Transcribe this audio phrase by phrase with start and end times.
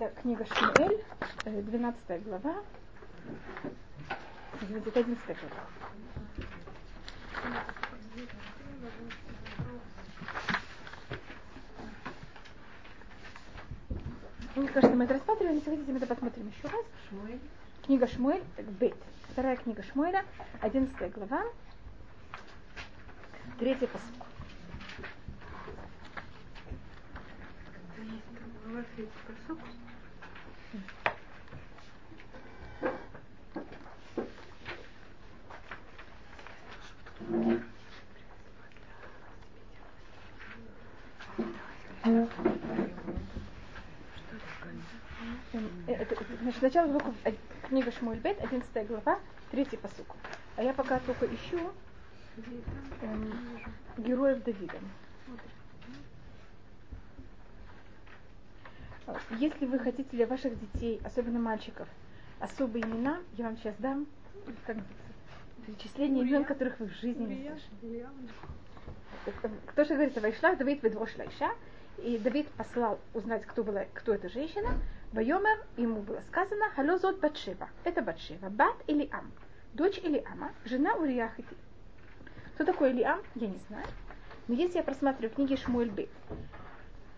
[0.00, 1.04] Это книга Шмуэль,
[1.44, 2.54] 12 глава.
[4.60, 5.64] Извините, это 11 глава.
[14.54, 16.84] Мне кажется, мы это рассматривали, если хотите, мы это посмотрим еще раз.
[17.08, 17.40] Шмуэль.
[17.84, 18.44] Книга Шмуэль,
[18.78, 18.94] Бет.
[19.32, 20.24] Вторая книга Шмуэля,
[20.60, 21.42] 11 глава,
[23.58, 24.37] третий посыл.
[46.40, 47.14] Значит, начало звуков
[47.68, 49.20] книга Шмуэль Бет, 11 глава,
[49.50, 50.16] третий посук.
[50.56, 51.60] А я пока только ищу
[53.02, 53.32] эм,
[53.98, 54.78] героев Давида.
[59.30, 61.86] Если вы хотите для ваших детей, особенно мальчиков,
[62.40, 64.06] особые имена, я вам сейчас дам
[64.66, 64.76] как,
[65.66, 68.06] перечисление имен, которых вы в жизни не слышали.
[69.66, 71.50] Кто же говорит, Вайшлах, Давид Ведвош Лайша,
[71.98, 74.70] и Давид послал узнать, кто, была, кто эта женщина.
[75.12, 77.68] Вайомер, ему было сказано, Халозот Батшева.
[77.84, 78.48] Это Батшева.
[78.48, 79.30] Бат или Ам.
[79.74, 81.56] Дочь или Ама, жена Урияхити.
[82.54, 83.86] Кто такой Илиам, я не знаю.
[84.46, 86.10] Но если я просматриваю книги Шмуэль Бейт,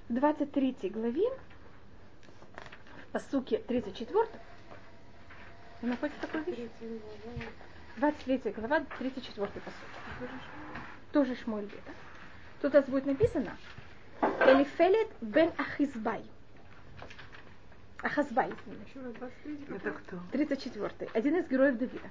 [0.08, 1.28] в 23 главе
[3.12, 4.26] по суке 34,
[5.82, 6.58] вы находите такую вещь?
[7.96, 10.30] 23 глава, 34 посуд.
[11.12, 11.92] Тоже Шмуэль да?
[12.62, 13.56] Тут у нас будет написано
[14.20, 16.22] Элифелет бен Ахизбай.
[18.02, 18.50] Ахазбай.
[19.68, 20.18] Это кто?
[20.32, 22.08] 34 Один из героев Давида.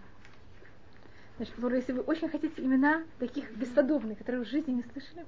[1.37, 5.25] Значит, если вы очень хотите имена таких бесподобных, которые в жизни не слышали,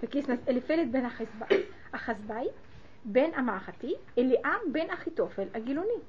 [0.00, 1.66] так есть у нас Элифелет бен Ахазбай.
[1.90, 2.52] Ахазбай
[3.04, 6.02] бен Амахати, Элиам бен Ахитофель, Агилуни.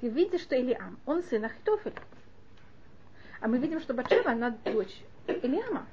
[0.00, 1.96] Вы видите, что Элиам, он сын Ахитофеля.
[3.40, 5.86] А мы видим, что Батшева, она дочь Элиама.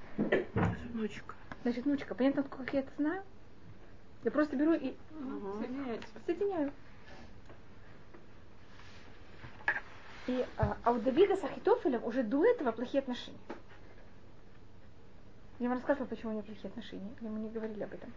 [0.94, 1.36] Внучка.
[1.64, 2.16] Значит, внучка.
[2.16, 3.24] Понятно, как я это знаю?
[4.24, 5.66] Я просто беру и угу.
[6.26, 6.72] соединяю.
[10.28, 13.40] И, а, а у Давида с Ахитофелем уже до этого плохие отношения.
[15.60, 17.12] Я вам рассказывала, почему у него плохие отношения.
[17.22, 18.12] Мы не говорили об этом.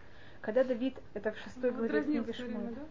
[0.45, 2.81] Когда Давид, это в шестой ну, главе книги Шмуэля, да?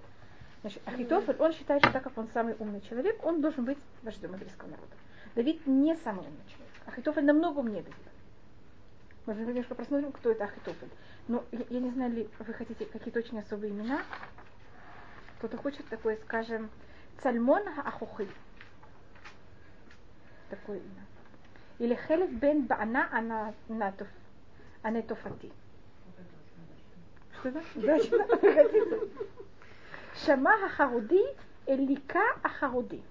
[0.62, 4.32] Значит, Ахитофель, он считает, что так как он самый умный человек, он должен быть вождем
[4.32, 4.91] еврейского народа.
[5.37, 6.72] Давид не самый умный человек.
[6.87, 8.10] Ахитофель намного умнее Давида.
[9.26, 10.91] Мы немножко просмотрим, кто это Ахитофель.
[11.28, 14.03] Но я, я не знаю, ли вы хотите какие-то очень особые имена.
[15.38, 16.71] Кто-то хочет такое, скажем,
[17.22, 18.26] Цальмон Ахухи.
[20.50, 21.06] Такое имя.
[21.78, 23.54] Или Хелев бен Баана
[24.82, 25.53] Анатофати.
[27.44, 27.62] Что это?
[27.75, 28.27] Удачно.
[30.25, 31.22] Шама Ахаруди
[31.66, 33.03] Элика Ахаруди.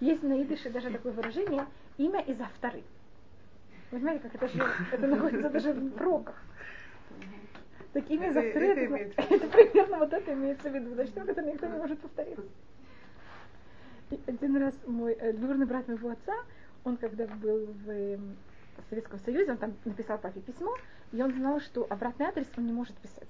[0.00, 2.82] Есть на идыше даже такое выражение имя из авторы.
[3.92, 6.34] Вы знаете, как это же, это находится даже в пророках.
[7.92, 10.94] Так имя из авторы, это, это, это примерно вот это имеется в виду.
[10.94, 12.38] Значит, это никто не может повторить.
[14.10, 16.34] И один раз мой э, двоюродный брат моего отца,
[16.82, 18.18] он когда был в э,
[18.88, 20.76] Советском Союзе, он там написал папе письмо,
[21.12, 23.28] и он знал, что обратный адрес он не может писать.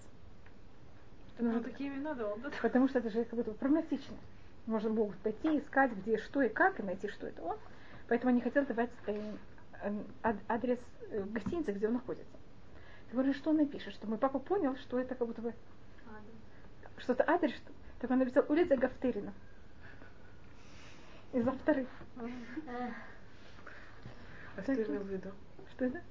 [1.38, 1.70] Ну, нужно...
[1.70, 2.50] такие имена дал, да?
[2.60, 4.16] Потому что это же как будто проблематично.
[4.66, 7.56] Можно могут пойти, искать, где, что и как, и найти, что это он.
[8.08, 9.32] Поэтому они хотели давать э,
[9.82, 10.02] э,
[10.48, 10.78] адрес
[11.10, 12.36] э, гостиницы, где он находится.
[13.08, 15.54] Я говорю, что он напишет, что мой папа понял, что это как будто бы
[16.98, 17.72] что-то адрес, что...
[18.00, 19.32] так он написал улица Гафтерина.
[21.32, 21.88] Из-за вторых.
[24.56, 25.30] А что имел в виду?
[25.72, 26.02] Что это?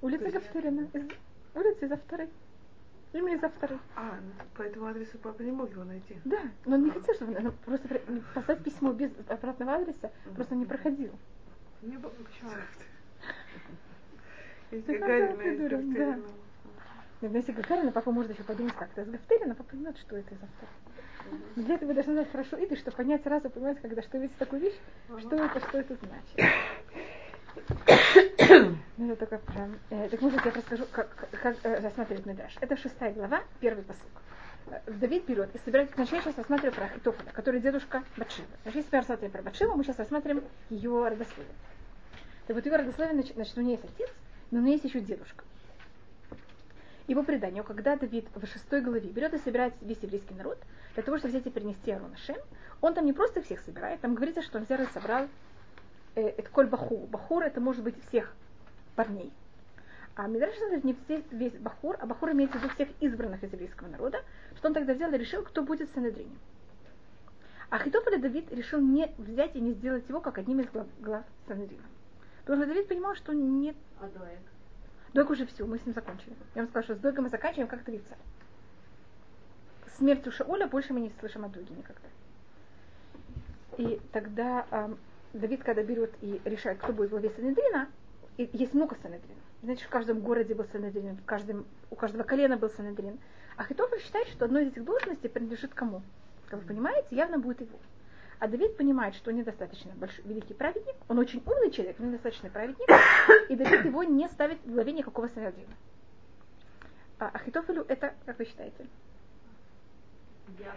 [0.00, 0.88] Улица Гафтерина.
[0.92, 1.08] Из...
[1.54, 2.30] Улица из-за вторых.
[3.12, 3.80] Имя из-за вторых.
[3.96, 6.16] А, ну, по этому адресу папа не мог его найти.
[6.24, 8.00] Да, но он не хотел, чтобы он просто
[8.34, 11.12] послать письмо без обратного адреса, просто не проходил.
[11.82, 12.50] Не было почему?
[14.70, 16.20] Из Гагарина.
[17.20, 17.28] Да.
[17.28, 20.42] Если Гагарина, папа может еще подумать, как это из Гафтерина, папа поймет, что это из
[20.42, 20.70] автора.
[21.56, 24.62] Для этого вы должны знать хорошо и чтобы понять сразу, понимать, когда что видите такую
[24.62, 24.78] вещь,
[25.18, 26.54] что это, что это значит.
[28.48, 29.78] Ну, это только прям...
[29.90, 32.56] Э, так может, я расскажу, как, как э, рассматривать Медраш.
[32.60, 34.06] Это шестая глава, первый посыл.
[34.86, 35.90] Давид берет и собирает...
[35.96, 38.46] Я сейчас рассматриваю про Ахитофеля, который дедушка Батшива.
[38.62, 41.54] Значит, если мы рассматриваем про Батшиву, мы сейчас рассматриваем ее родословие.
[42.46, 44.10] Так вот, ее родословие, значит, у нее есть отец,
[44.50, 45.44] но у нее есть еще дедушка.
[47.06, 50.58] Его преданию, когда Давид в шестой главе берет и собирает весь еврейский народ,
[50.94, 52.36] для того, чтобы взять и принести Арона Шем,
[52.80, 55.28] он там не просто всех собирает, там говорится, что он взял и собрал
[56.14, 57.06] это коль бахур.
[57.06, 58.32] Бахур это может быть всех
[58.96, 59.32] парней.
[60.18, 63.52] А Мидраш говорит, не все, весь Бахур, а Бахур имеется в виду всех избранных из
[63.52, 64.24] еврейского народа,
[64.56, 66.36] что он тогда взял и решил, кто будет в Санедрине.
[67.70, 71.24] А Хитофель Давид решил не взять и не сделать его как одним из глав, глав
[71.46, 71.84] Санедрина.
[72.40, 73.76] Потому что Давид понимал, что нет...
[74.00, 74.40] А Доек?
[75.12, 76.34] Доек уже все, мы с ним закончили.
[76.56, 78.18] Я вам сказала, что с Дойком мы заканчиваем как три царь.
[79.98, 82.08] Смертью Шауля больше мы не слышим о Доге никогда.
[83.76, 84.94] И тогда э,
[85.32, 87.88] Давид, когда берет и решает, кто будет главе Санедрина,
[88.36, 89.40] есть много Санедрина.
[89.62, 91.18] Знаете, в каждом городе был Санедрин,
[91.90, 93.18] у каждого колена был Санедрин.
[93.56, 96.02] А Хитофель считает, что одно из этих должностей принадлежит кому?
[96.48, 97.78] Как вы понимаете, явно будет его.
[98.38, 102.48] А Давид понимает, что он недостаточно большой, великий праведник, он очень умный человек, но недостаточно
[102.50, 102.88] праведник,
[103.48, 105.74] и Давид его не ставит в главе никакого Санедрина.
[107.18, 108.86] А Ахитофелю это, как вы считаете?
[110.60, 110.72] Я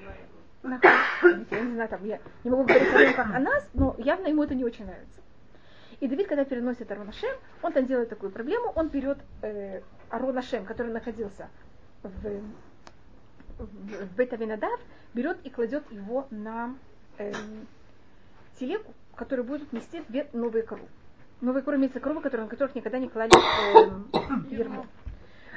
[0.64, 4.44] не знаю, там, я не могу говорить о нем как о нас, но явно ему
[4.44, 5.22] это не очень нравится.
[6.00, 10.38] И Давид, когда переносит Арон Ашем, он там делает такую проблему, он берет э, Арон
[10.38, 11.50] Ашем, который находился
[12.02, 12.10] в,
[13.60, 14.80] в, в Бетавинадав,
[15.14, 16.76] берет и кладет его на
[17.18, 17.32] э,
[18.60, 20.88] телегу, которая будет нести две новые коровы.
[21.40, 24.88] Новые коровы имеются коровы, которые, на которых никогда не клали э, ермо.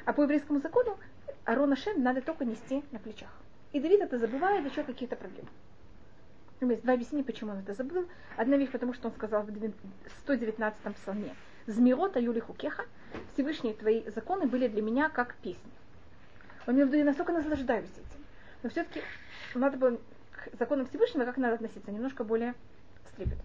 [0.05, 0.99] А по еврейскому закону
[1.45, 3.31] Арон Ашем надо только нести на плечах.
[3.75, 5.49] И Давид это забывает, еще какие-то проблемы.
[6.61, 8.09] Есть два объяснения, почему он это забыл.
[8.37, 11.35] Одна вещь, потому что он сказал в 119-м псалме.
[11.67, 12.85] Змирота Юли Хукеха,
[13.33, 15.73] Всевышние твои законы были для меня как песни.
[16.69, 18.25] Он имел в виду, я настолько наслаждаюсь этим.
[18.63, 19.03] Но все-таки
[19.57, 19.99] надо было
[20.31, 22.55] к законам Всевышнего как надо относиться, немножко более
[23.13, 23.39] стрепет.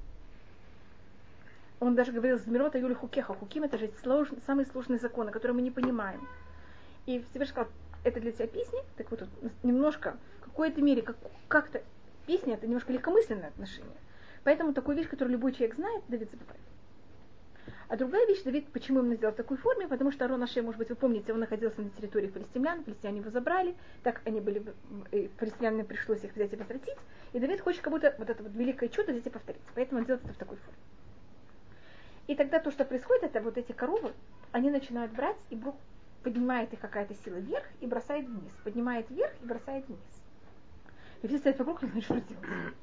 [1.79, 3.33] Он даже говорил, Змирота Юли Хукеха.
[3.33, 6.21] Хуким это же слож, самые сложные законы, которые мы не понимаем.
[7.07, 7.71] И Всевышний сказал,
[8.03, 9.27] это для тебя песни, так вот
[9.63, 11.17] немножко, в какой-то мере, как,
[11.47, 11.81] как-то
[12.25, 13.97] песня это немножко легкомысленное отношение.
[14.43, 16.61] Поэтому такую вещь, которую любой человек знает, Давид забывает.
[17.87, 20.77] А другая вещь, Давид, почему именно сделал в такой форме, потому что Арон Аше, может
[20.77, 24.63] быть, вы помните, он находился на территории палестинян, палестиняне его забрали, так они были,
[25.39, 26.97] палестинянам пришлось их взять и возвратить,
[27.33, 30.05] и Давид хочет как будто вот это вот великое чудо здесь и повторить, поэтому он
[30.05, 30.77] делает это в такой форме.
[32.27, 34.13] И тогда то, что происходит, это вот эти коровы,
[34.51, 35.55] они начинают брать, и
[36.23, 39.99] поднимает их какая-то сила вверх и бросает вниз, поднимает вверх и бросает вниз.
[41.21, 42.73] И все стоят вокруг, не знают, что делать.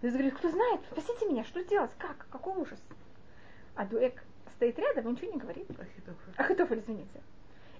[0.00, 2.80] Иисус говорит, кто знает, спросите меня, что делать, как, какой ужас.
[3.74, 4.22] А Дуэк
[4.54, 5.68] стоит рядом и ничего не говорит.
[5.70, 6.34] Ахитофель.
[6.36, 7.20] Ахитофель, извините.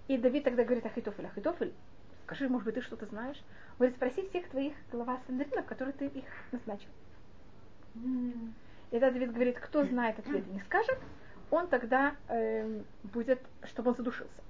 [0.08, 1.72] И Давид тогда говорит, Ахитофель, Ахитофель,
[2.24, 3.36] скажи, может быть, ты что-то знаешь?
[3.72, 6.88] Он говорит, спроси всех твоих глава Сандринов, которые ты их назначил.
[7.94, 8.52] Mm.
[8.90, 10.98] И тогда Давид говорит, кто знает ответ и не скажет,
[11.50, 14.40] он тогда э, будет, чтобы он задушился.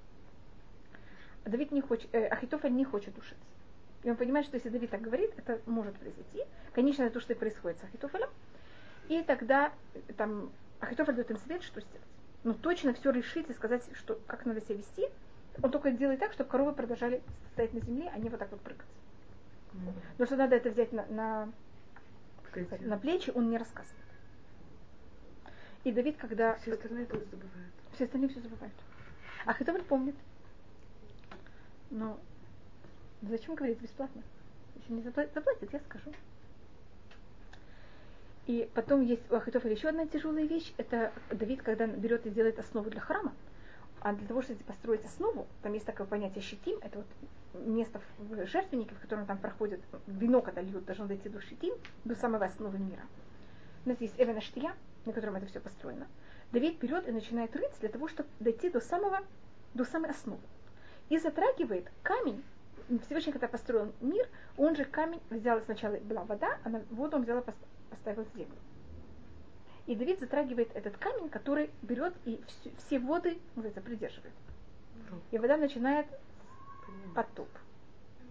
[1.45, 3.45] Давид не хочет, э, Ахитофель не хочет душиться.
[4.03, 6.43] И он понимает, что если Давид так говорит, это может произойти.
[6.73, 8.29] Конечно, это то, что и происходит с Ахитофелем.
[9.09, 9.71] И тогда
[10.17, 12.07] там Ахитофель дает им совет, что сделать.
[12.43, 15.07] Но точно все решить и сказать, что, как надо себя вести.
[15.61, 17.21] Он только делает так, чтобы коровы продолжали
[17.51, 18.85] стоять на земле, а не вот так вот прыгать.
[19.73, 19.93] Mm-hmm.
[20.17, 21.49] Но что надо это взять на, на,
[22.47, 23.99] сказать, на плечи, он не рассказывает.
[25.83, 26.55] И Давид, когда...
[26.55, 27.73] Все остальные тоже забывают.
[27.93, 28.73] Все остальные все забывают.
[29.45, 30.15] А Хитовель помнит.
[31.89, 32.19] Но
[33.21, 34.21] Зачем говорить бесплатно?
[34.75, 36.11] Если не заплатят, заплатят, я скажу.
[38.47, 40.73] И потом есть у Ахитофеля еще одна тяжелая вещь.
[40.77, 43.33] Это Давид, когда берет и делает основу для храма.
[43.99, 48.45] А для того, чтобы построить основу, там есть такое понятие щитим, это вот место в
[48.45, 52.79] жертвеннике, в котором там проходит вино, когда льют, должно дойти до щитим, до самой основы
[52.79, 53.01] мира.
[53.85, 54.73] У нас есть Эвена Штия,
[55.09, 56.07] на котором это все построено.
[56.51, 59.19] Давид берет и начинает рыть для того, чтобы дойти до самого,
[59.73, 60.41] до самой основы.
[61.09, 62.43] И затрагивает камень,
[63.05, 67.23] Всевышний, когда построил мир, он же камень взял сначала была вода, а на воду он
[67.23, 67.43] взял и
[67.89, 68.55] поставил землю.
[69.87, 74.33] И Давид затрагивает этот камень, который берет и все, все воды, называется, придерживает.
[75.31, 76.05] И вода начинает
[77.15, 77.49] потоп.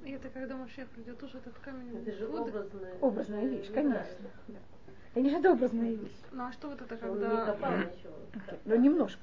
[0.05, 2.51] И это когда Машех придет, уже этот камень Это же воды.
[2.51, 4.31] образная, Образная вещь, конечно.
[4.47, 4.59] Да.
[5.15, 6.17] Конечно, это образная вещь.
[6.33, 7.77] Ну а что вот это, не когда...
[7.85, 8.15] ничего.
[8.35, 8.61] Okay.
[8.65, 9.21] Но немножко.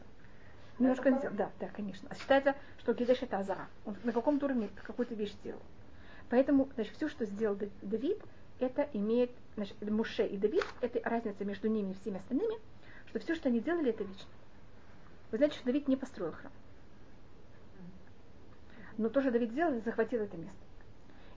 [0.80, 1.36] Немножко сделал.
[1.36, 2.08] Да, да, конечно.
[2.12, 3.68] А считается, что кидеш это азара.
[3.86, 5.62] Он на каком-то уровне какую-то вещь сделал.
[6.30, 8.18] Поэтому, значит, все, что сделал Давид,
[8.60, 12.56] это имеет, значит, Муше и Давид, это разница между ними и всеми остальными,
[13.08, 14.30] что все, что они делали, это вечно.
[15.32, 16.52] Вы знаете, что Давид не построил храм.
[18.98, 20.56] Но то, что Давид сделал, захватил это место.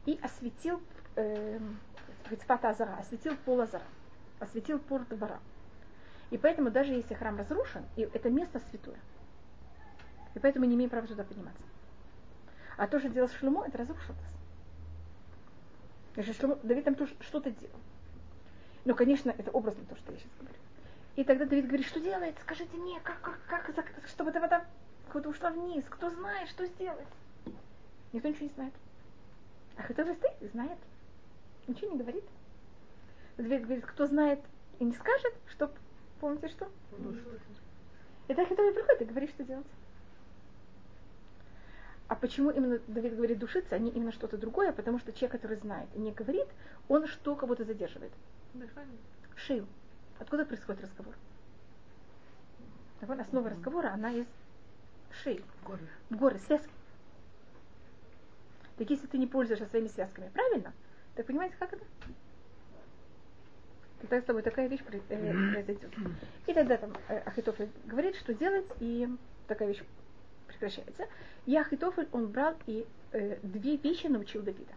[0.07, 0.81] И осветил
[1.17, 1.59] э,
[2.49, 3.83] Азара, осветил пол Азара,
[4.41, 5.41] осветил порт двора.
[6.31, 8.99] И поэтому даже если храм разрушен, и это место святое,
[10.35, 11.63] и поэтому не имеем права туда подниматься.
[12.77, 14.19] А то, что делал Шлюмо, это разрушилось.
[16.15, 17.81] Значит, Шлюмо, Давид там что-то делал.
[18.85, 20.59] Но, конечно, это образно то, что я сейчас говорю.
[21.17, 22.37] И тогда Давид говорит, что делает?
[22.43, 24.65] Скажите мне, как, как, как, чтобы эта вода
[25.13, 25.85] куда ушла вниз?
[25.89, 27.09] Кто знает, что сделать?
[28.13, 28.75] Никто ничего не знает.
[29.77, 30.79] А Ахитофель стоит, знает.
[31.67, 32.25] Ничего не говорит.
[33.39, 34.41] Давид говорит, кто знает
[34.81, 35.71] и не скажет, что,
[36.21, 36.69] помните что?
[38.27, 39.67] И так Ахитофель приходит и говорит, что делать.
[42.09, 44.73] А почему именно Давид говорит душиться, а не именно что-то другое?
[44.73, 46.49] Потому что человек, который знает и не говорит,
[46.89, 48.13] он что кого-то задерживает?
[48.55, 48.99] Дыхание.
[49.37, 49.67] Шею.
[50.19, 51.15] Откуда происходит разговор?
[53.03, 54.27] Вот, Основа разговора, она из
[55.23, 55.45] шеи.
[55.65, 55.87] Горло.
[56.11, 56.73] Горы, связки.
[58.79, 60.73] Так если ты не пользуешься своими связками, правильно?
[61.15, 61.85] Так понимаете, как это?
[64.01, 65.93] Тогда с тобой такая вещь э, произойдет.
[66.47, 69.09] И тогда там э, Ахитофель говорит, что делать, и
[69.49, 69.83] такая вещь
[70.47, 71.07] прекращается.
[71.47, 74.73] И Ахитофель, он брал и э, две вещи научил Давида.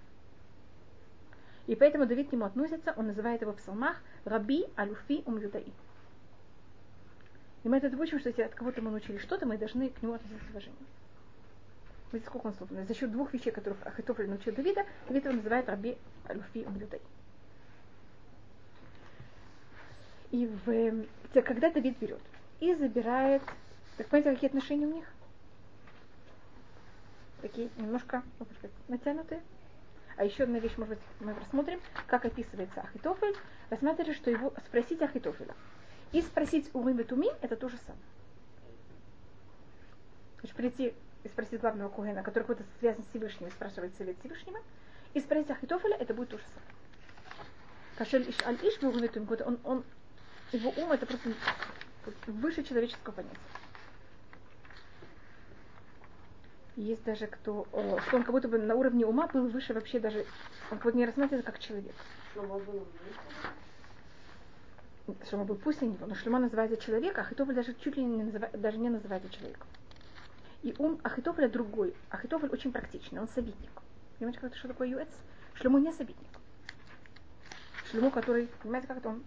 [1.68, 5.72] И поэтому Давид к нему относится, он называет его в псалмах Раби Алюфи Умюдаи.
[7.64, 10.16] И мы это учим, что если от кого-то мы научили что-то, мы должны к нему
[10.16, 10.88] относиться с уважением.
[12.12, 12.70] Видите, сколько он слов?
[12.72, 15.98] За счет двух вещей, которых Ахитофель научил Давида, Давид его называет Раби
[16.28, 17.00] Алюфи Умюдаи.
[20.32, 22.22] И в, когда Давид берет
[22.60, 23.42] и забирает,
[23.98, 25.06] так понимаете, какие отношения у них?
[27.42, 29.42] Такие немножко, как сказать, натянутые.
[30.16, 33.36] А еще одна вещь, может быть, мы рассмотрим, как описывается Ахитофель.
[33.70, 35.54] Рассмотрите, что его спросить Ахитофеля.
[36.12, 38.04] И спросить у и Тумим это то же самое.
[40.40, 44.60] Значит, прийти и спросить главного Кугена, который какой-то связан с Всевышним, и спрашивать совет Всевышнего,
[45.14, 46.72] и спросить Ахитофеля, это будет то же самое.
[47.98, 49.84] Кашель иш аль иш он, он,
[50.52, 51.34] его ум это просто
[52.28, 53.38] выше человеческого понятия.
[56.76, 60.00] Есть даже кто, э, что он как будто бы на уровне ума был выше вообще
[60.00, 60.26] даже,
[60.72, 61.94] он как будто не рассматривается как человек.
[65.30, 68.60] Шломо был пусть него, но Шломо называется человек, а Ахитофель даже чуть ли не называет,
[68.60, 69.68] даже не называется человеком.
[70.64, 71.94] И ум Ахитофеля другой.
[72.10, 73.72] Ахитофель очень практичный, он советник.
[74.18, 75.10] Понимаете, как это, что такое юэц?
[75.56, 76.30] Шломо не советник.
[77.92, 79.24] Шломо, который, понимаете, как это он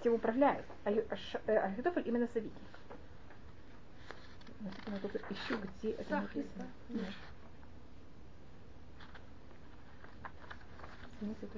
[0.00, 0.64] всем управляет.
[0.84, 1.16] А Ю- а
[1.46, 2.68] э, Ахитофель именно советник.
[4.86, 6.66] Я только ищу, где это написано.
[11.20, 11.48] Извините,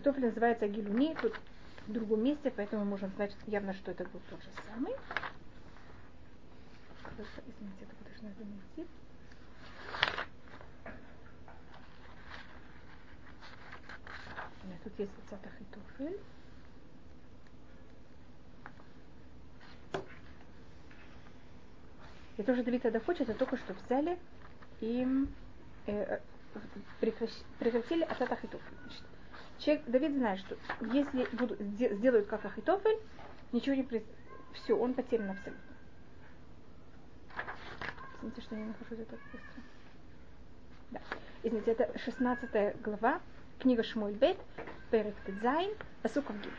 [0.00, 1.34] Ахитофель называется Гилуни, тут
[1.86, 4.94] в другом месте, поэтому мы можем знать явно, что это был тот же самый.
[7.18, 8.90] Извините, только должна это найти.
[14.64, 16.18] Нет, тут есть Ахитофель.
[22.36, 24.18] И тоже Давид тогда хочет, это только что взяли
[24.80, 25.06] и
[25.86, 26.20] э,
[27.00, 28.76] прекращ- прекратили עצת אחיתופל.
[28.84, 29.02] Значит,
[29.58, 30.56] человек, Давид знает, что
[30.92, 32.98] если будут, сде- сделают как Ахитофель,
[33.52, 34.16] ничего не произойдет.
[34.54, 35.62] Все, он потерян абсолютно.
[38.16, 39.62] Извините, что я не нахожусь это быстро.
[40.90, 41.00] Да.
[41.42, 43.20] Извините, это 16 глава,
[43.60, 44.36] книга שמואל ב',
[44.90, 45.70] פרק ט"ז,
[46.02, 46.50] פסוק כ"ג.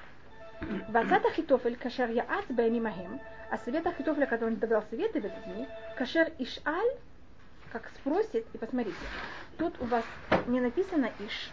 [0.90, 3.20] ועצת אחיתופל, אשר יעץ בימים ההם,
[3.50, 5.68] а совет Ахитофеля, который он давал советы в эти дни,
[5.98, 6.98] кашер ишаль,
[7.72, 8.96] как спросит, и посмотрите,
[9.58, 10.06] тут у вас
[10.48, 11.50] не написано иш,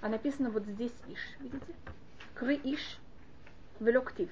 [0.00, 1.74] а написано вот здесь иш, видите?
[2.34, 2.98] Кры иш,
[3.80, 4.28] велоктив.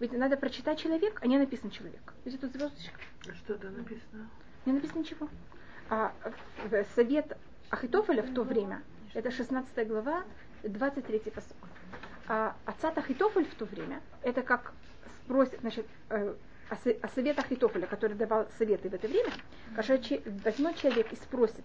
[0.00, 2.12] Ведь надо прочитать человек, а не написан человек.
[2.24, 2.98] Видите, тут звездочка.
[3.28, 4.28] А что там написано?
[4.66, 5.28] Не написано ничего.
[5.88, 6.12] А
[6.64, 7.36] в- совет
[7.74, 8.82] Ахитофеля в то время,
[9.14, 10.22] это 16 глава,
[10.62, 11.56] 23 посок.
[12.28, 14.72] А отца Ахитофель в то время, это как
[15.24, 16.34] спросит, значит, э,
[16.70, 19.32] о, со- о совет Ахитофеля, который давал советы в это время,
[19.74, 19.98] когда
[20.44, 21.64] возьмет человек и спросит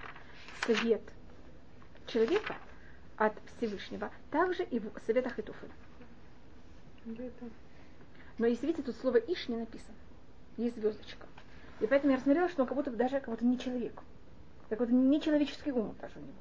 [0.66, 1.02] совет
[2.08, 2.56] человека
[3.18, 5.72] от Всевышнего, также и в совет Ахитофеля.
[8.40, 9.94] Но если видите, тут слово Иш не написано.
[10.58, 11.28] Есть звездочка.
[11.82, 13.94] И поэтому я рассмотрела, что он как будто даже как будто не человек.
[14.70, 16.34] Как будто не человеческий ум даже у него.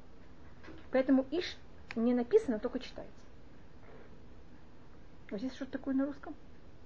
[0.91, 1.57] Поэтому Иш
[1.95, 3.13] не написано, только читается.
[5.29, 6.35] Вот здесь что-то такое на русском?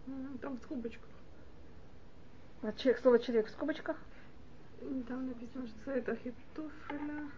[0.08, 1.10] М, Там в скобочках.
[2.62, 3.98] Вот человек, слово человек в скобочках.
[5.08, 7.30] Там написано, что совет Ахитофеля,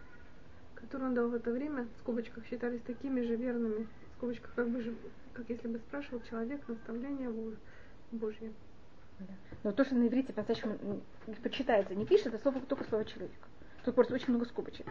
[0.76, 3.88] который он дал в это время, в скобочках считались такими же верными.
[4.14, 4.96] В скобочках как бы же,
[5.34, 7.56] как если бы спрашивал человек наставление Бо-
[8.12, 8.52] Божье.
[9.64, 11.02] Но то, что на иврите по-настоящему
[11.44, 13.32] почитается, не пишет, это слово только слово человек.
[13.86, 14.88] Тут просто очень много скобочек.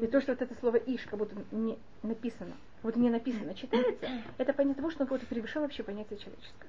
[0.00, 4.06] И то, что вот это слово иш как будто не написано, вот не написано, читается,
[4.38, 6.68] это понятие того, что он как будто превышал вообще понятие человеческое.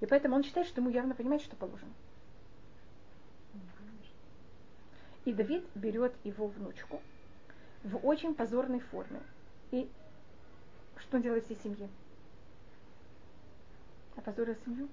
[0.00, 1.92] И поэтому он считает, что ему явно понимает, что положено.
[5.24, 7.00] И Давид берет его внучку
[7.84, 9.20] в очень позорной форме.
[9.70, 9.88] И
[10.98, 11.88] что он делает всей семье?
[14.16, 14.88] Опозорил семью.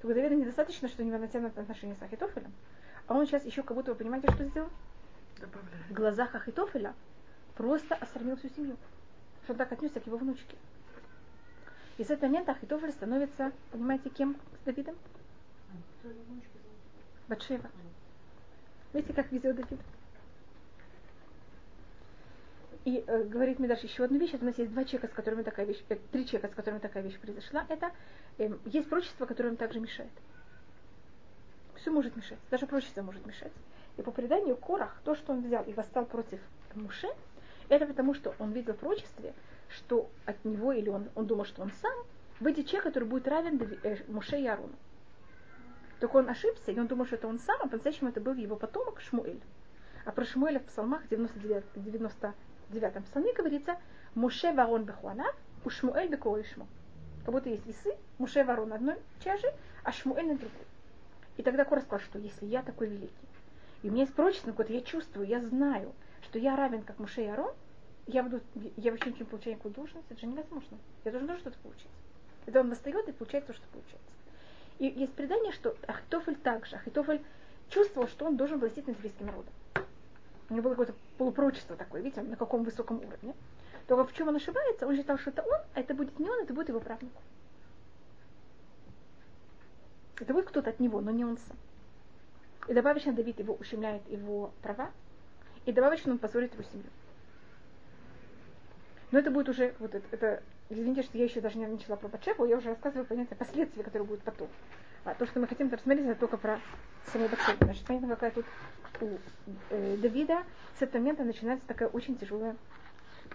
[0.00, 2.52] Только Давида недостаточно, что у него натянуты отношения с Ахитофелем,
[3.06, 4.70] а он сейчас еще как будто, вы понимаете, что сделал?
[5.38, 5.86] Добавляет.
[5.88, 6.94] В глазах Ахитофеля
[7.54, 8.76] просто осрамил всю семью.
[9.44, 10.56] Что он так отнесся к его внучке.
[11.98, 14.96] И с этого момента Ахитофель становится, понимаете, кем с Давидом?
[17.28, 17.70] Батшева.
[18.92, 19.80] Видите, как везет Давид?
[22.86, 24.32] И э, говорит мне даже еще одну вещь.
[24.32, 26.78] Это у нас есть два человека, с которыми такая вещь, э, три человека, с которыми
[26.78, 27.66] такая вещь произошла.
[27.68, 27.90] Это
[28.38, 30.12] э, есть прочество, которое им также мешает.
[31.74, 32.38] Все может мешать.
[32.48, 33.50] Даже прочество может мешать.
[33.96, 36.38] И по преданию Корах, то, что он взял и восстал против
[36.76, 37.08] Муше,
[37.68, 39.34] это потому, что он видел в прочестве,
[39.68, 42.04] что от него, или он, он думал, что он сам,
[42.38, 44.76] выйдет человек, который будет равен э, Муше и Аруну.
[45.98, 48.54] Только он ошибся, и он думал, что это он сам, а по-настоящему это был его
[48.54, 49.40] потомок Шмуэль.
[50.04, 51.64] А про Шмуэля в псалмах 99,
[52.70, 53.76] 99 псалме говорится
[54.14, 55.26] Муше Варон Бехуана,
[55.64, 56.66] у Шмуэль Шму.
[57.24, 60.66] Как будто есть весы, Муше Варон на одной чаше, а Шмуэль на другой.
[61.36, 63.28] И тогда Кора сказал, что если я такой великий,
[63.82, 65.92] и у меня есть прочество какое-то, я чувствую, я знаю,
[66.22, 67.52] что я равен как Муше и Арон,
[68.06, 68.40] я буду,
[68.76, 70.78] я вообще ничего не получаю никакую должность, это же невозможно.
[71.04, 71.88] Я должен тоже что-то получить.
[72.46, 74.10] Это он восстает и получает то, что получается.
[74.78, 77.20] И есть предание, что Ахитофель также, Ахитофель
[77.68, 79.52] чувствовал, что он должен властить над еврейским народом.
[80.48, 83.34] У него было какое-то полупрочество такое, видите, на каком высоком уровне.
[83.86, 86.42] Только в чем он ошибается, он считал, что это он, а это будет не он,
[86.42, 87.12] это будет его правнук.
[90.20, 91.56] Это будет кто-то от него, но не он сам.
[92.68, 94.90] И добавочно Давид его ущемляет его права,
[95.66, 96.88] и добавочно он позорит его семью.
[99.12, 102.08] Но это будет уже, вот это, это извините, что я еще даже не начала про
[102.08, 104.48] Батшеву, я уже рассказываю понятие последствий, которые будут потом.
[105.06, 106.60] А то, что мы хотим рассмотреть, это только про
[107.12, 107.58] саму Батшеву.
[107.60, 108.44] Значит, понятно, какая тут
[109.00, 109.18] у
[109.70, 110.42] э, Давида
[110.76, 112.56] с этого момента начинается такая очень тяжелая,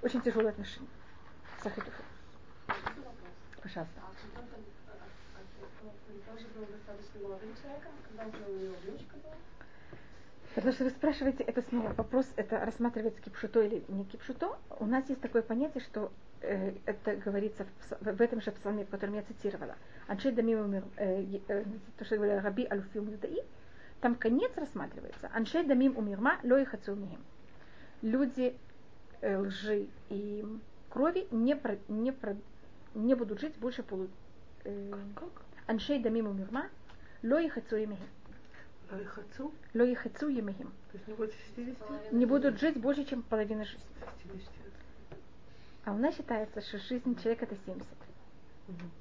[0.02, 0.90] очень тяжелое отношение
[1.62, 2.06] с Ахитофелем.
[3.64, 4.02] Пожалуйста.
[10.54, 14.58] Потому что вы спрашиваете, это снова вопрос, это рассматривается кипшуто или не кипшуто.
[14.80, 17.66] У нас есть такое понятие, что э, это говорится
[18.02, 19.78] в, в этом же псалме, в котором я цитировала.
[20.08, 21.64] Аншей дамим э, э,
[21.98, 23.44] то, что я говорила, раби алюфим юдаи,
[24.02, 25.30] там конец рассматривается.
[25.34, 27.24] Аншей дамим умирма лои хацу михим.
[28.02, 28.56] Люди
[29.22, 30.46] э, лжи и
[30.90, 32.36] крови не, про, не, про,
[32.96, 34.08] не будут жить больше полу...
[34.64, 34.92] Э?
[35.68, 36.68] Аншей дамим умирма
[37.24, 38.08] лои хацу михим.
[38.92, 39.54] Лой хацу?
[39.74, 40.72] Лои хацу емихим.
[40.92, 42.12] То есть не больше 60?
[42.12, 43.82] Не будут жить больше, чем половина жизни.
[44.24, 44.50] 60.
[45.86, 47.88] А у нас считается, что жизнь человека это 70.
[48.68, 48.92] Мгм.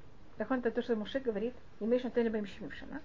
[0.41, 2.31] Так он это то, что Муше говорит, имеешь на теле
[2.71, 2.99] шана.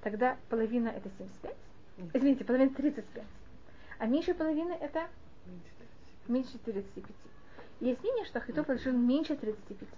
[0.00, 1.56] Тогда половина это 75.
[1.96, 2.10] Мгм.
[2.12, 3.24] Извините, половина 35.
[3.98, 5.06] А меньше половины это
[5.46, 5.70] Меньше
[6.26, 6.28] 30.
[6.28, 7.14] меньше 35.
[7.78, 9.88] Есть мнение, что Ахитофель жил меньше 35.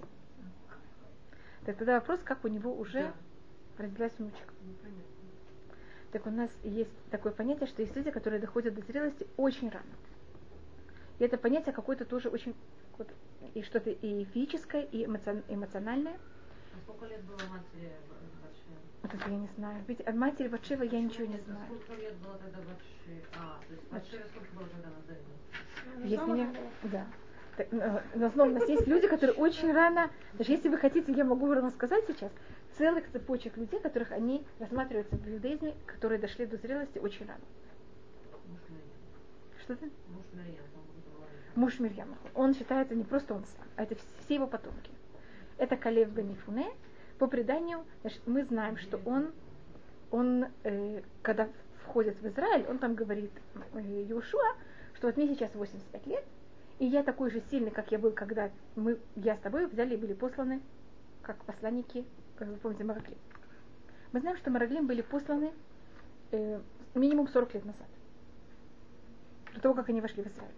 [1.65, 3.11] Так тогда вопрос, как у него уже
[3.79, 4.53] родилась внучка.
[4.61, 4.75] Ну.
[6.13, 9.87] Так у нас есть такое понятие, что есть люди, которые доходят до зрелости очень рано.
[11.19, 12.55] И это понятие какое-то тоже очень
[12.99, 13.09] вот,
[13.55, 16.19] и что-то и физическое, и эмоцион- эмоциональное.
[16.75, 17.93] А сколько лет было матери
[18.43, 18.77] Батшевы?
[19.03, 19.85] Вот это я не знаю.
[19.87, 21.67] Ведь от матери Батшева я ничего не знаю.
[21.67, 23.25] Сколько лет было тогда Батшеве?
[23.37, 26.07] А, то есть Батшеве сколько было, когда она завела?
[26.07, 27.07] Есть меня, да.
[27.57, 31.13] Так, э, но снова у нас есть люди, которые очень рано, даже если вы хотите,
[31.13, 32.33] я могу вам рассказать сейчас,
[32.77, 37.45] целых цепочек людей, которых они рассматриваются в иудаизме, которые дошли до зрелости очень рано.
[39.61, 39.91] Что ты?
[40.09, 40.55] Муж говорил.
[41.55, 42.19] Муж Мирьяма.
[42.35, 44.91] Он считается не просто он сам, а это все его потомки.
[45.59, 46.71] Это Калев Ганифуне.
[47.19, 49.33] По преданию, значит, мы знаем, что он,
[50.11, 51.49] он э, когда
[51.85, 53.31] входит в Израиль, он там говорит
[53.75, 54.57] э, Иошуа,
[54.95, 56.25] что вот мне сейчас 85 лет,
[56.79, 59.97] и я такой же сильный, как я был, когда мы, я с тобой взяли и
[59.97, 60.61] были посланы
[61.23, 62.05] как посланники,
[62.37, 63.19] как вы помните, Мараклим.
[64.13, 65.53] Мы знаем, что Мараклим были посланы
[66.33, 66.61] э,
[66.95, 67.87] минимум 40 лет назад,
[69.55, 70.55] до того, как они вошли в Израиль.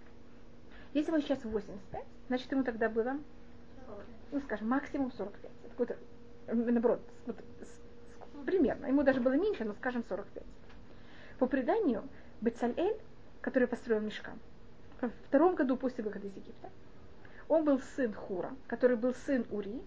[0.95, 3.19] Если ему сейчас 85, значит ему тогда было,
[4.33, 5.51] ну скажем, максимум 45.
[5.63, 5.97] Это какой-то,
[6.47, 7.37] э, наоборот, вот,
[8.45, 8.87] примерно.
[8.87, 10.43] Ему даже было меньше, но скажем 45.
[11.39, 12.03] По преданию,
[12.41, 12.99] Бецалель,
[13.41, 14.39] который построил мешкан,
[15.01, 16.71] во втором году после выхода из Египта,
[17.49, 19.83] он был сын Хура, который был сын Ури,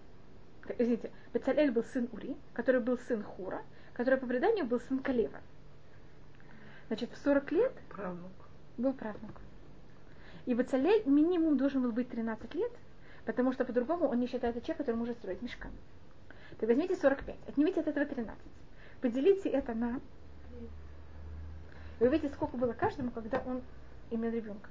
[0.68, 5.00] э, извините, Бецалель был сын Ури, который был сын Хура, который по преданию был сын
[5.00, 5.40] Калева.
[6.86, 8.32] Значит, в 40 лет Правнук.
[8.76, 9.40] был правнук.
[10.46, 12.72] И Бацалель минимум должен был быть 13 лет,
[13.30, 15.70] потому что по-другому он не считается человек, который может строить мешкан.
[16.58, 18.36] Так возьмите 45, отнимите от этого 13.
[19.00, 20.00] Поделите это на
[22.00, 23.62] Вы видите, сколько было каждому, когда он
[24.10, 24.68] имел ребенка.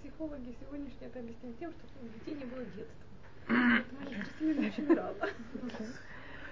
[0.00, 3.06] Психологи сегодняшние это объясняют тем, что у детей не было детства.
[3.46, 4.00] Поэтому
[4.50, 5.14] они очень рано.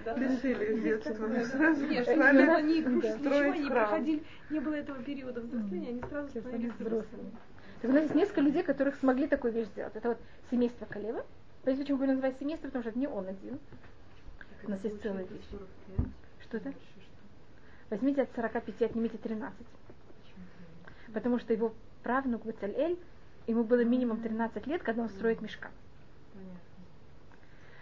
[0.04, 0.14] Да.
[0.14, 1.26] Лишили детства.
[1.26, 2.82] Нет, чтобы они
[3.64, 3.70] храм.
[3.70, 7.32] проходили, не было этого периода взросления, они сразу становились взрослыми.
[7.92, 9.94] Нас есть несколько людей, которых смогли такую вещь сделать.
[9.94, 10.18] Это вот
[10.50, 11.24] семейство Калева.
[11.62, 12.68] Понимаете, почему его называют семейство?
[12.68, 13.58] Потому что это не он один.
[14.64, 15.44] У нас есть целая вещь.
[16.40, 16.72] Что это?
[17.90, 19.66] Возьмите от 45, отнимите 13.
[21.12, 22.98] Потому что его правнук Бацалель,
[23.46, 25.70] ему было минимум 13 лет, когда он строит мешка.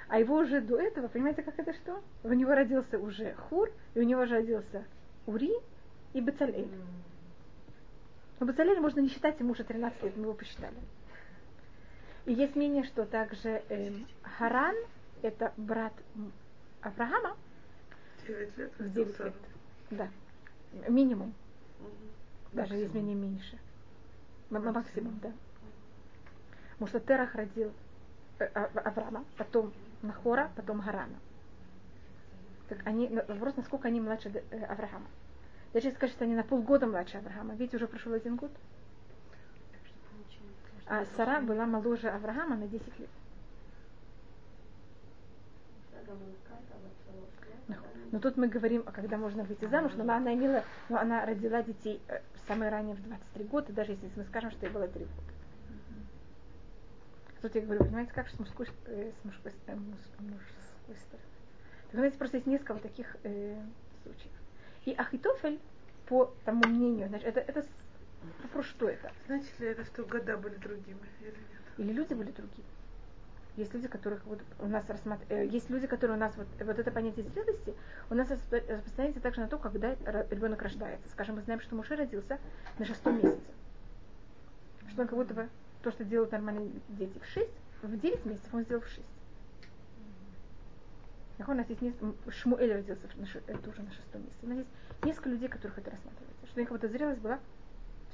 [0.08, 2.02] А его уже до этого, понимаете, как это что?
[2.22, 4.84] У него родился уже Хур, и у него же родился
[5.26, 5.52] Ури
[6.12, 6.68] и Бацалель.
[8.40, 10.76] Но Бацалель можно не считать, ему уже 13 лет, мы его посчитали.
[12.26, 14.74] И есть мнение, что также эм, Харан,
[15.22, 15.92] это брат
[16.80, 17.36] Авраама,
[18.26, 19.24] Девять лет в 9 родился.
[19.24, 19.34] лет.
[19.90, 20.08] Да.
[20.88, 21.34] Минимум.
[21.78, 21.90] Мгм.
[22.52, 23.58] Даже есть мнение меньше.
[24.50, 25.32] М- м- Максимум, да.
[26.72, 27.72] Потому что Терах родил
[28.38, 31.18] э, Авраама, потом Нахора, потом Гарана.
[32.68, 35.06] Так они, вопрос, насколько они младше э, Авраама.
[35.74, 38.52] Даже если скажешь, что они на полгода младше Авраама, ведь уже прошел один год.
[40.86, 43.08] А Сара была моложе Авраама на 10 лет.
[48.12, 51.60] Но тут мы говорим, а когда можно выйти замуж, но она, имела, но она родила
[51.64, 55.00] детей э, самое ранее в 23 года, даже если мы скажем, что ей было 3
[55.04, 55.22] года.
[57.42, 61.28] Тут я говорю, понимаете, как с мужской, э, с мужской, э, муж- мужской стороны.
[61.88, 63.60] Так, знаете, просто есть несколько таких э,
[64.04, 64.32] случаев.
[64.84, 65.60] И Ахитофель,
[66.06, 69.12] по тому мнению, значит, это, это с- про что это?
[69.26, 71.62] Значит ли это, что года были другими или нет?
[71.78, 72.66] Или люди были другие?
[73.56, 76.90] Есть люди, которых вот у нас рассматривают, есть люди, которые у нас вот, вот это
[76.90, 77.74] понятие зрелости
[78.10, 79.94] у нас распро- распространяется также на то, когда
[80.30, 81.08] ребенок рождается.
[81.10, 82.38] Скажем, мы знаем, что Муше родился
[82.78, 83.52] на шестом месяце.
[84.90, 85.48] Что он как будто бы
[85.82, 89.08] то, что делают нормальные дети в шесть, в девять месяцев он сделал в шесть.
[91.36, 94.38] Так у нас есть несколько, Шмуэль родился в- на ше- э, тоже на шестом месяце.
[94.42, 94.70] У нас есть
[95.02, 96.46] несколько людей, которых это рассматривается.
[96.46, 97.40] Что у них как будто зрелость была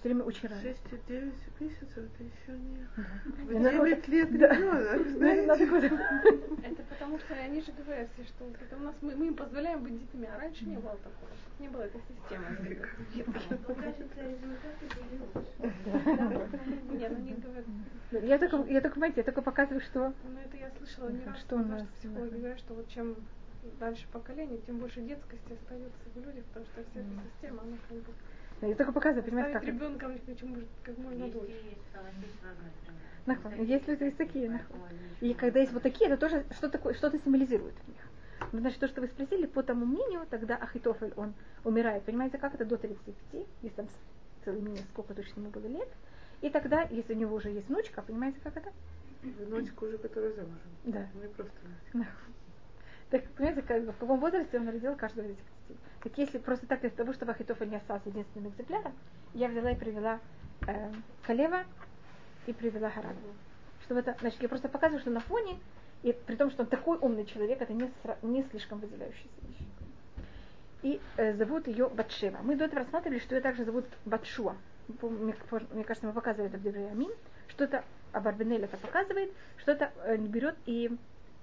[0.01, 0.63] все время очень рано.
[0.63, 3.61] Шесть и девять месяцев это еще не...
[3.61, 4.55] Девять лет да.
[4.55, 5.99] ребенок, Ну, знаете?
[6.65, 9.83] Это потому что они же говорят все, что это у нас мы, мы им позволяем
[9.83, 11.31] быть детьми, а раньше не было такого.
[11.59, 12.47] Не было этой системы.
[16.89, 17.67] Ну не говорят.
[18.11, 21.39] Я только, я только, понимаете, я только показываю, что Ну это я слышала не раз,
[21.41, 23.17] что у потому нас, что психологи говорят, что вот чем
[23.79, 27.99] дальше поколение, тем больше детскости остается в людях, потому что вся эта система, она как
[27.99, 28.13] бы
[28.67, 29.65] я только показываю, понимаете, как.
[29.65, 31.77] ребенка как можно, как можно дольше.
[33.27, 33.65] Нахуй.
[33.65, 34.77] Есть люди есть такие, нахуй.
[35.21, 38.01] И когда есть вот такие, это тоже что такое, что-то символизирует в них.
[38.53, 42.03] Ну, значит, то, что вы спросили, по тому мнению, тогда Ахитофель, он умирает.
[42.05, 43.89] Понимаете, как это до 35, если там
[44.45, 45.89] целый месяц, сколько точно ему было лет.
[46.41, 48.73] И тогда, если у него уже есть внучка, понимаете, как это?
[49.23, 50.71] Внучка уже, которая замужем.
[50.85, 51.07] Да.
[51.15, 51.99] Не просто внучка.
[51.99, 52.35] Нахуй.
[53.11, 55.45] Так, понимаете, как, в каком возрасте он родил каждого из этих.
[56.03, 58.93] Так если просто так из того, чтобы Ахитофель не остался единственным экземпляром,
[59.35, 60.19] я взяла и привела
[60.67, 60.93] э,
[61.27, 61.65] Калева
[62.47, 63.17] и привела Харана.
[63.85, 65.59] Чтобы это, значит, я просто показываю, что на фоне,
[66.03, 67.91] и при том, что он такой умный человек, это не,
[68.23, 69.67] не слишком выделяющаяся вещь.
[70.83, 72.39] И э, зовут ее Батшева.
[72.43, 74.57] Мы до этого рассматривали, что ее также зовут Батшуа.
[75.03, 75.35] Мне,
[75.73, 77.13] мне кажется, мы показывали это в Девре Амин.
[77.49, 80.91] Что-то Абарбенель это показывает, что-то э, берет и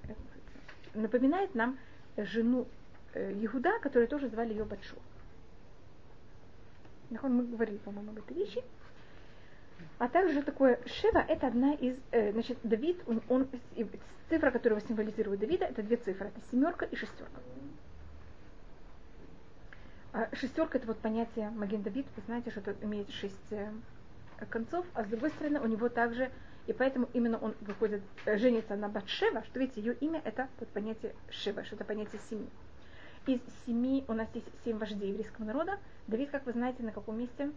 [0.03, 0.13] э,
[0.95, 1.77] напоминает нам
[2.17, 2.76] жену э,
[3.13, 4.99] Иуда, которую тоже звали ее Батшуа.
[7.09, 8.63] Мы говорили, по-моему, об этой вещи.
[9.99, 13.47] А также такое Шева это одна из, э, значит, Давид, он, он-
[14.29, 17.41] цифра, которая символизирует Давида, это две цифры, это семерка и шестерка.
[20.13, 23.71] А шестерка это вот понятие Маген Давид, вы знаете, что это имеет шесть э,
[24.49, 26.31] концов, а с другой стороны у него также,
[26.65, 30.69] и поэтому именно он выходит, э, женится на Батшева, что видите, ее имя это вот
[30.69, 32.49] понятие Шева, что это понятие семьи.
[33.27, 35.79] Из семи у нас есть семь вождей еврейского народа.
[36.07, 37.51] Давид, как вы знаете, на каком месте?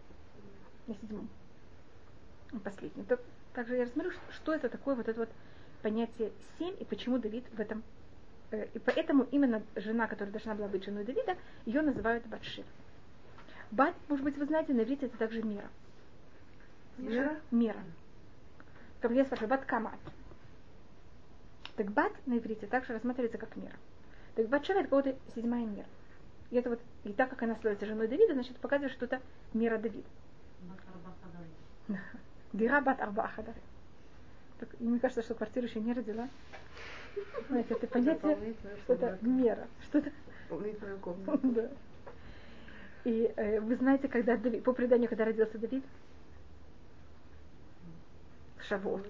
[0.87, 1.29] На седьмом.
[2.63, 3.03] Последний.
[3.05, 3.21] Так,
[3.53, 5.29] также я рассмотрю, что, это такое вот это вот
[5.81, 7.83] понятие семь и почему Давид в этом.
[8.51, 12.65] э, И поэтому именно жена, которая должна была быть женой Давида, ее называют Батшир.
[13.71, 15.69] Бат, может быть, вы знаете, на иврите это также мера.
[16.97, 17.39] Мера?
[17.51, 17.81] Мера.
[18.99, 19.99] Как я спрашиваю, бат камат.
[21.77, 23.77] Так бат на иврите также рассматривается как мера.
[24.41, 25.85] Так Батшева это кого-то седьмая мера.
[26.49, 29.21] И это вот, и так как она становится женой Давида, значит, показывает, что это
[29.53, 30.07] мера Давида.
[32.53, 33.31] Дира бат арба
[34.79, 36.27] и мне кажется, что квартиру еще не родила.
[37.47, 39.67] Знаете, это понятие, что это мера.
[39.83, 40.11] Что это
[40.49, 41.39] Дополнительная комната.
[41.43, 41.69] да.
[43.05, 45.83] И э, вы знаете, когда Давид, по преданию, когда родился Давид?
[48.67, 49.07] Шавот.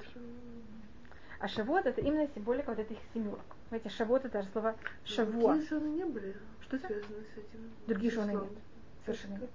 [1.40, 3.42] А шавот это именно символика вот этих семерок.
[3.72, 5.54] Знаете, шавот это слово шавуа.
[5.54, 6.88] Другие жены не были Что это?
[6.88, 7.72] связаны с этим.
[7.88, 8.52] Другие жены нет.
[9.06, 9.50] Совершенно нет.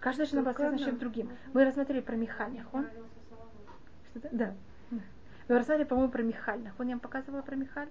[0.00, 1.30] Каждая жена была связана с чем-то другим.
[1.52, 2.86] Мы рассмотрели про Михаль, он?
[4.12, 4.28] Что-то?
[4.32, 4.54] Да.
[4.90, 6.70] Мы рассмотрели, по-моему, про Михаль.
[6.78, 7.90] Он я вам показывала про Михаль,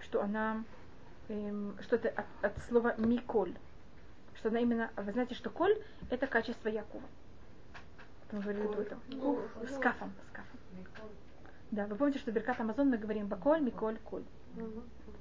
[0.00, 0.64] что она
[1.28, 3.54] эм, что-то от, от слова Миколь.
[4.34, 7.04] Что она именно, вы знаете, что коль это качество Якова.
[8.32, 9.00] Мы говорили до этого.
[9.64, 10.58] С кафом, с кафом.
[11.70, 14.24] Да, вы помните, что Беркат Амазон мы говорим Баколь, Миколь, Коль.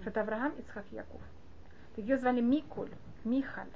[0.01, 1.21] Что это Авраам, Ицхак, Яков.
[1.95, 2.91] Так ее звали Миколь,
[3.23, 3.67] Михаль.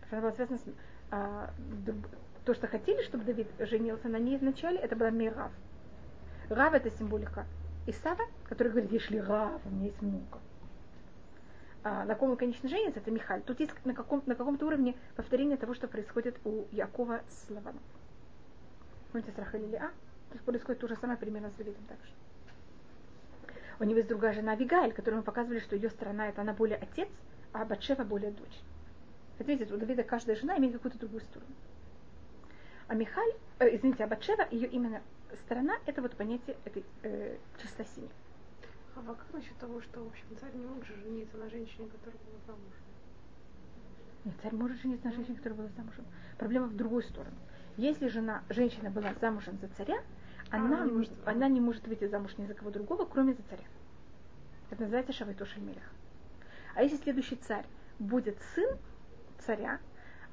[0.00, 0.64] Потому что она была связана с...
[1.10, 1.50] а,
[2.44, 5.52] то, что хотели, чтобы Давид женился на ней вначале, это была Мирав.
[6.48, 7.46] Рав это символика
[7.86, 10.38] Исава, который говорит, если Рав, у меня есть много.
[11.84, 13.42] А на ком он, конечно, женится, это Михаль.
[13.42, 17.82] Тут есть на, каком, на каком-то уровне повторение того, что происходит у Якова с Лаваном.
[19.12, 19.88] Помните, с Рахель или А?
[20.28, 22.12] То есть происходит то же самое примерно с Давидом также.
[23.80, 26.78] У него есть другая жена Авигаль, которой мы показывали, что ее сторона это она более
[26.78, 27.08] отец,
[27.52, 28.60] а Батшева более дочь.
[29.38, 31.52] Это видите, у Давида каждая жена имеет какую-то другую сторону.
[32.88, 35.00] А Михаль, э, извините, а Батшева, ее именно
[35.44, 38.10] сторона, это вот понятие этой э, числа семьи.
[38.96, 42.18] А как насчет того, что, в общем, царь не мог же жениться на женщине, которая
[42.24, 42.82] была замужем?
[44.24, 46.04] Нет, царь может жениться на женщине, которая была замужем.
[46.36, 47.36] Проблема в другую сторону.
[47.76, 50.02] Если жена, женщина была замужем за царя,
[50.50, 51.12] она, не может.
[51.24, 53.64] она не может выйти замуж ни за кого другого, кроме за царя.
[54.70, 55.82] Это называется Шавайтош Мелех.
[56.74, 57.66] А если следующий царь
[57.98, 58.76] будет сын
[59.38, 59.80] царя,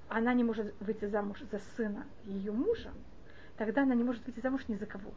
[0.10, 2.92] она не может выйти замуж за сына ее мужа,
[3.58, 5.12] тогда она не может выйти замуж ни за кого.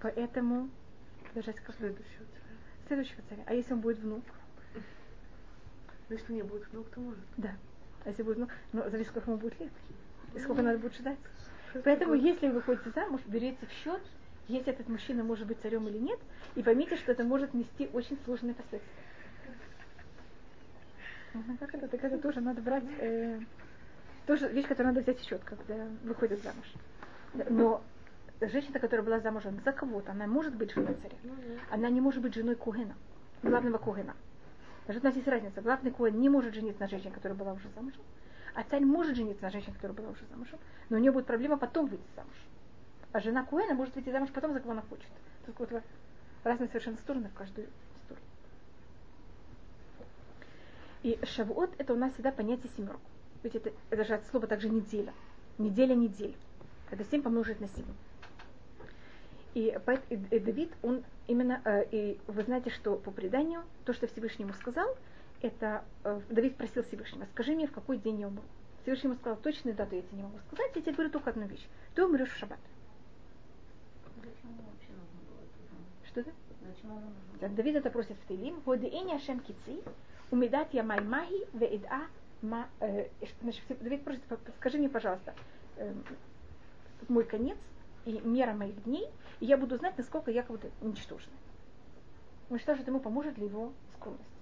[0.00, 0.70] Поэтому
[1.28, 2.86] подождите, как следующего царя.
[2.86, 3.42] следующего царя.
[3.46, 4.24] А если он будет внук?
[6.08, 7.24] Но если не будет внук, то может.
[7.36, 7.54] Да.
[8.04, 8.50] А если будет внук?
[8.72, 9.72] Ну, зависит, сколько ему будет лет.
[10.34, 11.18] И сколько надо будет ждать.
[11.84, 14.00] Поэтому, если вы выходите замуж, берите в счет,
[14.48, 16.18] если этот мужчина может быть царем или нет,
[16.54, 19.02] и поймите, что это может нести очень сложные последствия.
[21.60, 21.88] Как это?
[21.88, 23.40] Так это тоже надо брать, э,
[24.26, 26.66] тоже вещь, которую надо взять в счет, когда выходит замуж.
[27.50, 27.82] Но
[28.40, 31.16] женщина, которая была замужем за кого-то, она может быть женой царя.
[31.70, 32.94] Она не может быть женой Кугена,
[33.42, 34.16] главного Кугена.
[34.86, 35.60] Даже у нас есть разница.
[35.60, 38.00] Главный Куген не может жениться на женщине, которая была уже замужем,
[38.54, 40.58] а царь может жениться на женщине, которая была уже замужем,
[40.88, 42.34] но у нее будет проблема потом выйти замуж.
[43.12, 45.08] А жена Куэна может выйти замуж потом, за кого она хочет.
[45.46, 45.82] Только вот
[46.44, 47.66] разные совершенно стороны в каждую
[48.04, 48.26] сторону.
[51.02, 53.00] И шавуот это у нас всегда понятие семерку.
[53.42, 55.12] Ведь это, это же от слова также неделя.
[55.56, 56.36] Неделя недель.
[56.90, 57.84] Это семь помножить на семь.
[59.54, 59.76] И,
[60.10, 64.44] и- и Давид, он именно, э, и вы знаете, что по преданию, то, что Всевышний
[64.44, 64.88] ему сказал,
[65.40, 68.42] это э, Давид просил Всевышнего, скажи мне, в какой день я умру.
[68.82, 71.46] Всевышний ему сказал, точную дату я тебе не могу сказать, я тебе говорю только одну
[71.46, 71.66] вещь.
[71.94, 72.58] Ты умрешь в шаббат.
[74.22, 74.30] Это?
[76.06, 76.32] Что это?
[77.40, 78.60] Зачем Давид это просит в Тейлим.
[78.64, 79.82] Водеини Ашем кици,
[80.30, 82.02] умидат я май маги, веида
[82.42, 82.68] ма...
[82.80, 83.08] э,
[83.42, 84.22] Значит, Давид просит,
[84.56, 85.34] скажи мне, пожалуйста,
[85.76, 85.92] э,
[87.08, 87.58] мой конец
[88.04, 89.06] и мера моих дней,
[89.40, 91.32] и я буду знать, насколько я как-то ничтожна.
[92.50, 94.37] Уничтожит ему поможет ли его скромность.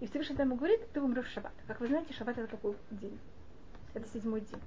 [0.00, 1.52] И Всевышний ему говорит, ты умрешь в шаббат.
[1.66, 3.18] Как вы знаете, шаббат это какой день?
[3.94, 4.60] Это седьмой день.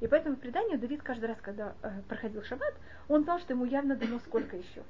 [0.00, 2.74] И поэтому в предании Давид каждый раз, когда э, проходил шаббат,
[3.08, 4.82] он знал, что ему явно дано сколько еще.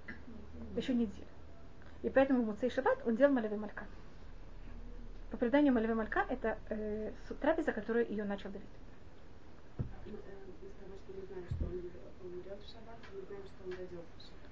[0.77, 1.27] Еще неделю.
[2.03, 3.85] И поэтому в Муцей Шаббат он делал Малеве Малька.
[5.31, 8.67] По преданию Малеве Малька это э, трапеза, которую ее начал Давид.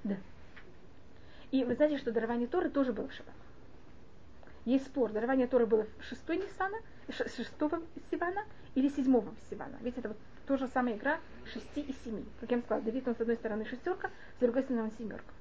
[0.05, 0.17] Да.
[1.51, 3.35] И вы знаете, что дарование Торы тоже было в шаббат.
[4.65, 8.45] Есть спор, дарование Торы было в шестой Ниссана, ш- шестого Сивана
[8.75, 9.77] или седьмого Сивана.
[9.81, 11.19] Ведь это вот та же самая игра
[11.53, 12.25] шести и семи.
[12.41, 15.33] Как я вам сказала, Давид он с одной стороны шестерка, с другой стороны он семерка.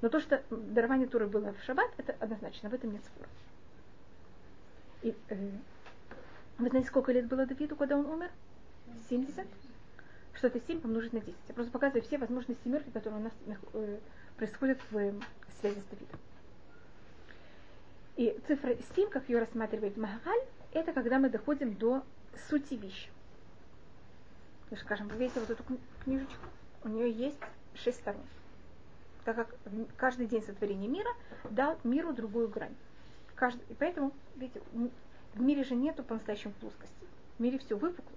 [0.00, 3.28] Но то, что дарование Торы было в шаббат, это однозначно, в этом нет спора.
[5.02, 5.50] И, э,
[6.58, 8.30] вы знаете, сколько лет было Давиду, когда он умер?
[9.08, 9.46] 70?
[10.34, 11.34] Что это 7 помножить на 10.
[11.48, 13.32] Я просто показываю все возможные семерки, которые у нас
[13.72, 13.98] э,
[14.36, 15.12] происходят в
[15.60, 16.20] связи с Давидом.
[18.16, 20.40] И цифра 7, как ее рассматривает Магаль,
[20.72, 22.02] это когда мы доходим до
[22.48, 23.10] сути вещи.
[24.70, 26.46] Есть, скажем, вы видите вот эту кни- книжечку,
[26.82, 27.38] у нее есть
[27.74, 28.22] шесть сторон.
[29.24, 29.54] Так как
[29.96, 31.10] каждый день сотворения мира
[31.50, 32.74] дал миру другую грань.
[33.34, 34.62] Каждый, и поэтому, видите,
[35.34, 36.94] в мире же нету по-настоящему плоскости.
[37.36, 38.16] В мире все выпукло.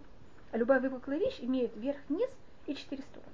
[0.51, 2.29] А любая выпуклая вещь имеет верх, низ
[2.67, 3.33] и четыре стороны.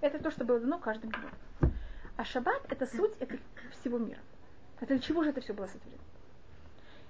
[0.00, 1.74] Это то, что было дано каждому миру.
[2.16, 3.36] А шаббат– это суть это
[3.72, 4.20] всего мира.
[4.80, 6.02] Это для чего же это все было сотворено?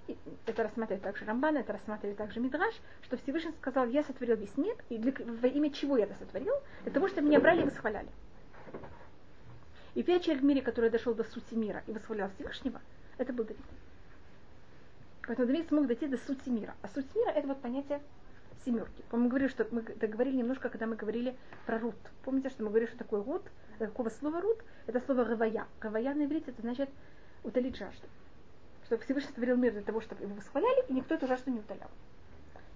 [0.09, 4.57] и это рассматривает также Рамбан, это рассматривает также Мидраш, что Всевышний сказал, я сотворил весь
[4.57, 6.55] мир, и для, во имя чего я это сотворил?
[6.83, 8.09] Для того, чтобы меня брали и восхваляли.
[9.95, 12.81] И первый человек в мире, который дошел до сути мира и восхвалял Всевышнего,
[13.19, 13.65] это был Давид.
[15.27, 16.75] Поэтому Давид смог дойти до сути мира.
[16.83, 18.01] А суть мира это вот понятие
[18.65, 19.03] семерки.
[19.11, 21.97] Мы говорили, что мы договорили немножко, когда мы говорили про рут.
[22.25, 23.43] Помните, что мы говорили, что такое рут?
[23.79, 24.59] Какого слова рут?
[24.87, 25.67] Это слово рывая.
[25.81, 26.89] Рывая на иврите это значит
[27.47, 28.07] утолить жажду.
[28.85, 31.91] Что Всевышний сотворил мир для того, чтобы его восхваляли, и никто эту жажду не утолял.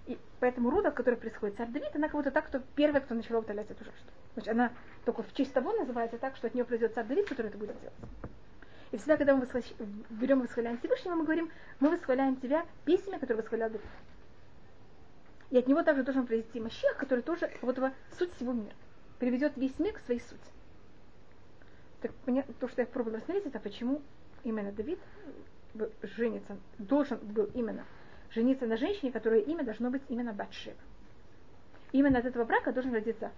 [0.07, 3.39] И поэтому Руда, от которой происходит царь Давид, она будто так, кто первая, кто начала
[3.39, 4.11] утолять эту жажду.
[4.33, 4.71] Значит, она
[5.05, 7.79] только в честь того называется так, что от нее произойдет царь Давид, который это будет
[7.79, 7.95] делать.
[8.91, 9.65] И всегда, когда мы восхваля...
[10.09, 13.85] берем и восхваляем Всевышнего, мы говорим, мы восхваляем тебя песнями, которые восхвалял Давид.
[15.51, 18.73] И от него также должен произойти Машех, который тоже вот его суть всего мира.
[19.19, 20.41] Приведет весь мир к своей сути.
[22.01, 22.11] Так
[22.59, 24.01] то, что я пробовала рассмотреть, это почему
[24.43, 24.99] именно Давид
[26.01, 27.85] женится, должен был именно
[28.31, 30.77] жениться на женщине, которое имя должно быть именно Батшева.
[31.91, 33.31] Именно от этого брака должен родиться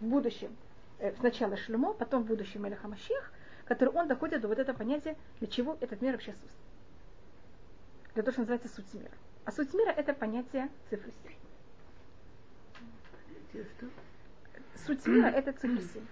[0.00, 0.56] в будущем
[0.98, 3.32] э, сначала Шлюмо, потом в будущем Мелеха Машех,
[3.64, 6.58] который он доходит до вот этого понятия, для чего этот мир вообще создан.
[8.14, 9.10] Для того, что называется суть мира.
[9.44, 11.12] А суть мира это понятие цифры
[13.52, 13.64] 7.
[13.76, 13.86] Что?
[14.86, 16.06] Суть мира это цифра 7.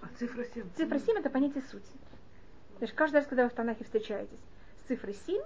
[0.00, 0.70] А цифра 7?
[0.76, 1.86] Цифра 7 это понятие сути.
[2.82, 4.40] Значит, каждый раз, когда вы в Танахе встречаетесь
[4.82, 5.40] с цифрой 7,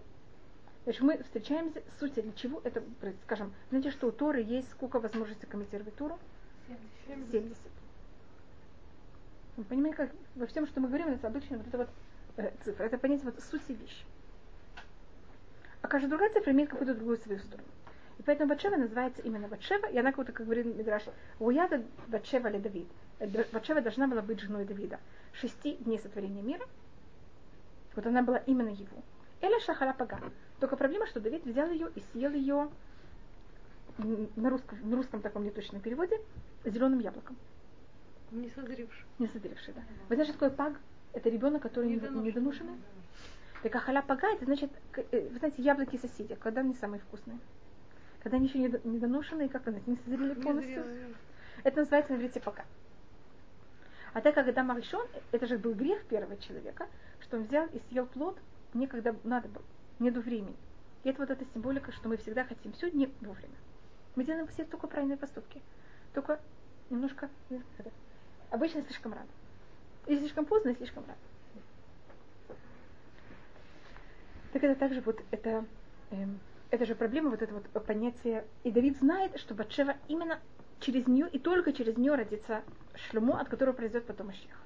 [0.84, 2.82] значит, мы встречаемся с сути, для чего это,
[3.24, 6.18] скажем, знаете, что у Торы есть сколько возможностей комментировать Тору?
[7.06, 7.30] 70.
[7.30, 7.58] 70.
[9.58, 11.88] Вы понимаете, как во всем, что мы говорим, это обычно вот эта вот
[12.38, 12.84] э, цифра.
[12.84, 14.06] Это понятие вот сути вещи.
[15.82, 17.68] А каждая другая цифра имеет какую-то другую свою сторону.
[18.18, 21.02] И поэтому Батшева называется именно Батшева, и она как-то, как говорит Мидраш,
[21.38, 22.88] Уяда Батшева ли Давид.
[23.18, 24.98] Э, Батшева должна была быть женой Давида.
[25.34, 26.64] Шести дней сотворения мира–
[27.96, 29.02] вот она была именно его.
[29.40, 30.20] Эля шахара пага.
[30.60, 32.68] Только проблема, что Давид взял ее и съел ее
[33.98, 36.20] на русском, на русском таком неточном переводе
[36.64, 37.36] зеленым яблоком.
[38.30, 39.04] Не созревший.
[39.18, 39.82] Не созревший, да.
[40.08, 40.74] Вы знаете, что такое паг?
[41.12, 42.26] Это ребенок, который недоношенный.
[42.26, 42.78] недоношенный.
[43.62, 44.70] Так а халя пага, это значит,
[45.12, 47.38] э, вы знаете, яблоки соседи, когда они самые вкусные?
[48.22, 50.84] Когда они еще недоношенные, как сказать, не созрели полностью.
[51.64, 52.64] Это называется на иврите пага.
[54.12, 56.86] А так как Адам решен, это же был грех первого человека,
[57.26, 58.38] что он взял и съел плод
[58.74, 59.64] не когда надо было,
[59.98, 60.56] не до времени.
[61.02, 63.54] И это вот эта символика, что мы всегда хотим все не вовремя.
[64.14, 65.62] Мы делаем все только правильные поступки.
[66.14, 66.40] Только
[66.90, 67.90] немножко это,
[68.50, 69.28] обычно слишком рано.
[70.06, 71.18] И слишком поздно, и слишком рано.
[74.52, 75.64] Так это также вот это,
[76.10, 76.38] эм,
[76.70, 78.44] это же проблема, вот это вот понятие.
[78.64, 80.38] И Давид знает, что Батшева именно
[80.80, 82.62] через нее и только через нее родится
[82.94, 84.56] Шлюмо, от которого произойдет потом Ащех.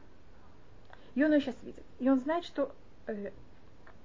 [1.14, 1.84] И он ее сейчас видит.
[1.98, 2.74] И он знает, что
[3.06, 3.30] э,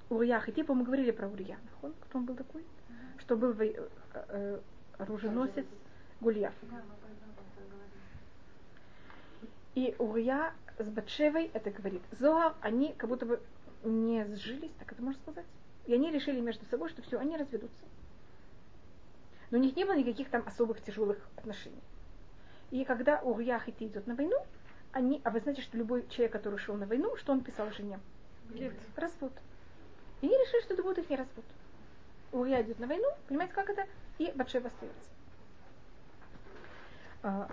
[0.10, 1.58] Урия Хитипа, мы говорили про Урия.
[1.80, 2.62] Кто он был такой?
[2.62, 3.22] Mm-hmm.
[3.22, 4.60] Что был э, э,
[4.98, 5.66] оруженосец
[6.22, 6.54] Гульяр.
[9.76, 12.02] И Урия с Батшевой это говорит.
[12.12, 13.42] Зоар, они как будто бы
[13.84, 15.46] не сжились, так это можно сказать.
[15.86, 17.84] И они решили между собой, что все, они разведутся.
[19.52, 21.82] Но у них не было никаких там особых тяжелых отношений.
[22.72, 24.38] И когда Урия Хити идет на войну,
[24.96, 28.00] они, а вы знаете, что любой человек, который шел на войну, что он писал жене?
[28.50, 28.74] Нет.
[28.96, 29.34] Развод.
[30.22, 31.44] И они решили, что это будет их не развод.
[32.32, 33.86] Урия идет на войну, понимаете, как это?
[34.20, 35.10] И Батшева остается.
[37.24, 37.50] А,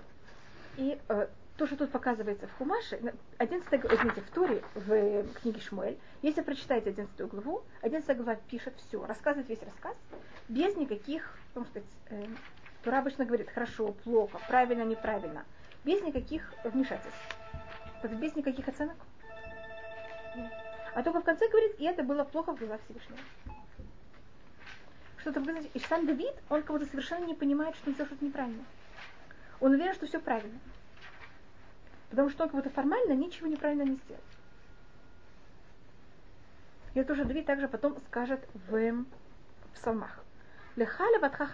[0.77, 5.99] и а, то, что тут показывается в Хумаше, 11 извините, в Туре, в книге Шмуэль,
[6.23, 9.97] если прочитаете 11 главу, 11 глава пишет все, рассказывает весь рассказ,
[10.49, 12.25] без никаких, так сказать, э,
[12.85, 15.45] Тура обычно говорит хорошо, плохо, правильно, неправильно
[15.85, 17.37] без никаких вмешательств,
[18.03, 18.97] без никаких оценок.
[20.95, 23.19] А только в конце говорит, и это было плохо в глазах Всевышнего.
[25.19, 28.65] Что-то сказать, и сам Давид, он будто совершенно не понимает, что он сделал что-то неправильно.
[29.61, 30.59] Он уверен, что все правильно.
[32.11, 34.21] Потому что он как будто формально ничего неправильно не сделал.
[36.95, 39.05] И это уже Давид также потом скажет в
[39.75, 40.23] псалмах.
[40.77, 41.49] Лехаля ватха.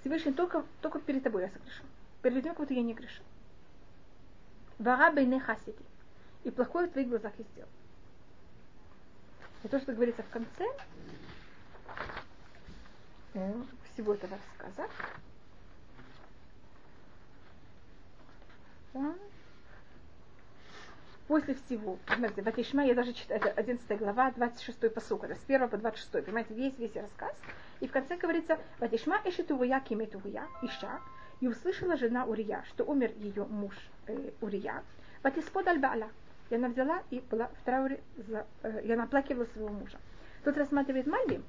[0.00, 1.84] Всевышний только, только перед тобой я согрешил
[2.22, 3.24] перед людьми, как будто я не грешил.
[4.78, 5.84] Вара бейне хасити.
[6.44, 7.68] И плохое в твоих глазах я сделал.
[9.62, 10.66] И то, что говорится в конце
[13.34, 13.54] э,
[13.92, 14.88] всего этого рассказа.
[21.28, 25.68] После всего, смотрите, Ватишма, я даже читаю, это 11 глава, 26 посук, это с 1
[25.68, 27.32] по 26, понимаете, весь, весь рассказ.
[27.80, 31.00] И в конце говорится, Ватишма эшетувуя киметувуя, иша,
[31.42, 33.74] и услышала жена Урия, что умер ее муж
[34.06, 34.84] э, Урия.
[35.24, 35.82] Ватиспод аль
[36.50, 39.98] И она взяла и была в трауре, за, э, и она оплакивала своего мужа.
[40.44, 41.42] Тут рассматривает Мальби,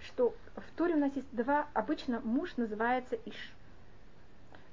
[0.00, 3.52] что в Торе у нас есть два, обычно муж называется Иш.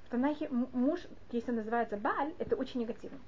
[0.06, 1.00] В Танахе муж,
[1.30, 3.18] если он называется Бааль, это очень негативно.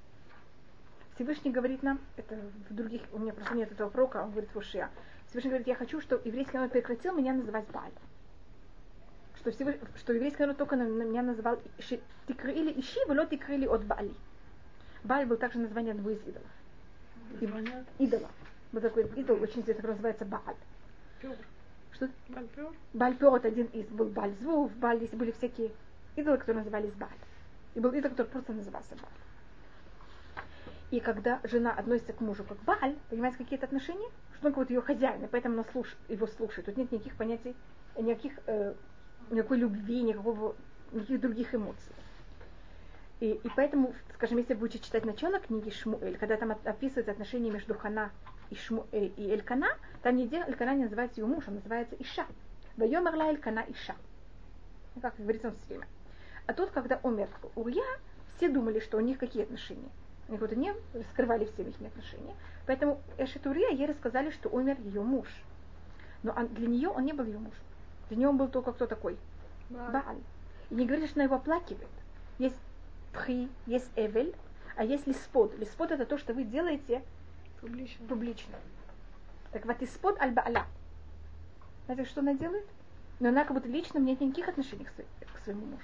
[1.13, 2.35] Всевышний говорит нам, это
[2.67, 4.89] в других, у меня просто нет этого пророка, он говорит в Ушия.
[5.27, 7.91] Всевышний говорит, я хочу, чтобы еврейский народ прекратил меня называть Бааль.
[9.39, 9.75] Что, Всевыш...
[9.97, 11.59] что еврейский народ только на, на меня называл
[12.27, 14.13] Тикры или Иши, но Тикры от Баали.
[15.03, 16.49] Бааль был также название одного из идолов.
[17.39, 17.85] Название?
[17.99, 18.29] Идола.
[18.71, 20.55] Вот такой идол очень известный, который называется Бааль.
[21.21, 21.35] Пёр.
[21.91, 22.09] Что?
[22.29, 22.73] Бальпёр.
[22.93, 25.71] Бальпер это один из, был Бальзву, в Баль, были всякие
[26.15, 27.09] идолы, которые назывались Баль.
[27.75, 30.43] И был идол, который просто назывался Баль.
[30.91, 34.69] И когда жена относится к мужу как Баль, понимаете, какие-то отношения, что он как вот
[34.69, 36.65] ее хозяин, и поэтому она слуш, его слушает.
[36.65, 37.55] Тут нет никаких понятий,
[37.97, 38.73] никаких, э,
[39.31, 40.55] никакой любви, никакого,
[40.91, 41.93] никаких других эмоций.
[43.19, 47.49] И, и поэтому, скажем, если вы будете читать начало книги Шмуэль, когда там описываются отношения
[47.49, 48.11] между Хана
[48.51, 49.69] и, Шму, э, и Элькана,
[50.03, 52.27] там нигде Элькана не называется его мужем, называется Иша.
[52.77, 53.95] Вайомерла Элькана Иша.
[54.93, 55.87] Ну, как говорится все время.
[56.45, 57.83] А тут, когда умер Урья,
[58.35, 59.89] все думали, что у них какие отношения.
[60.29, 60.73] Они вот не
[61.11, 62.35] скрывали все их отношения.
[62.65, 65.27] Поэтому Эшет Урья ей рассказали, что умер ее муж.
[66.21, 67.63] Но для нее он не был ее мужем.
[68.15, 69.17] Нее он был только кто такой?
[69.69, 69.91] Бааль.
[69.91, 70.21] Бааль.
[70.69, 71.89] И не говорили, что она его оплакивает.
[72.39, 72.55] Есть
[73.13, 74.35] пхи, есть эвель,
[74.75, 75.57] а есть лиспод.
[75.57, 77.01] Лиспод это то, что вы делаете
[77.61, 78.07] Публично.
[78.07, 78.55] публично.
[79.51, 80.65] Так вот, испод аль бааля.
[81.85, 82.65] Знаете, что она делает?
[83.19, 85.83] Но она как будто лично нет никаких отношений к, своей- к своему мужу.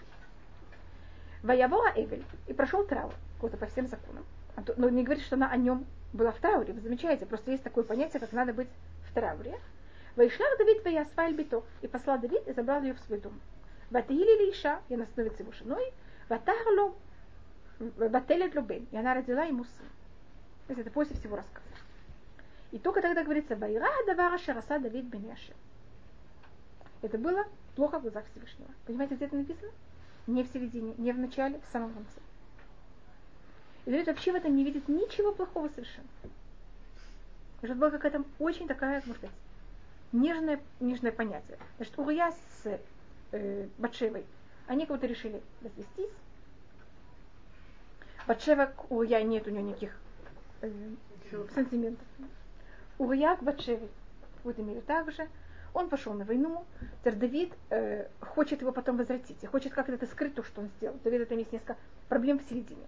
[1.41, 2.23] Ваявора Эвель.
[2.47, 3.13] И прошел траур.
[3.39, 4.23] Вот по всем законам.
[4.55, 6.73] А Но не говорит, что она о нем была в трауре.
[6.73, 8.69] Вы замечаете, просто есть такое понятие, как надо быть
[9.09, 9.59] в трауре.
[10.15, 11.63] Вайшлах Давид Ваясфаль Бито.
[11.81, 13.39] И послал Давид и забрал ее в свой дом.
[13.89, 15.93] Ватаили Иша, и она становится его женой.
[16.29, 16.93] Ватарло
[17.79, 18.87] Бателет Лубен.
[18.91, 19.89] И она родила ему сына.
[20.67, 21.65] То есть это после всего рассказа.
[22.71, 25.55] И только тогда говорится, Вайра Давара Шараса Давид бен Яшер.
[27.01, 27.45] Это было
[27.75, 28.69] плохо в глазах Всевышнего.
[28.85, 29.71] Понимаете, где это написано?
[30.25, 32.19] Не в середине, не в начале, в самом конце.
[33.85, 36.07] И Давид вообще в этом не видит ничего плохого совершенно.
[37.61, 39.35] И это была какая-то очень такая, можно сказать,
[40.13, 41.57] нежное, нежное понятие.
[41.77, 42.79] Значит, Урия с
[43.31, 44.25] э, Батшевой,
[44.67, 46.11] они как-то решили развестись.
[48.27, 49.97] Батшева к Урия нет у нее никаких
[50.61, 50.71] э,
[51.53, 52.07] сантиментов.
[52.97, 53.89] Урия к Батшеве
[54.43, 55.27] в этом мире также.
[55.73, 56.65] Он пошел на войну.
[57.01, 59.43] Теперь Давид э, хочет его потом возвратить.
[59.43, 60.95] И хочет как-то это скрыть, то, что он сделал.
[61.03, 61.75] Давид это есть несколько
[62.07, 62.85] проблем в середине.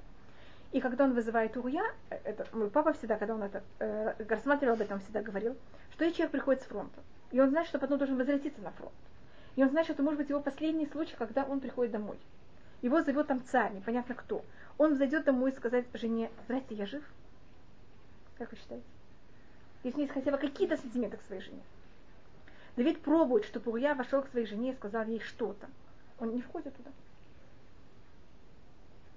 [0.72, 4.76] И когда он вызывает Уруя, э, это мой папа всегда, когда он это э, рассматривал
[4.76, 5.56] об этом, всегда говорил,
[5.92, 7.02] что если человек приходит с фронта,
[7.32, 8.94] и он знает, что потом должен возвратиться на фронт.
[9.56, 12.18] И он знает, что это может быть его последний случай, когда он приходит домой.
[12.82, 14.44] Его зовет там царь, непонятно кто.
[14.78, 17.04] Он зайдет домой и сказать жене, здрасте, я жив?
[18.38, 18.86] Как вы считаете?
[19.84, 21.62] Если есть хотя бы какие-то сантименты к своей жене.
[22.76, 25.68] Давид пробует, чтобы Уруя вошел к своей жене и сказал ей что-то.
[26.20, 26.92] Он не входит туда.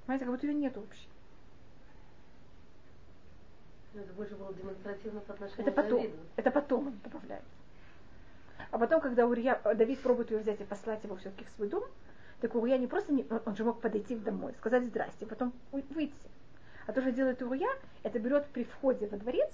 [0.07, 1.09] Понимаете, как будто ее нет вообще.
[3.95, 6.01] Ну, Это больше было демонстративно по отношению Это потом.
[6.03, 6.17] Давиду.
[6.37, 7.45] Это потом он добавляет.
[8.71, 11.85] А потом, когда Урия, Давид пробует ее взять и послать его все-таки в свой дом,
[12.41, 16.14] так Урия не просто, не, он же мог подойти домой, сказать здрасте, потом выйти.
[16.87, 17.71] А то, что делает Урия,
[18.03, 19.51] это берет при входе во дворец,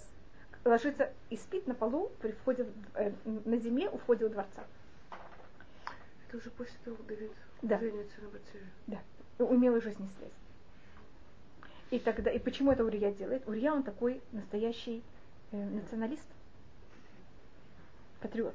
[0.65, 4.65] ложится и спит на полу при входе в- э, на земле у входа у дворца.
[6.29, 7.79] Это уже после того, как Давид Да.
[7.79, 8.67] женится на Батшеве.
[8.87, 8.99] Да,
[9.39, 10.33] умел уже с ней связь.
[11.91, 13.47] И тогда, и почему это Урия делает?
[13.47, 15.03] Урия он такой настоящий
[15.53, 16.27] э, националист,
[18.21, 18.55] патриот.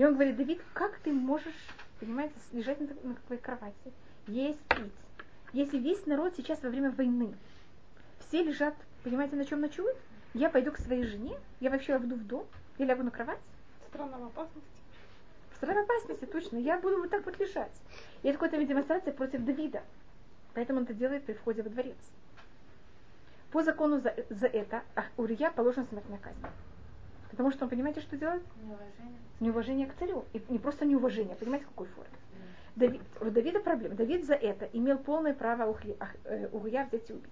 [0.00, 1.68] И он говорит, Давид, как ты можешь,
[2.00, 3.92] понимаете, лежать на, на твоей кровати,
[4.28, 4.94] есть, пить,
[5.52, 7.34] если весь народ сейчас во время войны,
[8.20, 8.74] все лежат,
[9.04, 9.98] понимаете, на чем ночуют?
[10.32, 12.46] Я пойду к своей жене, я вообще войду в дом,
[12.78, 13.40] я лягу на кровать,
[13.88, 14.70] Страна в опасности.
[15.56, 16.56] Страна опасности, точно.
[16.56, 17.82] Я буду вот так вот лежать.
[18.22, 19.82] И это какая-то демонстрация против Давида.
[20.54, 21.98] Поэтому он это делает при входе во дворец.
[23.50, 26.38] По закону за, за это а, Урия положена смертная казнь.
[27.30, 28.42] Потому что он, понимаете, что делает?
[28.62, 29.18] Неуважение.
[29.40, 30.24] Неуважение к царю.
[30.32, 32.10] И не просто неуважение, понимаете, в какой форме.
[32.76, 33.94] Давид, у Давида проблема.
[33.94, 35.76] Давид за это имел полное право
[36.24, 37.30] э, Урия взять и убить.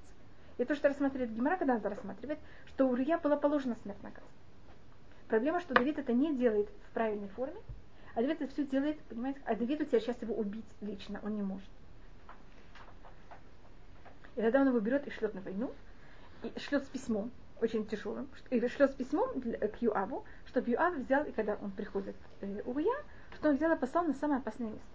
[0.59, 4.27] И то, что рассматривает Гимара, когда она рассматривает, что у Урия была положена смертная казнь.
[5.29, 7.61] Проблема, что Давид это не делает в правильной форме,
[8.15, 11.37] а Давид это все делает, понимаете, а Давид у тебя сейчас его убить лично, он
[11.37, 11.69] не может.
[14.37, 15.71] И тогда он его берет и шлет на войну,
[16.43, 17.31] и шлет с письмом,
[17.61, 21.57] очень тяжелым, ш- и шлет с письмом для- к Юаву, чтобы Юав взял, и когда
[21.61, 22.97] он приходит э, Урия,
[23.35, 24.87] что он взял и послал на самое опасное место.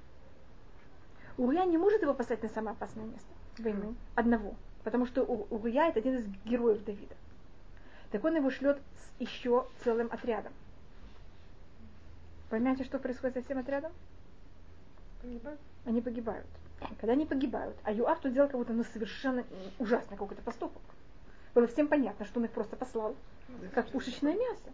[1.38, 6.00] Урия не может его послать на самое опасное место войны, одного, потому что Урия это
[6.00, 7.16] один из героев Давида.
[8.12, 10.54] Так он его шлет с еще целым отрядом.
[12.50, 13.92] Понимаете, что происходит со всем отрядом?
[15.22, 15.60] Погибают.
[15.86, 16.46] Они погибают.
[17.00, 19.44] Когда они погибают, а Юав тут делал как будто ну, совершенно
[19.80, 20.82] ужасный какой-то поступок.
[21.54, 23.16] Было всем понятно, что он их просто послал,
[23.74, 24.72] как пушечное мясо.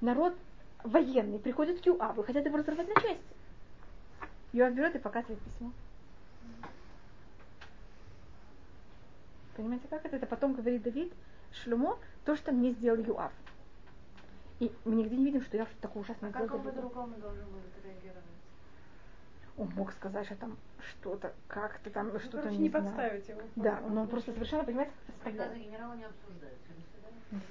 [0.00, 0.34] Народ
[0.82, 3.22] военный приходит к Юаву и хотят его разорвать на части.
[4.52, 5.72] Юав берет и показывает письмо.
[9.56, 10.16] Понимаете, как это?
[10.16, 11.12] Это потом говорит Давид
[11.52, 13.32] Шлюмо, то, что мне сделал Юав.
[14.60, 16.82] И мы нигде не видим, что я что-то такое ужасное А как сделал он Давиду.
[16.82, 18.24] по-другому должен был отреагировать?
[19.56, 20.56] Он мог сказать, что там
[20.88, 22.84] что-то, как-то там, Ну, что-то не не знаю.
[22.84, 23.40] подставить его.
[23.56, 25.64] Да, но он просто совершенно, понимаете, как Приказы постоянно.
[25.68, 26.68] генерала не обсуждаются.
[26.68, 26.82] До
[27.30, 27.42] свидания.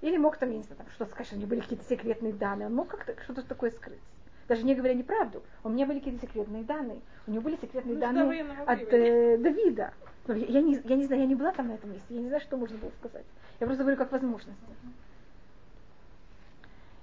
[0.00, 2.32] Или мог там, я не знаю, там, что сказать, что у него были какие-то секретные
[2.32, 2.66] данные.
[2.68, 3.98] Он мог как-то что-то такое скрыть.
[4.46, 5.42] Даже не говоря неправду.
[5.64, 7.00] У меня были какие-то секретные данные.
[7.26, 9.92] У него были секретные Ну, данные от э, Давида.
[10.26, 12.14] Но я, я не, я не знаю, я не была там на этом месте.
[12.14, 13.24] Я не знаю, что можно было сказать.
[13.60, 14.58] Я просто говорю как возможность.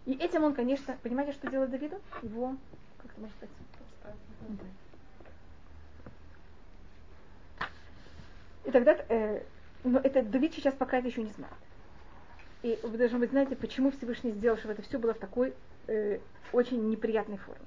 [0.06, 2.00] И этим он, конечно, понимаете, что делает Давиду?
[2.22, 2.56] Его,
[3.02, 3.56] как это можно сказать?
[8.66, 9.43] И тогда, э,
[9.84, 11.54] но это Давид сейчас пока это еще не знает.
[12.64, 15.54] И вы должны быть знаете, почему Всевышний сделал, чтобы это все было в такой
[15.88, 16.20] э,
[16.52, 17.66] очень неприятной форме.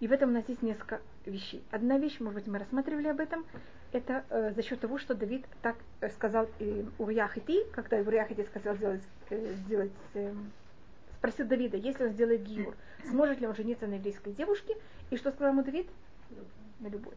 [0.00, 1.62] И в этом у нас есть несколько вещей.
[1.70, 3.44] Одна вещь, может быть, мы рассматривали об этом,
[3.92, 8.24] это э, за счет того, что Давид так э, сказал э, Урия Хити, когда Урия
[8.26, 10.32] Хити сказал сделать, э, сделать э,
[11.20, 12.74] спросил Давида, если он сделает гиюр,
[13.10, 14.74] сможет ли он жениться на еврейской девушке,
[15.10, 15.86] и что сказал ему Давид?
[16.80, 17.12] На любой.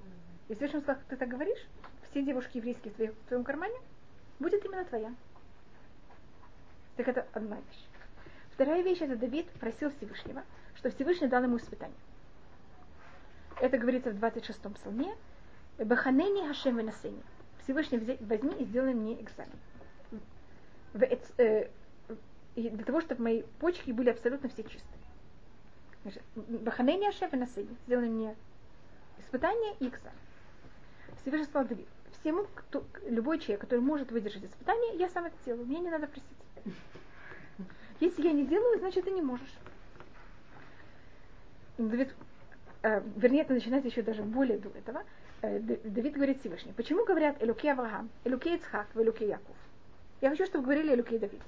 [0.49, 1.65] И Всевышний сказал, ты так говоришь,
[2.11, 3.75] все девушки еврейские в, твоих- в твоем кармане,
[4.39, 5.13] будет именно твоя.
[6.97, 7.85] Так это одна вещь.
[8.51, 10.43] Вторая вещь, это Давид просил Всевышнего,
[10.75, 11.95] что Всевышний дал ему испытание.
[13.61, 15.15] Это говорится в 26-м псалме.
[15.79, 17.23] Баханени Хашем Венасени.
[17.63, 19.57] Всевышний возьми и сделай мне экзамен.
[22.55, 24.99] И для того, чтобы мои почки были абсолютно все чистые.
[26.03, 27.75] Значит, Баханени Хашем Венасени.
[27.85, 28.35] Сделай мне
[29.19, 30.17] испытание и экзамен.
[31.21, 31.87] Всевышний сказал Давид,
[32.19, 36.07] всему, кто, любой человек, который может выдержать испытание, я сам это делаю, мне не надо
[36.07, 36.77] просить.
[37.99, 39.53] Если я не делаю, значит ты не можешь.
[41.77, 42.13] Давид,
[42.83, 45.03] э, вернее, это начинается еще даже более до этого.
[45.41, 49.55] Э, Давид говорит Всевышний, почему говорят Элюкей Авраам, Элюкей Ицхак, Элюкей Яков?
[50.21, 51.41] Я хочу, чтобы говорили Элюкей Давид.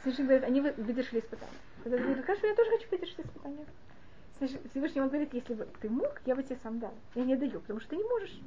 [0.00, 1.56] Всевышний говорит, они вы- выдержали испытание.
[1.82, 3.66] Тогда Давид говорит, хорошо, я тоже хочу выдержать испытание.
[4.70, 6.94] Всевышний- он говорит, если бы ты мог, я бы тебе сам дал.
[7.14, 8.40] Я не даю, потому что ты не можешь.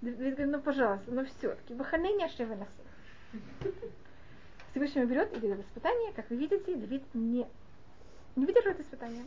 [0.00, 2.70] Давид говорит, ну пожалуйста, ну все-таки, выханение Шевенасы.
[4.70, 7.46] Всевышний берет и делает испытание, как вы видите, Давид не,
[8.36, 9.24] не выдерживает испытание.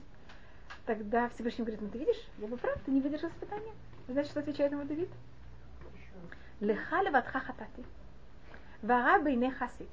[0.86, 3.74] Тогда Всевышний говорит, ну ты видишь, я был прав, ты не выдержал испытание.
[4.08, 5.10] Знаете, что отвечает ему Давид?
[6.60, 7.84] Леха леватха хатати.
[8.82, 9.88] Вара бейне хасити.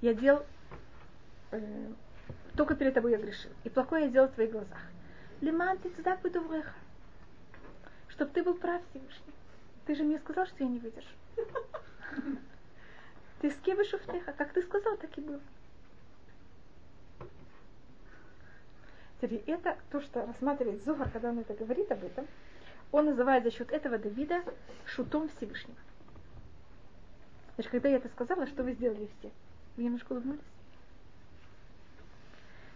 [0.00, 0.44] Я делал,
[1.56, 1.92] э,
[2.56, 3.50] только перед тобой я грешил.
[3.64, 4.80] И плохое я делал в твоих глазах.
[5.40, 6.72] Лиман ты цедак бедувреха.
[8.08, 9.34] Чтоб ты был прав, Всевышний.
[9.86, 11.08] Ты же мне сказал, что я не выдержу.
[13.40, 14.32] Ты с кем шуфтеха?
[14.32, 15.40] Как ты сказал, так и было.
[19.20, 22.26] Теперь это то, что рассматривает Зухар, когда он это говорит об этом,
[22.92, 24.42] он называет за счет этого Давида
[24.86, 25.76] шутом Всевышнего.
[27.54, 29.30] Значит, когда я это сказала, что вы сделали все?
[29.76, 30.40] Вы немножко улыбнулись?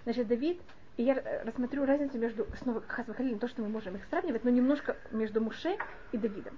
[0.09, 0.59] Значит, Давид,
[0.97, 4.97] и я рассмотрю разницу между, снова Хасвахалилем, то, что мы можем их сравнивать, но немножко
[5.11, 5.77] между Муше
[6.13, 6.57] и Давидом.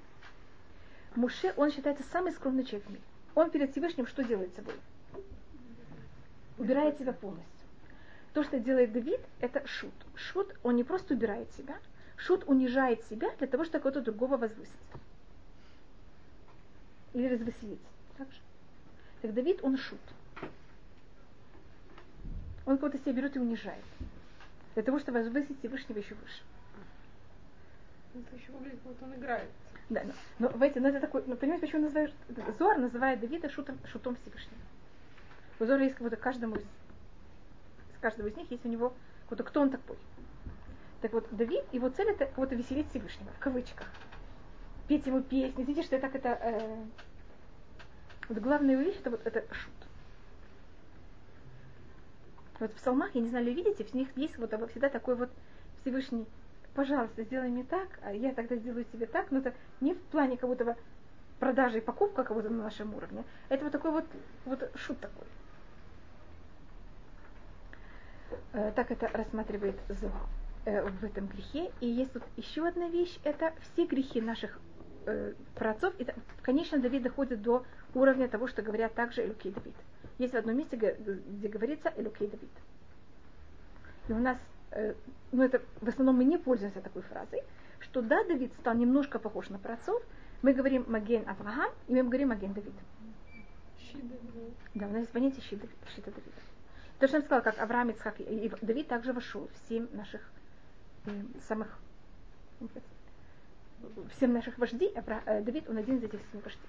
[1.16, 3.02] Муше, он считается самый скромный человек в мире.
[3.34, 4.74] Он перед Всевышним что делает собой?
[6.58, 7.66] Убирает себя полностью.
[8.34, 9.94] То, что делает Давид, это шут.
[10.14, 11.76] Шут, он не просто убирает себя,
[12.16, 14.72] шут унижает себя для того, чтобы кого-то другого возвысить.
[17.14, 17.82] Или развеселить.
[18.16, 18.38] Так же.
[19.22, 19.98] Так Давид, он шут.
[22.66, 23.84] Он кого-то себя берет и унижает.
[24.74, 26.42] Для того, чтобы возвысить Всевышнего еще выше.
[28.14, 29.48] Это еще выглядит, вот он играет.
[29.88, 32.14] Да, но, но, знаете, но это такой, ну, понимаете, почему называют,
[32.58, 34.60] Зор называет Давида шутом, шутом Всевышнего.
[35.58, 38.94] У Зора есть какой-то каждому из, из каждого из них есть у него
[39.24, 39.96] какой-то, кто он такой.
[41.00, 43.86] Так вот, Давид, его цель это кого-то веселить Всевышнего, в кавычках.
[44.86, 45.62] Петь ему песни.
[45.62, 46.28] Видите, что это как это...
[46.40, 46.84] Э,
[48.28, 49.44] вот главная вещь, это вот это.
[52.60, 55.30] Вот в псалмах, я не знаю, ли видите, в них есть вот всегда такой вот
[55.80, 56.26] Всевышний,
[56.74, 60.36] пожалуйста, сделай мне так, а я тогда сделаю тебе так, но это не в плане
[60.36, 60.76] кого-то
[61.38, 63.24] продажи и покупка кого-то на нашем уровне.
[63.48, 64.04] Это вот такой вот,
[64.44, 65.26] вот шут такой.
[68.52, 70.18] Э, Так это рассматривает Зоха
[70.66, 71.72] э, в этом грехе.
[71.80, 74.60] И есть тут еще одна вещь, это все грехи наших
[75.06, 75.94] э, праотцов.
[75.98, 76.06] И,
[76.42, 79.74] конечно, Давид доходит до уровня того, что говорят также Илюки Давид.
[80.20, 82.50] Есть в одном месте, где говорится «Элюкей Давид».
[84.08, 84.38] И у нас,
[84.70, 84.94] э,
[85.32, 87.42] ну это в основном мы не пользуемся такой фразой,
[87.80, 90.02] что да, Давид стал немножко похож на праотцов,
[90.42, 92.72] мы говорим Маген Авраам, и мы говорим Маген Давид.
[94.74, 95.66] Да, у нас есть понятие Щита
[96.10, 96.40] Давида.
[96.98, 100.20] То, что я сказала, как Авраам, Ицхак и Давид также вошел в семь наших
[101.06, 101.10] э,
[101.48, 101.78] самых
[104.16, 106.68] всем наших вождей, э, Давид, он один из этих семи вождей.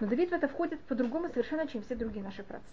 [0.00, 2.64] Но Давид в это входит по-другому совершенно, чем все другие наши працы.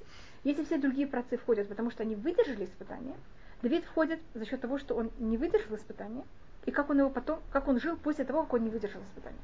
[0.43, 3.15] Если все другие працы входят, потому что они выдержали испытание,
[3.61, 6.23] Давид входит за счет того, что он не выдержал испытание,
[6.65, 9.41] и как он его потом, как он жил после того, как он не выдержал испытание.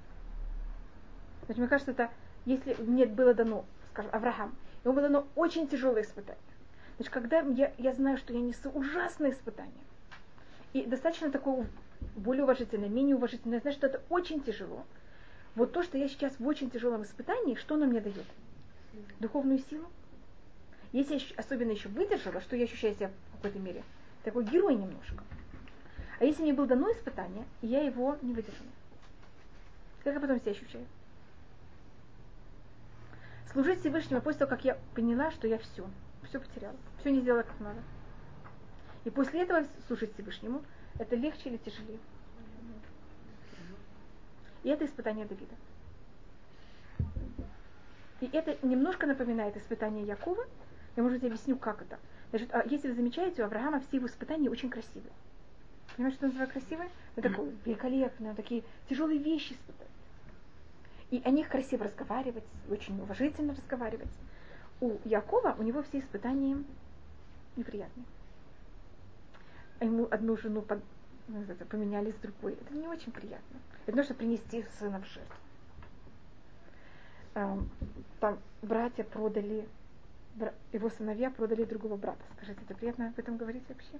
[1.45, 2.09] Значит, мне кажется, это,
[2.45, 6.41] если мне было дано, скажем, Авраам, ему было дано очень тяжелое испытание.
[6.97, 9.83] Значит, когда я, я знаю, что я несу ужасное испытание,
[10.73, 11.67] и достаточно такое
[12.15, 14.85] более уважительное, менее уважительное, я знаю, что это очень тяжело,
[15.55, 18.25] вот то, что я сейчас в очень тяжелом испытании, что оно мне дает?
[19.19, 19.87] Духовную силу.
[20.91, 23.83] Если я особенно еще выдержала, что я ощущаю себя в какой-то мере,
[24.23, 25.23] такой герой немножко.
[26.19, 28.69] А если мне было дано испытание, и я его не выдержала,
[30.03, 30.85] как я потом себя ощущаю?
[33.51, 35.89] Служить Всевышнему после того, как я поняла, что я все,
[36.27, 37.79] все потеряла, все не сделала как надо.
[39.05, 40.63] И после этого служить Всевышнему,
[40.99, 41.99] это легче или тяжелее?
[44.65, 45.53] И это испытание Давида.
[48.19, 50.43] И это немножко напоминает испытание Якова.
[50.95, 51.99] Я, может быть, объясню, как это.
[52.31, 55.11] Значит, а если вы замечаете, у Авраама все его испытания очень красивые.
[55.95, 56.89] Понимаете, что называю красивое?
[57.15, 59.87] Это такое великолепное, такие тяжелые вещи испытать.
[61.11, 64.09] И о них красиво разговаривать, очень уважительно разговаривать.
[64.81, 66.57] У Якова, у него все испытания
[67.55, 68.05] неприятные.
[69.79, 70.81] Ему одну жену ну,
[71.69, 72.53] поменяли с другой.
[72.53, 73.59] Это не очень приятно.
[73.85, 75.35] Это нужно принести сына в жертву.
[77.35, 77.69] Эм,
[78.19, 79.67] там братья продали,
[80.71, 82.23] его сыновья продали другого брата.
[82.37, 83.99] Скажите, это приятно об этом говорить вообще?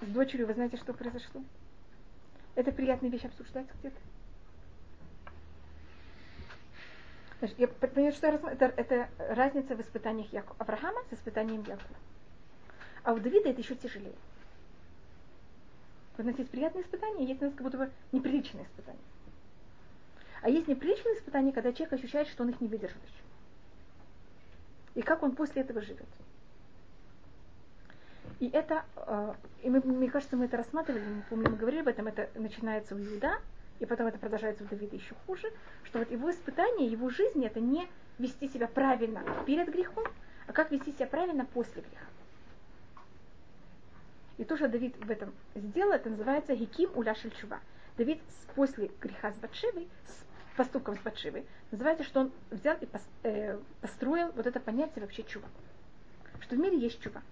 [0.00, 1.42] С дочерью вы знаете, что произошло?
[2.54, 3.96] Это приятная вещь обсуждать где-то?
[7.58, 11.96] Я понимаю, что это, это разница в испытаниях Яку, Авраама с испытанием Якова.
[13.02, 14.14] А у Давида это еще тяжелее.
[16.18, 18.98] У нас есть приятные испытания, есть у нас как будто бы неприличные испытания.
[20.42, 23.22] А есть неприличные испытания, когда человек ощущает, что он их не выдержал еще.
[24.94, 26.06] И как он после этого живет.
[28.40, 31.88] И это, э, и мы, мне кажется, мы это рассматривали, не помню, мы говорили об
[31.88, 33.38] этом, это начинается у Иуда,
[33.78, 35.52] и потом это продолжается у Давида еще хуже,
[35.84, 37.88] что вот его испытание, его жизнь это не
[38.18, 40.04] вести себя правильно перед грехом,
[40.46, 42.06] а как вести себя правильно после греха.
[44.42, 47.60] И то, что Давид в этом сделал, это называется Хиким Уля Шельчува.
[47.96, 48.20] Давид
[48.56, 52.88] после греха с Батшевой, с поступком с Батшевой, называется, что он взял и
[53.22, 55.46] э, построил вот это понятие вообще чува.
[56.40, 57.22] Что в мире есть чува.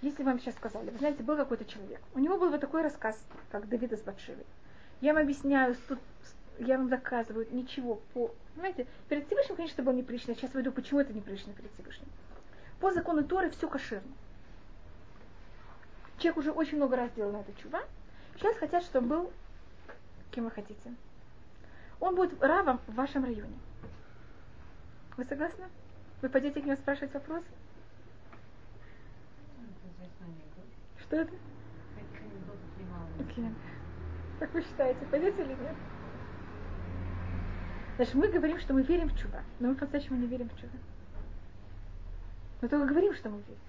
[0.00, 3.22] Если вам сейчас сказали, вы знаете, был какой-то человек, у него был вот такой рассказ,
[3.50, 4.46] как Давида с Батшевой.
[5.02, 5.98] Я вам объясняю, тут
[6.58, 8.30] я вам доказываю, ничего по...
[8.54, 10.34] Понимаете, перед Всевышним, конечно, это было неприлично.
[10.34, 12.08] Сейчас войду, почему это неприлично перед Всевышним.
[12.82, 14.10] По закону Торы все кошерно.
[16.18, 17.80] Человек уже очень много раз делал на это чува.
[18.34, 19.32] Сейчас хотят, чтобы был
[20.32, 20.92] кем вы хотите.
[22.00, 23.56] Он будет равом в вашем районе.
[25.16, 25.66] Вы согласны?
[26.22, 27.44] Вы пойдете к нему спрашивать вопрос?
[31.02, 31.32] Что это?
[33.20, 33.54] Okay.
[34.40, 35.76] Как вы считаете, пойдете или нет?
[37.94, 40.76] Значит, мы говорим, что мы верим в чудо, но мы по-настоящему не верим в чудо.
[42.62, 43.60] Мы только говорим, что мы верим.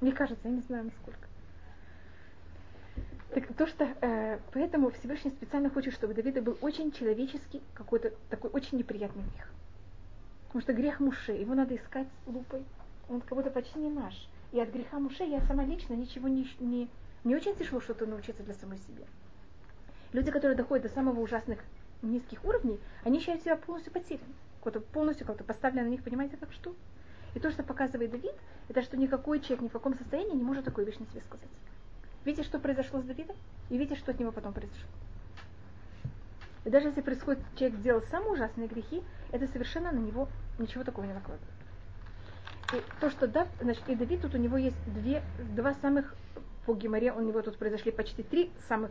[0.00, 1.28] Мне кажется, я не знаю, насколько.
[3.34, 8.50] Так то, что э, поэтому Всевышний специально хочет, чтобы Давида был очень человеческий, какой-то такой
[8.50, 9.48] очень неприятный грех.
[10.46, 12.64] Потому что грех Муше, его надо искать лупой.
[13.08, 14.28] Он как будто почти не наш.
[14.52, 16.88] И от греха Муше я сама лично ничего не, не,
[17.24, 19.06] не очень тяжело что-то научиться для самой себе.
[20.12, 21.58] Люди, которые доходят до самого ужасных
[22.00, 24.34] низких уровней, они считают себя полностью потерянными.
[24.92, 26.76] Полностью как-то поставлен на них, понимаете, как что?
[27.34, 28.34] И то, что показывает Давид,
[28.68, 31.48] это что никакой человек ни в каком состоянии не может такую вещь на себе сказать.
[32.24, 33.36] Видите, что произошло с Давидом?
[33.70, 34.88] И видите, что от него потом произошло.
[36.64, 39.02] И даже если происходит, человек сделал самые ужасные грехи,
[39.32, 40.28] это совершенно на него
[40.58, 41.50] ничего такого не накладывает.
[42.72, 45.22] И то, что да, значит, и Давид, тут у него есть две,
[45.54, 46.14] два самых,
[46.64, 48.90] по Гимаре у него тут произошли почти три самых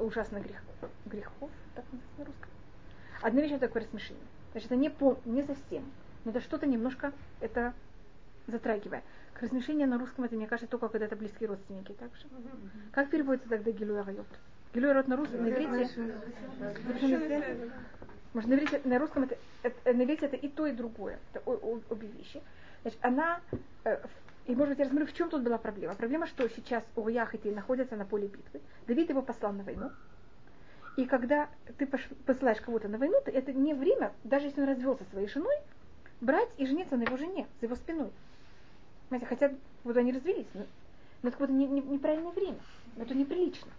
[0.00, 0.62] ужасных грех,
[1.06, 2.50] грехов, так называется на русском.
[3.22, 4.24] Одна вещь это такое рассмешение.
[4.50, 5.84] Значит, это не, по, не совсем,
[6.24, 7.72] но это что-то немножко, это
[8.46, 9.02] затрагивая.
[9.34, 11.92] К размешению на русском это, мне кажется, только когда это близкие родственники.
[11.92, 12.26] Так же.
[12.92, 14.26] Как переводится тогда Гилуя Райот
[15.08, 15.68] на русском, на иврите?
[18.34, 21.18] Может, на, иврите, на русском это, это, на иврите это и то, и другое.
[21.32, 22.42] Это о- о- обе вещи.
[22.82, 23.40] Значит, она,
[23.84, 23.98] э,
[24.46, 25.94] и может быть, я рассмотрю, в чем тут была проблема.
[25.94, 28.60] Проблема, что сейчас Урьях и ты находятся на поле битвы.
[28.86, 29.90] Давид его послал на войну.
[30.96, 31.48] И когда
[31.78, 35.28] ты посылаешь кого-то на войну, то это не время, даже если он развелся со своей
[35.28, 35.54] женой,
[36.22, 38.10] брать и жениться на его жене, за его спиной.
[39.08, 39.52] Понимаете, хотя
[39.84, 40.64] вот они развелись, но,
[41.22, 42.58] но это какое-то не- не- неправильное время.
[42.96, 43.70] Это неприлично.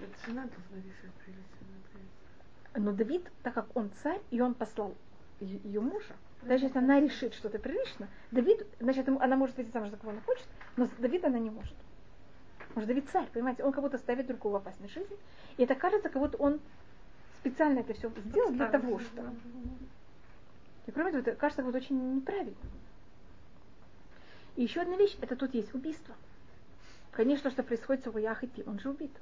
[0.00, 1.10] Это жена должна решать,
[2.74, 4.94] он Но Давид, так как он царь, и он послал
[5.40, 9.70] е- ее мужа, даже если она решит, что это прилично, Давид, значит, она может выйти
[9.70, 10.46] замуж за кого она хочет,
[10.76, 11.74] но за Давида она не может.
[12.72, 15.14] Что Давид царь, понимаете, он как будто ставит другого в опасную жизнь.
[15.58, 16.58] И это кажется, как будто он
[17.42, 19.34] специально это все сделал для того, что...
[20.86, 22.54] И кроме того, это кажется вот очень неправильно.
[24.54, 26.14] И еще одна вещь, это тут есть убийство.
[27.10, 29.12] Конечно, что происходит с Уруях идти, он же убит.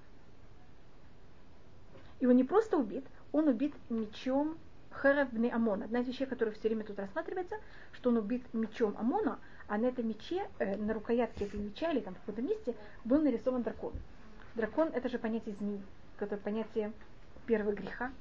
[2.20, 4.58] И он не просто убит, он убит мечом
[5.02, 5.86] Херабны Амона.
[5.86, 7.56] Одна из вещей, которая все время тут рассматривается,
[7.92, 12.00] что он убит мечом Амона, а на этом мече, э, на рукоятке этого меча или
[12.00, 13.92] там в каком-то месте был нарисован дракон.
[14.56, 15.80] Дракон это же понятие змеи,
[16.18, 16.92] которое понятие
[17.50, 18.12] первого греха.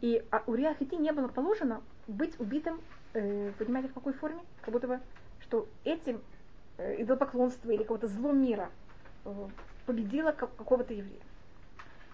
[0.00, 2.80] И а Урия Хити не было положено быть убитым,
[3.12, 4.40] э, понимаете, в какой форме?
[4.62, 5.00] Как будто бы,
[5.40, 6.22] что этим
[6.78, 8.70] э, идолопоклонство или какого-то зло мира
[9.26, 9.48] э,
[9.84, 11.20] победило ка- какого-то еврея.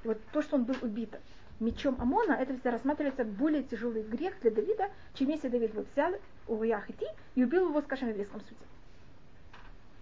[0.02, 1.14] И вот то, что он был убит
[1.60, 6.12] мечом Амона, это всегда рассматривается более тяжелый грех для Давида, чем если Давид бы взял
[6.48, 8.66] Урия Хити и убил его, скажем, в еврейском суде.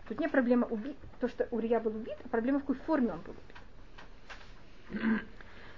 [0.09, 3.21] Тут не проблема убить, то, что Урия был убит, а проблема в какой форме он
[3.21, 5.21] был убит.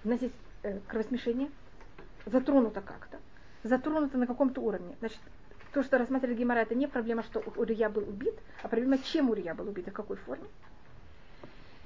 [0.04, 1.48] У нас есть э, кровосмешение,
[2.26, 3.18] затронуто как-то,
[3.62, 4.96] затронуто на каком-то уровне.
[4.98, 5.20] Значит,
[5.72, 9.54] то, что рассматривает Гемора, это не проблема, что Урия был убит, а проблема, чем Урия
[9.54, 10.46] был убит и в какой форме.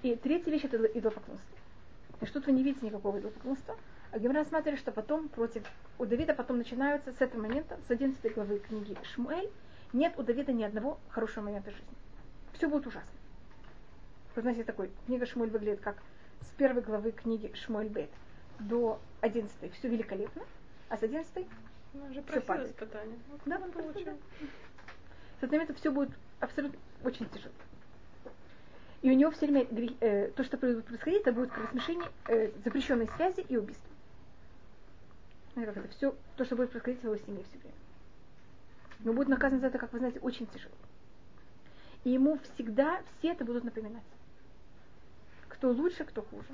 [0.03, 1.57] И третья вещь это идолопоклонство.
[2.21, 3.77] И что-то вы не видите никакого идолопоклонства.
[4.13, 5.63] А Гемора рассматривает, что потом против
[5.99, 9.51] у Давида потом начинаются с этого момента, с 11 главы книги Шмуэль,
[9.93, 11.87] нет у Давида ни одного хорошего момента жизни.
[12.55, 13.11] Все будет ужасно.
[14.35, 15.97] Вы знаете, такой, книга Шмуэль выглядит как
[16.43, 18.11] с первой главы книги Шмуэль Бет
[18.59, 20.43] до 11 все великолепно,
[20.89, 21.47] а с 11
[21.95, 22.71] Она же Всё просила падает.
[22.71, 23.19] испытания.
[23.31, 24.13] Вот Да, он получил.
[25.41, 26.11] с этого момента все будет
[26.41, 27.53] абсолютно очень тяжело.
[29.03, 29.67] И у него все время
[30.01, 33.89] э, то, что будет происходить, это будет кровосмешение, э, запрещенной связи и убийства.
[35.53, 37.75] Знаете, как это все, то, что будет происходить в его семье все время.
[39.01, 40.75] Но будет наказан за это, как вы знаете, очень тяжело.
[42.05, 44.03] И ему всегда все это будут напоминать.
[45.57, 46.49] Кто лучше, кто хуже.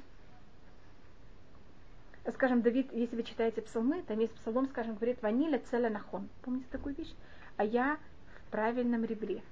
[2.35, 6.29] Скажем, Давид, если вы читаете псалмы, там есть псалом, скажем, говорит, ваниля целя нахон.
[6.43, 7.13] Помните такую вещь?
[7.57, 7.99] А я
[8.37, 9.43] в правильном ребре.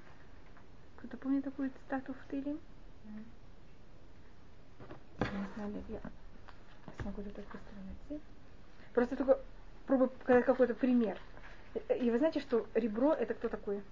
[0.98, 2.61] Кто-то помнит такую цитату в Тейлим?
[5.18, 6.01] Не нет, я
[7.01, 7.61] смогу это быстро
[8.09, 8.22] найти.
[8.94, 9.40] Просто только
[9.86, 11.18] пробую показать какой-то пример.
[12.01, 13.82] И вы знаете, что ребро это кто такой?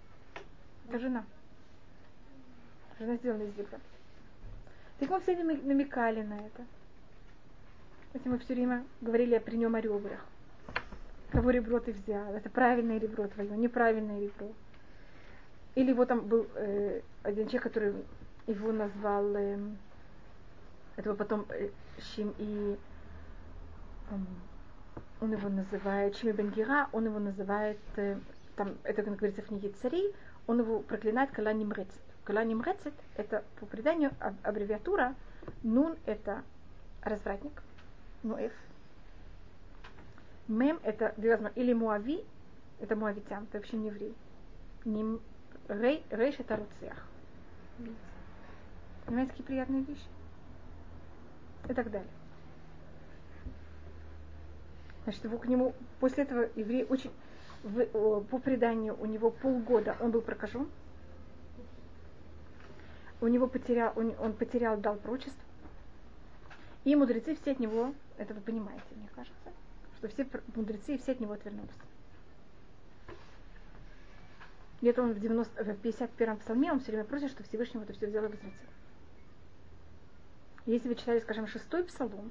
[0.89, 1.25] Это жена.
[3.01, 3.79] Жена сделана из ребра.
[4.99, 6.65] Так мы все намекали на это.
[8.15, 10.25] Если мы все время говорили при нем о ребрах.
[11.31, 12.35] Кого ребро ты взял?
[12.35, 14.49] Это правильное ребро твое, неправильное ребро.
[15.75, 17.95] Или вот там был э, один человек, который
[18.47, 19.59] его назвал, э,
[20.97, 21.69] этого потом э,
[22.01, 22.77] Шим и
[24.11, 24.27] эм,
[25.21, 28.19] он его называет Шими Бенгира, он его называет, э,
[28.57, 30.15] там, это как говорится в книге царей,
[30.47, 32.08] он его проклинает Кала Нимрецет.
[32.29, 35.15] Кала Нимрецет это по преданию аб- аббревиатура,
[35.63, 36.45] Нун это
[37.01, 37.63] развратник,
[38.23, 38.53] Нуэф.
[40.47, 41.59] Мем это возможности.
[41.59, 42.27] Или Муави,
[42.81, 44.15] это муавитян, это вообще не еврей.
[44.85, 45.23] Ним,
[45.69, 47.07] рей, рейш это руцех.
[49.07, 50.05] Понимаете, какие приятные вещи?
[51.67, 52.11] И так далее.
[55.05, 57.11] Значит, его к нему, после этого еврей очень,
[57.63, 60.69] в- по преданию, у него полгода он был прокажен.
[63.21, 65.43] У него потерял, он, он потерял, дал прочество.
[66.85, 69.53] И мудрецы все от него, это вы понимаете, мне кажется,
[69.99, 71.69] что все мудрецы все от него отвернулись.
[74.81, 78.07] Где-то он в, 90, в 51-м псалме, он все время просит, что Всевышнего это все
[78.07, 78.53] взял и возвратил.
[80.67, 82.31] Если вы читали, скажем, шестой псалом,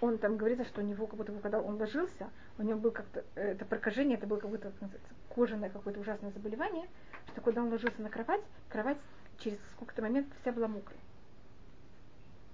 [0.00, 2.90] он там говорится, что у него, как будто бы, когда он ложился, у него был
[2.90, 4.90] как-то, э, это прокажение, это было как будто, как
[5.34, 6.88] кожаное какое-то ужасное заболевание,
[7.30, 8.98] что когда он ложился на кровать, кровать
[9.38, 11.00] через сколько-то моментов вся была мокрая.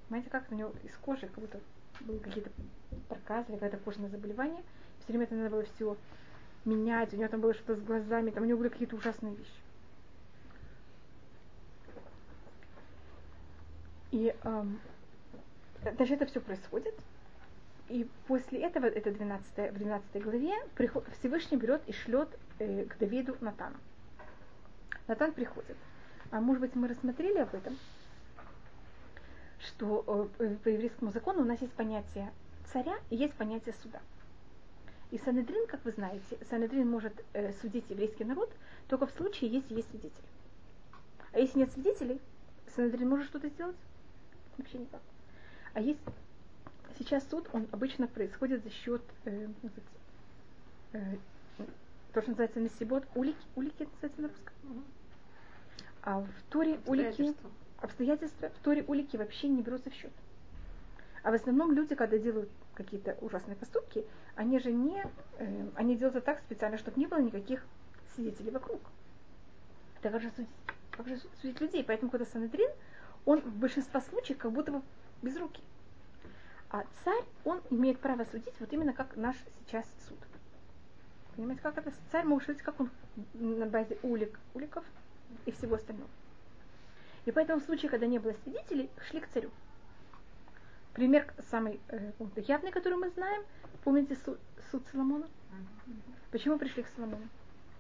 [0.09, 1.61] Понимаете, как у него из кожи, как будто
[2.01, 2.51] были какие-то
[3.09, 4.63] проказы какое-то кожаное заболевание.
[5.01, 5.97] Все время это надо было все
[6.65, 9.51] менять, у него там было что-то с глазами, там у него были какие-то ужасные вещи.
[14.11, 14.81] И эм,
[15.99, 16.95] даже это все происходит.
[17.89, 22.99] и после этого, это 12, в 12 главе, приход, Всевышний берет и шлет э, к
[22.99, 23.77] Давиду Натану.
[25.07, 25.77] Натан приходит.
[26.31, 27.77] А может быть, мы рассмотрели об этом,
[29.61, 32.31] что э, по еврейскому закону у нас есть понятие
[32.73, 34.01] царя и есть понятие суда.
[35.11, 38.53] И Санедрин, как вы знаете, Санедрин может э, судить еврейский народ
[38.89, 40.29] только в случае, если есть свидетели.
[41.33, 42.21] А если нет свидетелей,
[42.77, 43.77] Санедрин может что-то сделать?
[44.59, 45.01] Вообще никак.
[45.73, 46.01] А есть
[46.99, 49.49] сейчас суд, он обычно происходит за счет э,
[50.93, 51.17] э,
[52.13, 54.85] то, что называется насибот, улики, улики называется на русском.
[56.03, 57.35] А в Торе улики,
[57.81, 60.13] обстоятельства, в Торе улики вообще не берутся в счет.
[61.23, 64.05] А в основном люди, когда делают какие-то ужасные поступки,
[64.37, 65.05] они же не,
[65.39, 67.67] э, они делают это так специально, чтобы не было никаких
[68.15, 68.81] свидетелей вокруг.
[70.01, 70.51] Это как же судить,
[70.93, 71.85] как же судить людей.
[71.85, 72.71] Поэтому, когда Санедрин,
[73.25, 74.83] он в большинстве случаев как будто бы
[75.23, 75.61] без руки.
[76.71, 79.37] А царь, он имеет право судить вот именно как наш
[79.67, 80.19] сейчас суд.
[81.35, 81.93] Понимаете, как это?
[82.13, 82.91] Царь может судить, как он
[83.35, 84.85] на базе улик, уликов
[85.47, 86.11] и всего остального.
[87.25, 89.51] И поэтому в случае, когда не было свидетелей, шли к царю.
[90.95, 92.13] Пример самый э,
[92.47, 93.43] явный, который мы знаем,
[93.85, 94.39] помните суд,
[94.71, 95.29] суд Соломона?
[96.31, 97.29] Почему пришли к Соломону?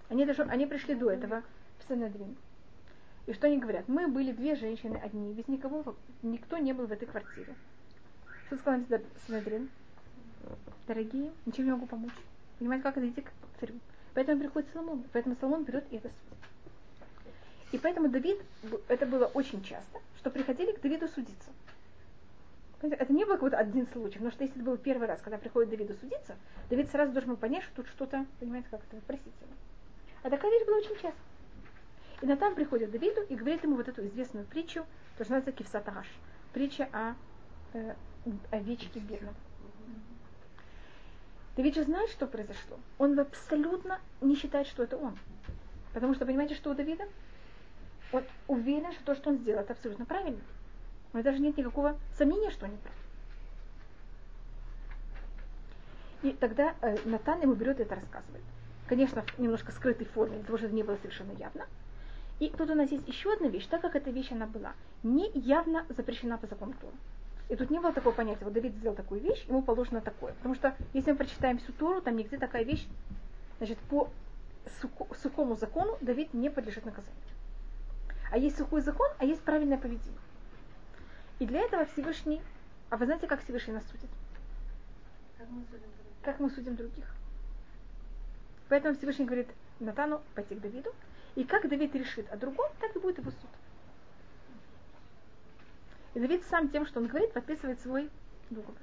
[0.08, 1.42] Они, даже, они пришли до этого
[1.78, 2.36] в Санедрин.
[3.26, 3.88] И что они говорят?
[3.88, 7.54] Мы были две женщины одни, без никого, никто не был в этой квартире.
[8.46, 8.80] Что сказал
[9.26, 9.68] Санедрин?
[10.86, 12.14] Дорогие, ничем не могу помочь.
[12.58, 13.30] Понимаете, как идти к
[13.60, 13.74] царю?
[14.14, 15.04] Поэтому приходит Соломон.
[15.12, 16.10] Поэтому Соломон берет и это.
[17.72, 18.40] И поэтому Давид,
[18.88, 21.50] это было очень часто, что приходили к Давиду судиться.
[22.80, 25.70] Это не был какой-то один случай, потому что если это был первый раз, когда приходит
[25.70, 26.36] Давиду судиться,
[26.70, 29.54] Давид сразу должен был понять, что тут что-то, понимаете, как это вопросительно.
[30.22, 31.18] А такая вещь была очень часто.
[32.22, 34.84] И Натан приходит к Давиду и говорит ему вот эту известную притчу,
[35.16, 36.06] то, что называется Кивсатараш.
[36.52, 37.14] Притча о
[37.74, 37.94] э,
[38.50, 39.34] овечке бедном.
[41.56, 42.78] Давид же знает, что произошло.
[42.98, 45.18] Он абсолютно не считает, что это он.
[45.92, 47.04] Потому что, понимаете, что у Давида?
[48.12, 50.40] Он уверен, что то, что он сделал, это абсолютно правильно.
[51.12, 52.94] У него даже нет никакого сомнения, что он не прав.
[56.22, 58.42] И тогда э, Натан ему берет и это рассказывает.
[58.86, 61.66] Конечно, в немножко скрытой форме, для того, чтобы не было совершенно явно.
[62.40, 65.30] И тут у нас есть еще одна вещь, так как эта вещь она была не
[65.34, 66.94] явно запрещена по закону Тора.
[67.48, 70.32] И тут не было такого понятия, вот Давид сделал такую вещь, ему положено такое.
[70.34, 72.86] Потому что если мы прочитаем всю Тору, там нигде такая вещь,
[73.58, 74.08] значит, по
[75.22, 77.16] сухому закону Давид не подлежит наказанию.
[78.30, 80.18] А есть сухой закон, а есть правильное поведение.
[81.38, 82.42] И для этого Всевышний,
[82.90, 84.10] а вы знаете, как Всевышний нас судит?
[85.38, 86.22] Как мы судим других?
[86.22, 87.14] Как мы судим других.
[88.68, 89.48] Поэтому Всевышний говорит
[89.80, 90.94] Натану пойти к Давиду,
[91.36, 93.50] и как Давид решит о другом, так и будет его суд.
[96.14, 98.10] И Давид сам тем, что он говорит, подписывает свой
[98.50, 98.74] договор.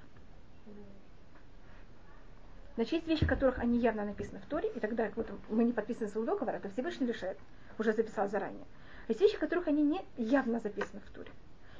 [2.75, 6.11] Значит, есть вещи, которых они явно написаны в Торе, и тогда вот, мы не подписываем
[6.11, 7.37] свой договор, это Всевышний решает,
[7.77, 8.65] уже записал заранее.
[9.07, 11.31] Есть вещи, которых они не явно записаны в Торе.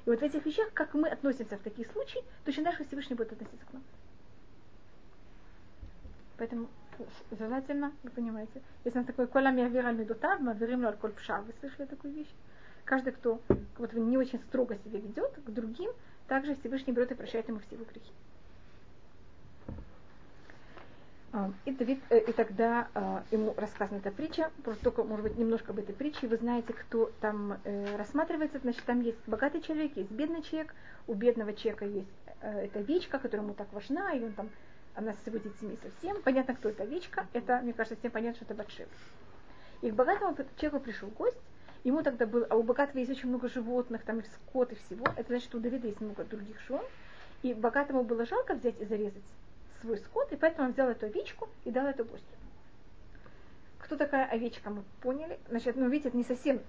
[0.06, 3.16] И вот в этих вещах, как мы относимся в такие случаи, точно так же Всевышний
[3.16, 3.84] будет относиться к нам.
[6.38, 6.68] Поэтому
[7.32, 11.42] желательно, вы понимаете, если он такой кола миавира медутав, мы верим аль коль пша.
[11.42, 12.34] Вы слышали такую вещь?
[12.84, 13.42] Каждый, кто
[13.78, 15.92] вот, не очень строго себя ведет к другим,
[16.28, 18.12] также Всевышний берет и прощает ему все его грехи.
[21.25, 21.25] А,
[21.66, 25.72] и, Давид, э, и тогда э, ему рассказана эта притча, просто только, может быть, немножко
[25.72, 26.28] об этой притче.
[26.28, 30.74] Вы знаете, кто там э, рассматривается, значит, там есть богатый человек, есть бедный человек.
[31.08, 32.10] У бедного человека есть
[32.42, 34.50] эта овечка, которая ему так важна, и он там,
[34.96, 36.22] она с его детьми совсем.
[36.22, 37.28] Понятно, кто эта овечка.
[37.34, 38.88] Это, мне кажется, всем понятно, что это Батшев.
[39.82, 41.38] И к богатому человеку пришел гость,
[41.84, 45.06] Ему тогда был, а у богатого есть очень много животных, там и скот, и всего.
[45.16, 46.82] Это значит, что у Давида есть много других жен.
[47.44, 49.22] И богатому было жалко взять и зарезать
[49.86, 52.26] свой скот, и поэтому он взял эту овечку и дал эту гостю.
[53.80, 55.40] Кто такая овечка, мы поняли.
[55.48, 56.60] Значит, ну видите, это не совсем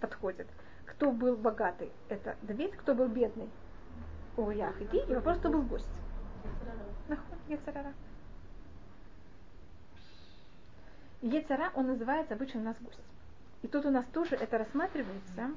[0.00, 0.46] подходит.
[0.86, 3.50] Кто был богатый, это Давид, кто был бедный,
[4.36, 5.86] Уриях и И вопрос, кто был гость.
[7.48, 7.92] Ецарара.
[11.20, 12.98] Ецара, он называется обычно у нас гость.
[13.62, 15.50] И тут у нас тоже это рассматривается.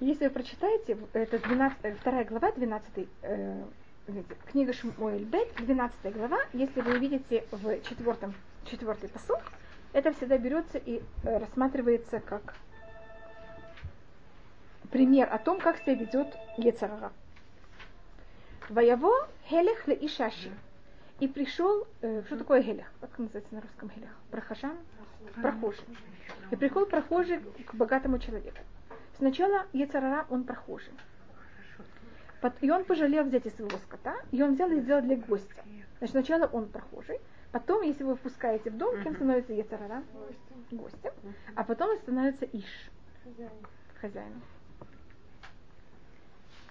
[0.00, 3.64] Если вы прочитаете, это 12, вторая глава, 12, э,
[4.46, 8.32] книга Шмуэль Бет, 12 глава, если вы увидите в четвертом,
[8.64, 9.40] четвертый посуд,
[9.92, 12.54] это всегда берется и э, рассматривается как
[14.92, 17.10] пример о том, как себя ведет Ецарара.
[18.68, 20.52] Вояво хелех ле ишаши.
[21.18, 22.86] И пришел, э, что такое гелех?
[23.00, 24.10] Как называется на русском гелех?
[24.30, 24.76] Прохожан?
[25.42, 25.84] Прохожий.
[26.52, 28.58] И приходит прохожий к богатому человеку.
[29.18, 30.94] Сначала Ецарара, он прохожий.
[32.60, 35.62] И он пожалел взять из своего скота, и он взял и сделал для гостя.
[35.98, 37.18] Значит, сначала он прохожий,
[37.50, 40.04] потом, если вы впускаете в дом, кем становится Ецарара?
[40.70, 41.12] Гостем.
[41.56, 42.90] А потом он становится Иш,
[44.00, 44.42] хозяином.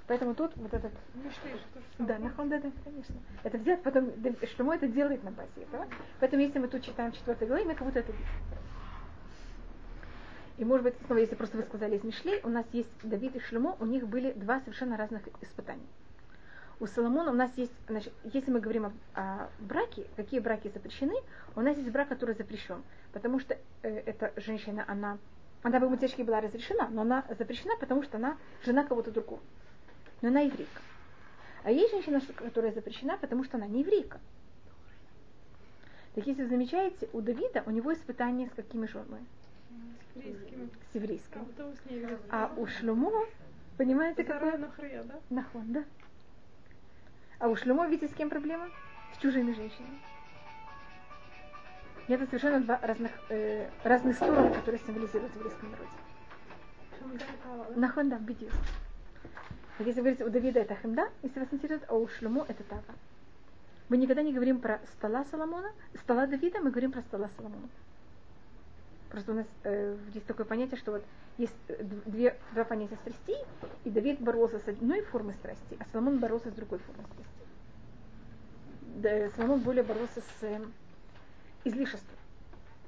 [0.07, 1.59] Поэтому тут вот этот же
[1.99, 3.15] да, нахон, да, да, конечно.
[3.43, 5.85] Это взят, потом, да, Шломо это делает на базе этого.
[6.21, 8.25] Поэтому, если мы тут читаем четвертой главе, мы как будто это видим.
[10.57, 13.39] И, может быть, снова, если просто вы сказали из Мишлей, у нас есть Давид и
[13.39, 15.85] Шломо, у них были два совершенно разных испытания.
[16.79, 21.15] У Соломона у нас есть, значит, если мы говорим о, о браке, какие браки запрещены,
[21.55, 22.83] у нас есть брак, который запрещен.
[23.13, 25.17] Потому что э, эта женщина, она,
[25.63, 29.41] она бы мутечке была разрешена, но она запрещена, потому что она жена кого-то другого.
[30.21, 30.81] Но она еврейка.
[31.63, 34.19] А есть женщина, которая запрещена, потому что она не еврейка.
[36.13, 39.25] Так если вы замечаете, у Давида у него испытание с какими женами?
[40.21, 40.69] С еврейскими.
[40.91, 40.95] С
[42.29, 42.45] А.
[42.45, 43.11] А у Шлюмо,
[43.77, 44.57] понимаете, какое?
[45.29, 45.83] Нахон, да.
[47.39, 48.69] А у Шлюмо, видите, с кем проблема?
[49.13, 49.99] С чужими женщинами.
[52.07, 55.89] И это совершенно два разных, э, разных стороны, которые символизируют в еврейском народе.
[57.75, 58.19] Нахон, да.
[59.77, 62.83] Так если говорить, у Давида это Хемда, если вас интересует, а у Шлюмо это Тава.
[63.89, 67.69] Мы никогда не говорим про стола Соломона, стола Давида, мы говорим про стола Соломона.
[69.09, 71.03] Просто у нас э, есть такое понятие, что вот
[71.37, 73.37] есть э, две, два понятия страстей,
[73.85, 77.33] и Давид боролся с одной формой страсти, а Соломон боролся с другой формой страсти.
[78.97, 80.61] Да, Соломон более боролся с э,
[81.63, 82.17] излишеством.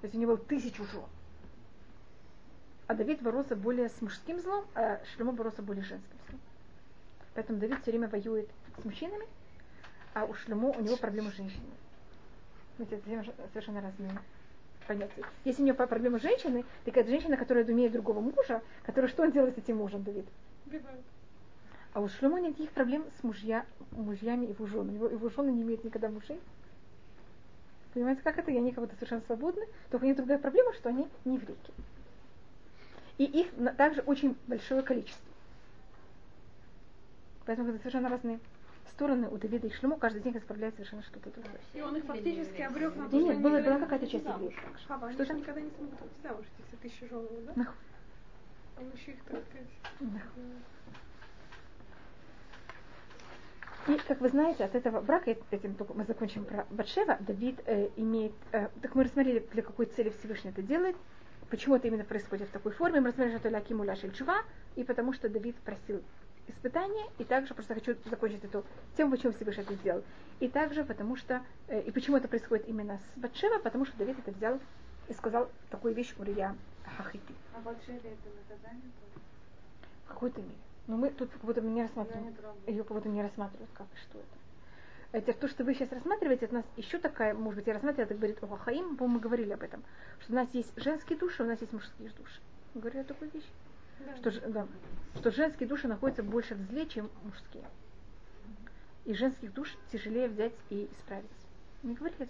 [0.01, 1.03] То есть у него было тысячу жен.
[2.87, 6.41] А Давид боролся более с мужским злом, а Шлема боролся более с женским злом.
[7.35, 8.49] Поэтому Давид все время воюет
[8.81, 9.27] с мужчинами,
[10.15, 11.69] а у Шлемо у него проблемы с женщинами.
[12.77, 14.19] Знаете, это совершенно разные
[14.89, 15.23] понятия.
[15.45, 19.21] Если у него проблемы с женщиной, так это женщина, которая думает другого мужа, который что
[19.21, 20.25] он делает с этим мужем, Давид?
[21.93, 24.89] А у Шлемо нет никаких проблем с мужья, мужьями его жен.
[24.89, 26.39] У него его жены не имеют никогда мужей.
[27.93, 28.51] Понимаете, как это?
[28.51, 29.65] И они как будто совершенно свободны.
[29.91, 31.73] Только у них другая проблема, что они не еврейки.
[33.19, 35.23] И их также очень большое количество.
[37.45, 38.39] Поэтому это совершенно разные
[38.89, 39.97] стороны у Давида и Шлему.
[39.97, 41.59] Каждый день исправляет совершенно что-то другое.
[41.73, 44.25] И он их фактически обрек на то, Нет, что нет, они была, была какая-то часть
[44.25, 44.51] также.
[44.87, 47.53] Хава, они Что же никогда не смогут выйти замуж, эти все тысячи жен, его, да?
[47.55, 47.75] Нах-
[48.79, 50.23] Он еще их, так сказать.
[53.87, 57.59] И, как вы знаете, от этого брака, эт- этим только мы закончим про Батшева, Давид
[57.65, 58.33] э, имеет...
[58.51, 60.95] э, так мы рассмотрели, для какой цели Всевышний это делает,
[61.49, 62.99] почему это именно происходит в такой форме.
[63.01, 64.43] Мы рассмотрели, что это Лакиму Ляшель Чува,
[64.75, 66.03] и потому что Давид просил
[66.49, 68.63] испытания, и также просто хочу закончить эту
[68.97, 70.03] тему, почему Всевышний это сделал.
[70.39, 74.17] И также потому что, э, и почему это происходит именно с Батшева, потому что Давид
[74.19, 74.59] это взял
[75.07, 76.55] и сказал такую вещь Урия
[76.97, 77.33] Хахити.
[77.55, 78.91] А Батшеве это наказание?
[80.05, 80.55] В какой-то мере.
[80.87, 82.35] Но мы тут как будто мы не рассматриваем
[82.67, 84.39] не ее как будто не рассматривают, как и что это.
[85.11, 88.05] Это то, что вы сейчас рассматриваете, это у нас еще такая, может быть, я рассматриваю,
[88.05, 89.83] это говорит о Хаим, по-моему, мы говорили об этом,
[90.19, 92.39] что у нас есть женские души, у нас есть мужские души.
[92.75, 93.49] Говорю о такой вещи.
[94.05, 94.31] Да.
[94.31, 94.67] Что, да,
[95.15, 97.65] что женские души находятся больше в зле, чем мужские.
[99.05, 101.29] И женских душ тяжелее взять и исправить.
[101.83, 102.29] Не говорили?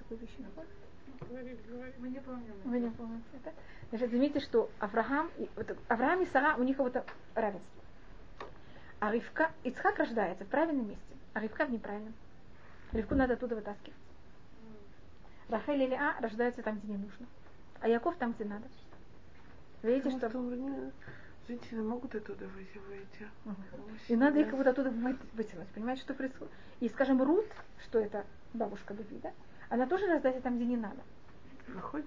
[1.29, 1.95] Говорили, говорили.
[1.99, 2.53] Мы не помним.
[2.63, 3.53] Вы не помните это?
[3.89, 7.05] Значит, заметьте, что Авраам и, вот, Авраам и Сара, у них какое-то
[7.35, 7.81] равенство.
[8.99, 12.13] А Ривка, Ицхак рождается в правильном месте, а Ривка в неправильном.
[12.91, 13.97] Ривку надо оттуда вытаскивать.
[15.49, 17.25] Рахель или А рождаются там, где не нужно.
[17.81, 18.65] А Яков там, где надо.
[19.81, 20.91] Видите, Потому что...
[21.49, 23.49] Женщины могут оттуда выйти, а
[24.07, 25.67] И надо их будто оттуда вы- вытянуть.
[25.69, 26.53] Понимаете, что происходит?
[26.79, 27.47] И, скажем, Рут,
[27.85, 28.23] что это
[28.53, 29.31] бабушка Давида,
[29.69, 31.01] она тоже рождается там, где не надо.
[31.69, 32.05] Выходит?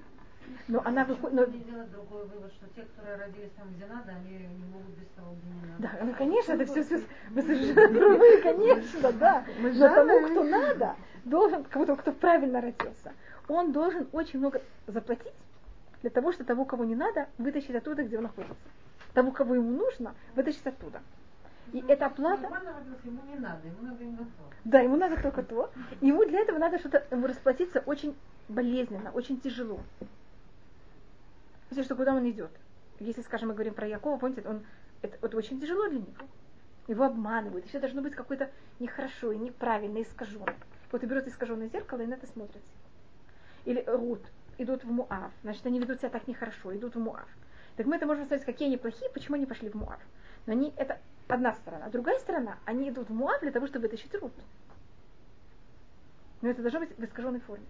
[0.68, 1.54] Но она Почему выходит...
[1.54, 5.08] не делать другой вывод, что те, которые родились там, где надо, они не могут без
[5.08, 5.82] того, где не надо.
[5.98, 9.44] Да, ну конечно, это все, все вы совершенно правы, конечно, да.
[9.60, 13.12] Но тому, кто надо, должен, кому-то, кто правильно родился,
[13.48, 15.32] он должен очень много заплатить
[16.02, 18.54] для того, чтобы того, кого не надо, вытащить оттуда, где он находится.
[19.14, 21.02] Того, кого ему нужно, вытащить оттуда.
[21.72, 22.48] И эта оплата,
[23.04, 24.54] ему не надо, ему надо именно то.
[24.64, 28.14] да, ему надо только то, ему для этого надо что-то, ему расплатиться очень
[28.48, 29.80] болезненно, очень тяжело.
[31.68, 32.50] Потому что куда он идет?
[33.00, 34.62] Если, скажем, мы говорим про Якова, помните, он,
[35.00, 36.26] это, это очень тяжело для него.
[36.88, 40.54] Его обманывают, и все должно быть какое-то нехорошо и неправильно, искаженное.
[40.90, 42.62] Вот и берут искаженное зеркало и на это смотрят.
[43.64, 44.20] Или Рут,
[44.58, 47.28] идут в Муав, значит, они ведут себя так нехорошо, идут в Муав.
[47.76, 50.00] Так мы это можем сказать, какие они плохие, почему они пошли в Муав.
[50.46, 50.98] Но они, это
[51.28, 51.86] одна сторона.
[51.86, 54.32] А другая сторона, они идут в Муав для того, чтобы вытащить Рут.
[56.42, 57.64] Но это должно быть в искаженной форме.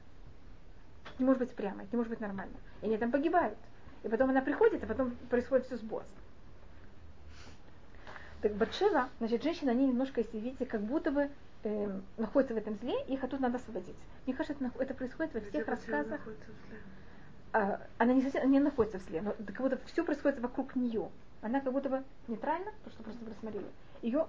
[1.19, 2.55] Не может быть прямо, не может быть нормально.
[2.81, 3.59] И они там погибают.
[4.03, 6.03] И потом она приходит, а потом происходит все сбор.
[8.41, 11.31] Так Батшева, значит, женщины, они немножко, если видите, как будто бы
[11.63, 13.95] э, находятся в этом зле, их оттуда надо освободить.
[14.27, 16.19] Мне кажется, это, это происходит во Где всех Батшева рассказах.
[16.19, 16.79] находится в зле?
[17.53, 21.11] А, она не совсем не находится в зле, но как будто все происходит вокруг нее.
[21.43, 23.67] Она как будто бы нейтральна, то, что просто рассмотрели.
[24.01, 24.27] Ее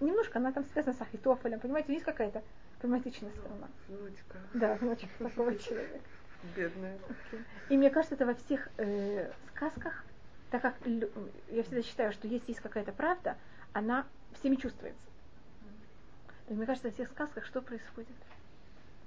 [0.00, 2.42] немножко, она там связана с Ахитофелем, понимаете, есть какая-то
[2.80, 3.68] проблематичная сторона.
[3.88, 4.38] Внучка.
[4.54, 6.00] Да, внучка такого человека.
[6.54, 6.98] Бедная.
[7.70, 10.04] И мне кажется, это во всех э, сказках,
[10.50, 10.74] так как
[11.48, 13.36] я всегда считаю, что если есть какая-то правда,
[13.72, 15.00] она всеми чувствуется.
[16.48, 18.14] И мне кажется, во всех сказках что происходит?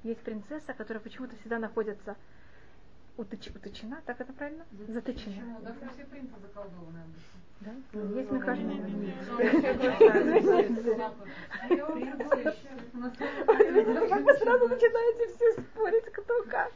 [0.03, 2.15] Есть принцесса, которая почему-то всегда находится
[3.19, 4.65] уточ- уточена, так это правильно?
[4.87, 5.59] Заточена.
[5.61, 6.99] Что все принцы заколдованы.
[7.61, 7.71] Да?
[7.91, 8.71] Ну, Есть, кажется.
[13.07, 16.71] Вы сразу начинаете все спорить, кто как.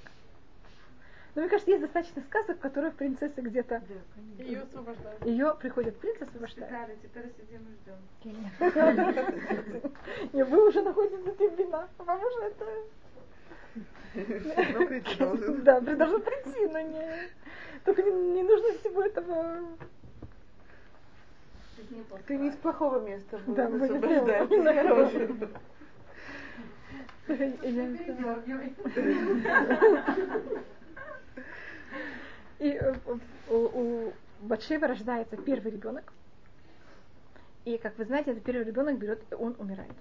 [1.35, 4.43] Но мне кажется, есть достаточно сказок, в которых принцесса где-то Да.
[4.43, 5.25] Ее освобождают.
[5.25, 7.01] ее приходит принц освобождает.
[7.01, 7.95] Теперь, сидим и ждем.
[10.33, 11.89] Не, вы уже находитесь в вина.
[11.97, 12.65] Вам уже это...
[14.15, 15.63] Ну, прийти должен.
[15.63, 17.29] Да, при- должен прийти, но не...
[17.83, 19.59] Только не, не нужно всего этого...
[22.27, 24.49] Ты не из плохого места будешь Да, мы не освобождать.
[24.85, 25.29] Хороший.
[32.59, 32.93] И э,
[33.49, 36.13] у, у Батшева рождается первый ребенок.
[37.65, 39.93] И, как вы знаете, этот первый ребенок берет, и он умирает.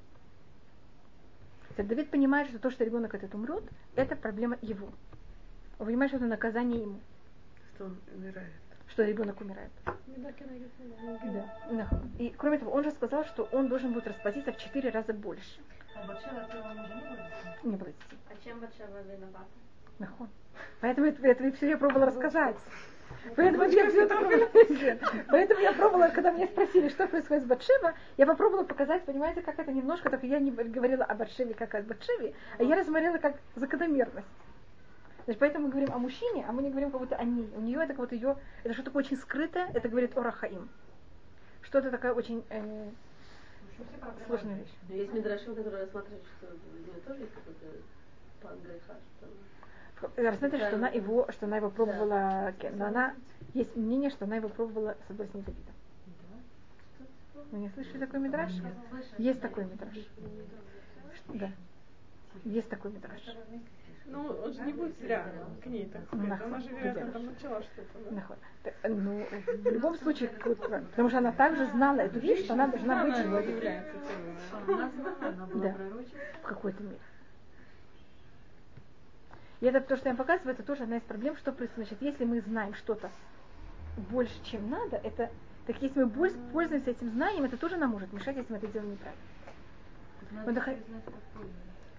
[1.77, 3.65] Так Давид понимает, что то, что ребенок этот умрет,
[3.97, 4.89] это проблема его.
[5.79, 7.01] Он понимает, что это наказание ему,
[7.75, 8.53] Что он умирает.
[8.89, 9.71] что ребенок умирает.
[10.07, 10.71] Найдут.
[11.33, 11.59] Да.
[11.71, 11.99] Нахуй.
[12.19, 15.61] И кроме того, он же сказал, что он должен будет расплатиться в четыре раза больше.
[15.95, 16.47] А Батшева
[17.65, 18.19] не было детей?
[18.31, 19.47] А чем Батшева виновата?
[19.99, 20.29] Нахон.
[20.81, 22.57] Поэтому это, это все я пробовала рассказать.
[23.37, 24.49] Поэтому я все это пробовала.
[25.29, 29.59] Поэтому я пробовала, когда меня спросили, что происходит с Батшева, я попробовала показать, понимаете, как
[29.59, 33.37] это немножко, только я не говорила о Батшеве как о Батшеве, а я рассмотрела как
[33.57, 34.27] закономерность.
[35.25, 37.49] Значит, поэтому мы говорим о мужчине, а мы не говорим как будто о ней.
[37.55, 40.69] У нее это как будто ее, это что-то очень скрытое, это говорит о Рахаим.
[41.63, 42.91] Что-то такая очень э,
[44.27, 44.75] сложная вещь.
[44.89, 47.67] Но есть Мидрашим, который рассматривает, что у него тоже есть какой-то
[48.41, 48.59] план
[50.17, 53.15] греха, что она его, что она его пробовала, но она
[53.55, 55.73] есть мнение, что она его пробовала соблазнить Давида.
[57.51, 58.51] Вы не слышали такой мидраж?
[59.19, 59.97] Есть такой мидраж.
[61.29, 61.51] Да.
[62.45, 63.21] Есть такой мидраж.
[64.07, 65.25] Ну, он же не будет зря
[65.63, 66.41] к ней, так сказать.
[66.43, 68.11] Она же, вероятно, там начала что-то.
[68.11, 68.23] да?
[68.65, 69.25] Т- Ну,
[69.63, 73.39] в любом случае, потому что она также знала эту вещь, что она должна быть Она
[73.41, 74.75] является тем.
[74.75, 75.77] Она знала, она была Да.
[76.43, 76.99] в какой-то мере.
[79.63, 81.89] И это то, что я вам показываю, это тоже одна из проблем, что происходит.
[81.89, 83.13] Значит, если мы знаем что-то
[84.11, 85.31] больше, чем надо, это
[85.67, 88.67] так если мы больше пользуемся этим знанием, это тоже нам может мешать, если мы это
[88.67, 89.23] делаем неправильно.
[90.33, 90.77] Надо доход-.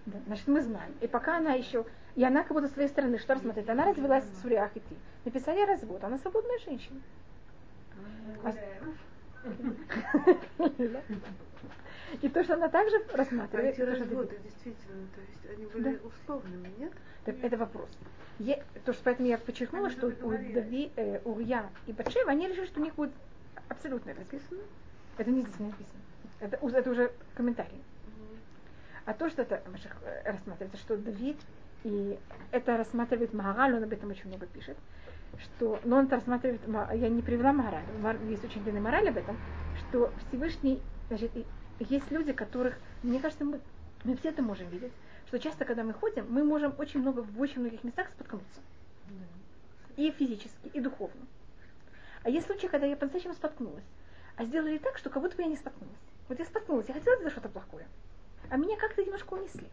[0.07, 0.93] Да, значит, мы знаем.
[0.99, 1.85] И пока она еще...
[2.15, 3.69] И она как будто с своей стороны, что рассмотреть?
[3.69, 4.97] Она развелась с Суриах и ты.
[5.23, 6.99] Написали развод, она свободная женщина.
[8.43, 8.53] А-
[12.21, 15.65] И то, что она также А рассматривает, эти это тоже разводы действительно, то есть они
[15.65, 16.93] были условными, нет?
[17.25, 17.89] Так это вопрос.
[18.39, 20.31] Е- то, что поэтому я подчеркнула, Они что у.
[20.53, 23.11] Дави, э, Урья и Батшева, они решили, что у них будет
[23.69, 24.33] абсолютное развод.
[24.33, 24.61] Написано?
[25.17, 26.01] Это не здесь не написано.
[26.39, 27.81] Это, это уже комментарий.
[29.05, 31.37] А то, что это э, рассматривается, что Давид,
[31.83, 32.17] и
[32.51, 34.77] это рассматривает Магараль, он об этом очень много пишет,
[35.37, 39.09] что, но он это рассматривает, Ма- я не привела Магараль, Мар- есть очень длинный мораль
[39.09, 39.37] об этом,
[39.77, 41.31] что Всевышний, значит,
[41.79, 43.59] есть люди, которых, мне кажется, мы,
[44.03, 44.91] мы все это можем видеть,
[45.27, 48.61] что часто, когда мы ходим, мы можем очень много, в очень многих местах споткнуться.
[49.95, 51.21] И физически, и духовно.
[52.23, 53.83] А есть случаи, когда я по-настоящему споткнулась,
[54.37, 55.97] а сделали так, что как будто бы я не споткнулась.
[56.29, 57.87] Вот я споткнулась, я хотела сделать что-то плохое,
[58.49, 59.67] а меня как-то немножко унесли.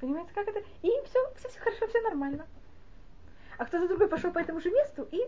[0.00, 0.60] Понимаете, как это?
[0.82, 2.46] И все, все, все хорошо, все нормально.
[3.58, 5.20] А кто-то другой пошел по этому же месту и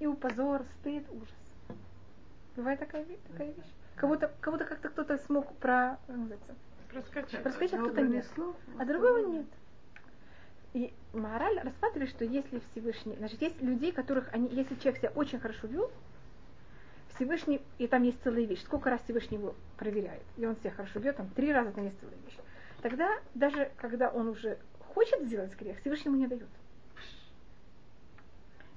[0.00, 1.28] и у позор, стыд, ужас.
[2.60, 3.72] Бывает такая, такая вещь.
[3.96, 6.54] Кого-то, кого-то как-то кто-то смог про, как
[6.92, 7.42] Проскочить.
[7.42, 8.26] проскочить, а кто-то нет.
[8.28, 9.46] пронесло, А другого нет.
[10.74, 15.40] И мораль рассматривает, что если Всевышний, значит, есть людей, которых они, если человек себя очень
[15.40, 15.90] хорошо вел,
[17.14, 21.00] Всевышний, и там есть целая вещь, сколько раз Всевышний его проверяет, и он себя хорошо
[21.00, 22.36] вел, там три раза там есть целая вещь.
[22.82, 24.58] Тогда, даже когда он уже
[24.94, 26.48] хочет сделать грех, Всевышний ему не дает.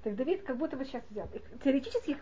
[0.03, 1.27] Так Давид как будто бы сейчас взял.
[1.33, 2.17] И теоретически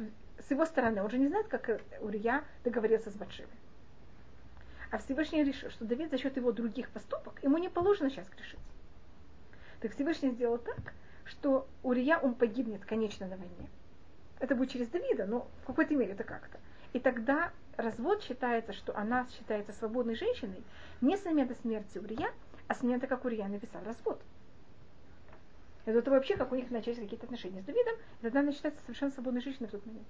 [0.47, 3.51] с его стороны, он же не знает, как Урия договорился с Батшевой.
[4.89, 8.59] А Всевышний решил, что Давид за счет его других поступок, ему не положено сейчас грешить.
[9.79, 10.93] Так Всевышний сделал так,
[11.25, 13.69] что Урия, он погибнет, конечно, на войне.
[14.39, 16.59] Это будет через Давида, но в какой-то мере это как-то.
[16.93, 20.61] И тогда развод считается, что она считается свободной женщиной
[20.99, 22.31] не с момента смерти Урия,
[22.67, 24.21] а с момента, как Урия написал развод.
[25.85, 29.11] Это вообще, как у них начались какие-то отношения с Давидом, и тогда она считается совершенно
[29.11, 30.07] свободной женщиной в тот момент.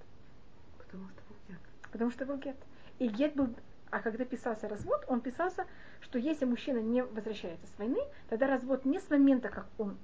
[0.92, 1.58] Потому что был гет.
[1.90, 2.56] Потому что был гет.
[2.98, 3.54] И гет был,
[3.90, 5.66] а когда писался развод, он писался,
[6.00, 9.96] что если мужчина не возвращается с войны, тогда развод не с момента, как он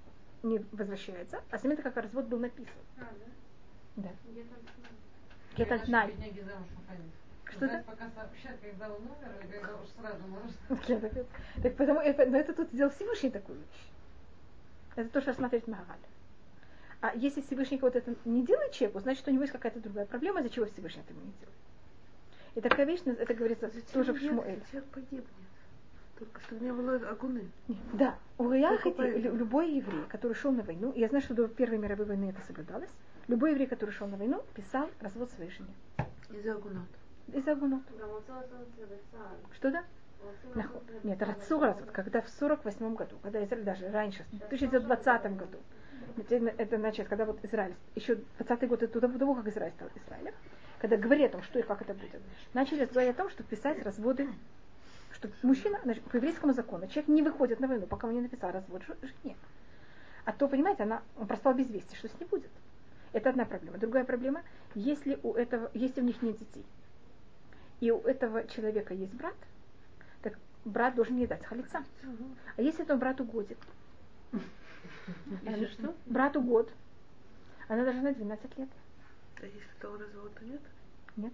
[0.42, 2.72] не возвращается, а с момента, как развод был написан.
[2.96, 3.06] А,
[3.96, 4.08] да?
[4.08, 4.10] Да.
[5.56, 6.08] Гет аль тнай.
[6.08, 7.12] Бедняги замуж выходить.
[7.44, 7.82] Что да?
[7.86, 11.26] пока сообщат, когда он умер, когда уж сразу можешь.
[11.62, 13.90] Так потому, это, но это тут сделал Всевышний такую вещь.
[14.96, 15.98] Это то, что рассматривает Магараль.
[17.00, 20.40] А если Всевышний вот это не делает человеку, значит, у него есть какая-то другая проблема,
[20.40, 21.58] из-за чего Всевышний это не делает.
[22.56, 24.60] И такая вещь, ну, это говорится Зачем тоже в Шмуэле.
[24.70, 25.26] Человек погибнет.
[26.18, 27.48] Только чтобы не было огуны.
[27.92, 28.18] Да.
[28.38, 32.30] У Ильяхати, любой еврей, который шел на войну, я знаю, что до Первой мировой войны
[32.30, 32.90] это соблюдалось,
[33.28, 35.70] любой еврей, который шел на войну, писал развод своей жене.
[36.30, 36.88] Из-за огунот.
[37.28, 37.82] Из-за огунот.
[39.54, 39.84] Что да?
[41.04, 45.58] Нет, рацу развод, когда в 48 году, когда Израиль даже раньше, в 1920 году,
[46.22, 49.88] это, это значит, когда вот Израиль, еще 20 год это до того, как Израиль стал
[50.06, 50.34] Израилем,
[50.80, 52.20] когда говорили о том, что и как это будет,
[52.54, 54.28] начали говорить о том, что писать разводы,
[55.12, 58.52] что мужчина, значит, по еврейскому закону, человек не выходит на войну, пока он не написал
[58.52, 59.36] развод жен- жене.
[60.24, 62.50] А то, понимаете, она, он проспал без вести, что с ней будет.
[63.12, 63.78] Это одна проблема.
[63.78, 64.42] Другая проблема,
[64.74, 66.64] если у этого, если у них нет детей,
[67.80, 69.34] и у этого человека есть брат,
[70.22, 71.82] так брат должен ей дать халица.
[72.56, 73.58] А если этому брату годик?
[75.42, 75.94] Если что?
[76.06, 76.72] Брату год.
[77.68, 78.68] Она должна на 12 лет.
[79.40, 80.60] А если того развода нет?
[81.16, 81.32] Нет,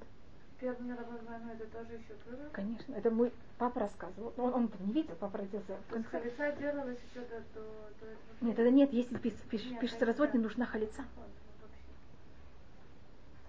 [0.61, 2.49] Первую мировую войну это тоже еще было?
[2.53, 2.95] конечно.
[2.95, 4.33] Это мой папа рассказывал.
[4.37, 7.61] Он, он не видел, папа родился То есть колеса делалось еще до, до,
[8.01, 8.37] до этого?
[8.41, 11.05] Нет, это нет, если пис- пиш- Нет, пишется развод, не нужна халица.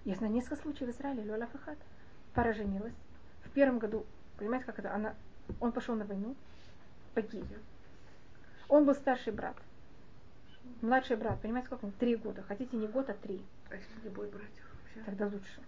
[0.04, 1.24] Я знаю несколько случаев в Израиле.
[1.24, 1.78] Лёля Фахат.
[2.34, 2.94] Пара женилась.
[3.44, 4.06] В первом году,
[4.38, 4.94] понимаете, как это?
[4.94, 5.16] Она,
[5.60, 6.36] он пошел на войну,
[7.14, 7.46] погиб.
[8.68, 9.56] Он был старший брат.
[10.82, 11.96] Младший брат, понимаете, сколько ему?
[12.00, 12.44] Три года.
[12.44, 13.42] Хотите не год, а три.
[13.70, 15.02] А если не будет братьев вообще?
[15.06, 15.62] Тогда лучше.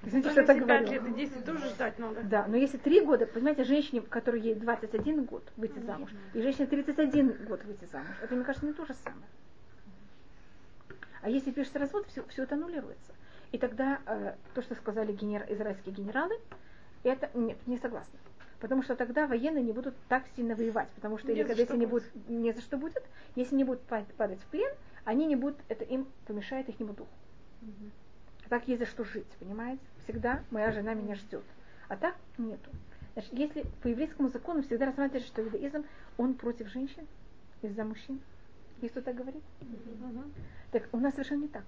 [0.02, 0.90] Извините, что я так говорю.
[0.90, 2.22] лет и 10 тоже ждать надо.
[2.22, 6.66] Да, но если три года, понимаете, женщине, которой ей 21 год выйти замуж, и женщине
[6.66, 9.26] 31 год выйти замуж, это, мне кажется, не то же самое.
[11.20, 13.12] А если пишется развод, все, все это аннулируется.
[13.50, 16.38] И тогда э, то, что сказали генер, израильские генералы,
[17.02, 18.18] это нет, не согласна.
[18.60, 21.76] Потому что тогда военные не будут так сильно воевать, потому что Не или когда если
[21.76, 22.12] не будет.
[22.12, 23.04] будут, не за что будет,
[23.36, 24.70] если не будут пад- падать в плен,
[25.04, 27.08] они не будут, это им помешает их духу.
[28.44, 29.82] А так есть за что жить, понимаете?
[30.04, 31.44] Всегда моя жена меня ждет.
[31.88, 32.70] А так нету.
[33.12, 35.84] Значит, если по еврейскому закону всегда рассматривается, что иудаизм,
[36.16, 37.06] он против женщин
[37.62, 38.20] из-за мужчин.
[38.80, 39.42] Есть кто так говорит?
[39.60, 40.32] Мгм.
[40.70, 41.64] Так у нас совершенно не так.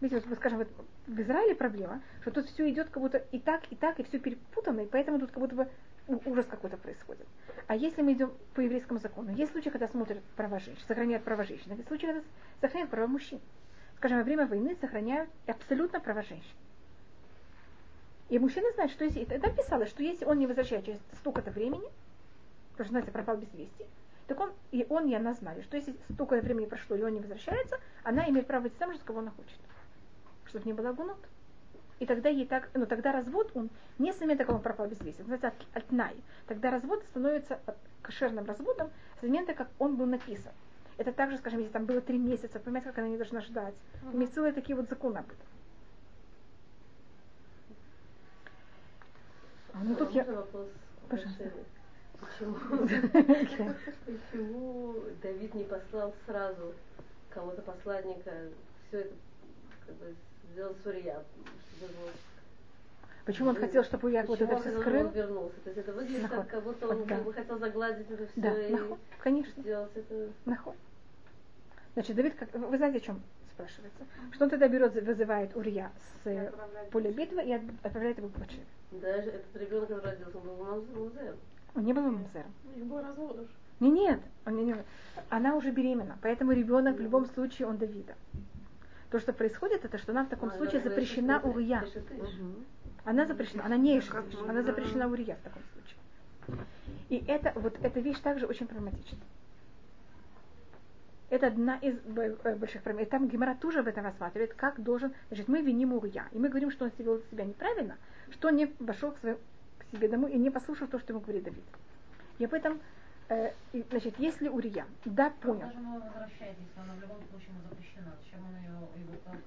[0.00, 0.68] Видите, вот, скажем, вот
[1.06, 4.18] в Израиле проблема, что тут все идет как будто и так, и так, и все
[4.18, 5.68] перепутано, и поэтому тут как будто бы
[6.06, 7.26] у- ужас какой-то происходит.
[7.66, 11.44] А если мы идем по еврейскому закону, есть случаи, когда смотрят права женщин, сохраняют права
[11.44, 12.22] женщин, есть случаи, когда
[12.60, 13.40] сохраняют права мужчин.
[13.96, 16.54] Скажем, во время войны сохраняют абсолютно права женщин.
[18.28, 19.22] И мужчина знает, что если...
[19.22, 21.88] Это написалось, что если он не возвращается через столько-то времени,
[22.72, 23.86] потому что, знаете, пропал без вести,
[24.26, 27.20] так он, и он, и она знали, что если столько времени прошло, и он не
[27.20, 29.58] возвращается, она имеет право выйти замуж, за кого она хочет.
[30.56, 31.18] Чтобы не было гунот.
[31.98, 33.68] И тогда ей так, ну тогда развод, он
[33.98, 36.16] не с момента, как он пропал без вести, называется аль- альтнай.
[36.46, 40.52] Тогда развод становится э, кошерным разводом с момента, как он был написан.
[40.96, 43.74] Это также, скажем, если там было три месяца, понимаете, как она не должна ждать.
[44.02, 44.20] Мгм.
[44.20, 45.46] Есть целые такие вот законы об этом.
[49.74, 50.24] А, Ну тут я...
[50.24, 50.68] вопрос
[51.10, 51.50] Пожалуйста.
[52.18, 52.56] Почему,
[54.06, 56.72] почему Давид не послал сразу
[57.28, 58.32] кого-то посланника,
[58.88, 59.14] все это
[59.86, 60.14] как бы
[60.56, 60.74] сделал
[61.82, 62.10] его
[63.24, 65.08] Почему он хотел, чтобы я вот это все скрыл?
[65.10, 65.56] вернулся?
[65.64, 66.36] То есть это выглядит Нахуй.
[66.38, 67.32] как, как будто он Вот да.
[67.32, 69.62] хотел загладить это все Да, и нахуй, конечно.
[69.62, 70.28] сделать это.
[70.44, 70.74] Нахуй.
[71.94, 73.20] Значит, Давид, как, вы знаете, о чем
[73.52, 74.04] спрашивается?
[74.32, 75.90] Что он тогда берет, вызывает Урия
[76.24, 76.52] с
[76.92, 78.62] поля битвы и от- отправляет его к Батшеве.
[78.92, 81.36] Даже этот ребенок, который родился, он был музеем.
[81.74, 82.52] Он не был мамзером.
[82.72, 83.48] У них был развод уже.
[83.80, 84.84] Не, нет, он не- не-
[85.30, 88.14] она уже беременна, поэтому ребенок в любом случае он Давида.
[89.16, 91.82] То, что происходит, это что она в таком А, случае запрещена Урия.
[93.06, 96.66] Она запрещена, она не можно- она запрещена Урия в таком случае.
[97.08, 99.16] И это, вот эта вещь также очень проблематична.
[101.30, 103.06] Это одна из э, больших проблем.
[103.06, 105.14] И там Гемора тоже об этом рассматривает, как должен...
[105.28, 107.96] Значит, мы виним Урия, и мы говорим, что он вел себя неправильно,
[108.32, 109.38] что он не пошел к, своему,
[109.78, 111.64] к себе домой и не послушал то, что ему говорит Давид.
[112.38, 112.80] И об этом
[113.28, 115.70] Э, и, значит, если Урия, да, понял.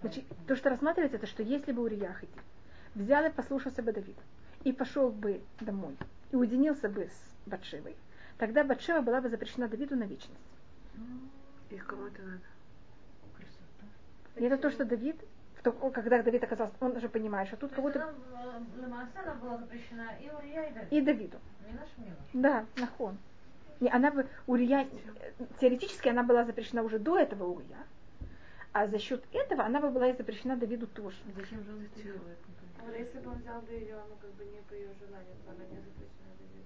[0.01, 2.39] Значит, то, что рассматривается, это что если бы Урия Хити
[2.95, 4.21] взял и послушался бы Давида
[4.63, 5.97] и пошел бы домой
[6.31, 7.95] и уединился бы с Батшевой,
[8.37, 10.41] тогда Батшева была бы запрещена Давиду на вечность.
[11.69, 12.41] И кому это надо?
[14.35, 15.15] И это то, что Давид,
[15.61, 18.13] в когда Давид оказался, он уже понимает, что тут кого-то
[19.15, 20.91] она была запрещена и Урия, и Давид.
[20.91, 21.37] и Давиду.
[21.67, 22.41] Не нашим, не.
[22.41, 23.17] Да, нахон.
[23.79, 24.87] Не, она бы, Урия,
[25.59, 27.77] теоретически она была запрещена уже до этого Урия,
[28.73, 31.17] а за счет этого она бы была и запрещена Давиду тоже.
[31.35, 32.37] Зачем же он это делает?
[32.85, 35.51] Вот если бы он взял бы ее, ну как бы не по ее желанию, то
[35.51, 36.59] она не запрещена Давиду.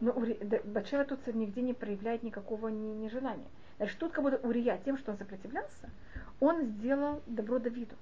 [0.00, 3.48] Но Ури, да, Батшева тут нигде не проявляет никакого не, нежелания.
[3.76, 5.90] Значит, тут как будто Урия тем, что он сопротивлялся,
[6.40, 7.96] он сделал добро Давиду.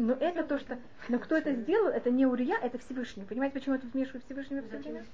[0.00, 0.78] Но это то, что...
[1.10, 3.22] Но кто это сделал, это не Урия, это Всевышний.
[3.24, 5.04] Понимаете, почему я тут вмешиваю Всевышнего в это время?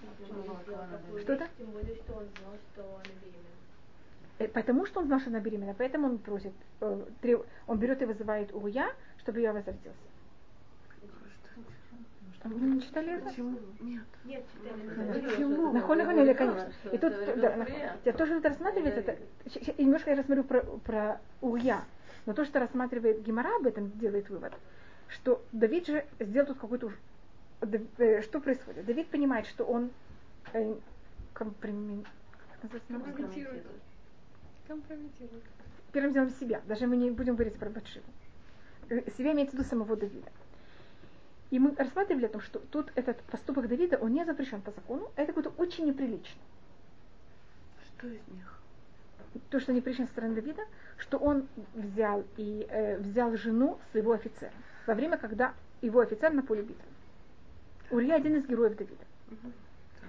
[1.23, 1.49] Что это?
[1.59, 3.49] Тем более, что он знал, что она беременна.
[4.39, 7.05] Э, Потому что он знал, что она беременна, поэтому он просит, э,
[7.67, 8.87] он берет и вызывает Урия,
[9.19, 9.99] чтобы ее возвратился.
[12.45, 13.29] А Вы не читали это?
[13.29, 13.59] Почему?
[13.81, 14.05] Нет.
[14.25, 14.45] Нет,
[15.25, 15.73] Почему?
[15.73, 16.73] Нахон, нахон, конечно.
[16.93, 17.67] И тут, да.
[18.05, 21.83] Я тоже это рассматривается, это, немножко я рассмотрю про, про Урия,
[22.25, 24.53] но то, что рассматривает Гимара об этом, делает вывод,
[25.09, 26.59] что Давид же сделал тут
[27.61, 28.85] Дав- э, Что происходит?
[28.85, 29.91] Давид понимает, что он
[30.53, 30.75] э,
[31.33, 32.05] компроми-.
[34.67, 35.43] Компрометирует.
[35.93, 36.61] первым делом себя.
[36.67, 38.05] Даже мы не будем говорить про Батшиву.
[38.89, 40.31] Э, Себя имеется в виду самого Давида.
[41.51, 45.11] И мы рассматривали о том, что тут этот поступок Давида, он не запрещен по закону,
[45.17, 46.41] а это какое-то очень неприлично.
[47.87, 48.61] Что из них?
[49.51, 50.63] То, что неприлично со стороны Давида,
[50.99, 54.53] что он взял и э, взял жену своего офицера
[54.87, 56.85] во время, когда его офицер на поле битвы.
[57.91, 59.05] Урия один из героев Давида.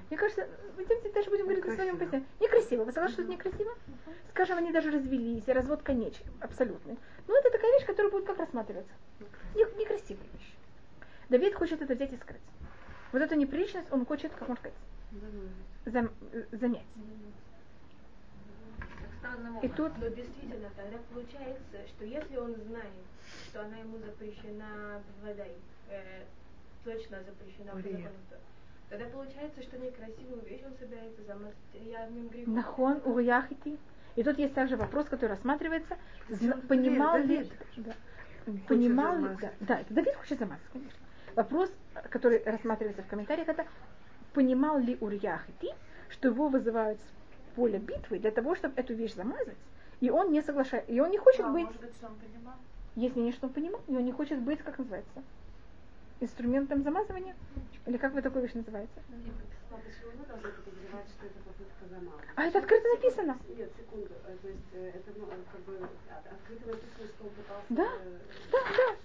[0.09, 0.47] Мне кажется,
[0.77, 2.11] идемте даже будем говорить о своем Некрасиво.
[2.21, 2.25] песне.
[2.39, 2.83] Некрасиво.
[2.85, 3.73] Вы согласны, что это некрасиво?
[4.31, 6.97] Скажем, они даже развелись, и развод конечный, абсолютный.
[7.27, 8.93] Но это такая вещь, которая будет как рассматриваться?
[9.55, 10.53] Не- Некрасивая вещь.
[11.29, 12.41] Давид хочет это взять и скрыть.
[13.11, 14.77] Вот эту неприличность он хочет, как можно сказать,
[15.85, 16.81] зам-
[19.35, 19.63] э, замять.
[19.63, 22.93] И тут Но действительно, тогда получается, что если он знает,
[23.49, 25.51] что она ему запрещена водой,
[25.89, 26.23] э,
[26.83, 27.97] точно запрещена по Урия.
[27.97, 28.37] закону, то-
[28.89, 32.53] тогда получается, что некрасивую вещь он собирается замазать явным грехом.
[32.55, 33.77] Нахон, Уруяхити.
[34.15, 35.95] И тут есть также вопрос, который рассматривается,
[36.29, 37.93] зна- понимал ли, Давид да,
[38.67, 40.97] понимал ли, да, да, это Давид хочет замазать, конечно.
[41.35, 41.71] Вопрос,
[42.09, 43.67] который рассматривается в комментариях, это
[44.33, 45.69] понимал ли Урьяхити,
[46.09, 46.99] что его вызывают
[47.57, 49.57] с поля битвы для того, чтобы эту вещь замазать,
[49.99, 52.53] и он не соглашается, и он не хочет А, быть, может быть, что он понимал?
[52.95, 55.23] есть мнение, что он понимал, и он не хочет быть, как называется,
[56.19, 57.35] инструментом замазывания,
[57.87, 58.91] или как вы такую вещь называете?
[58.95, 59.23] А это
[61.89, 62.19] замазать?
[62.35, 63.37] А это открыто написано.
[63.57, 64.09] Нет, секунду.
[64.27, 67.65] Э, То есть э, это ну, э, как бы от- открыто написано, что он пытался...
[67.69, 67.89] Да,
[68.51, 68.95] Да, да.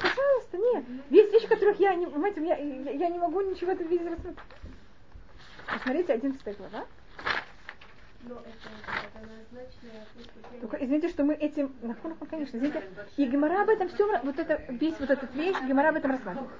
[0.00, 0.84] Пожалуйста, нет.
[1.10, 4.08] Есть вещи, которых я не, понимаете, я, я, я не могу ничего в этом виде
[4.08, 4.38] рассмотреть.
[5.66, 6.86] Посмотрите, 11 глава.
[10.60, 12.82] Только извините, что мы этим, нахуй, конечно, извините,
[13.16, 16.50] и Гемора об этом все, вот это, весь вот этот вещь, Гемора об этом рассматривает.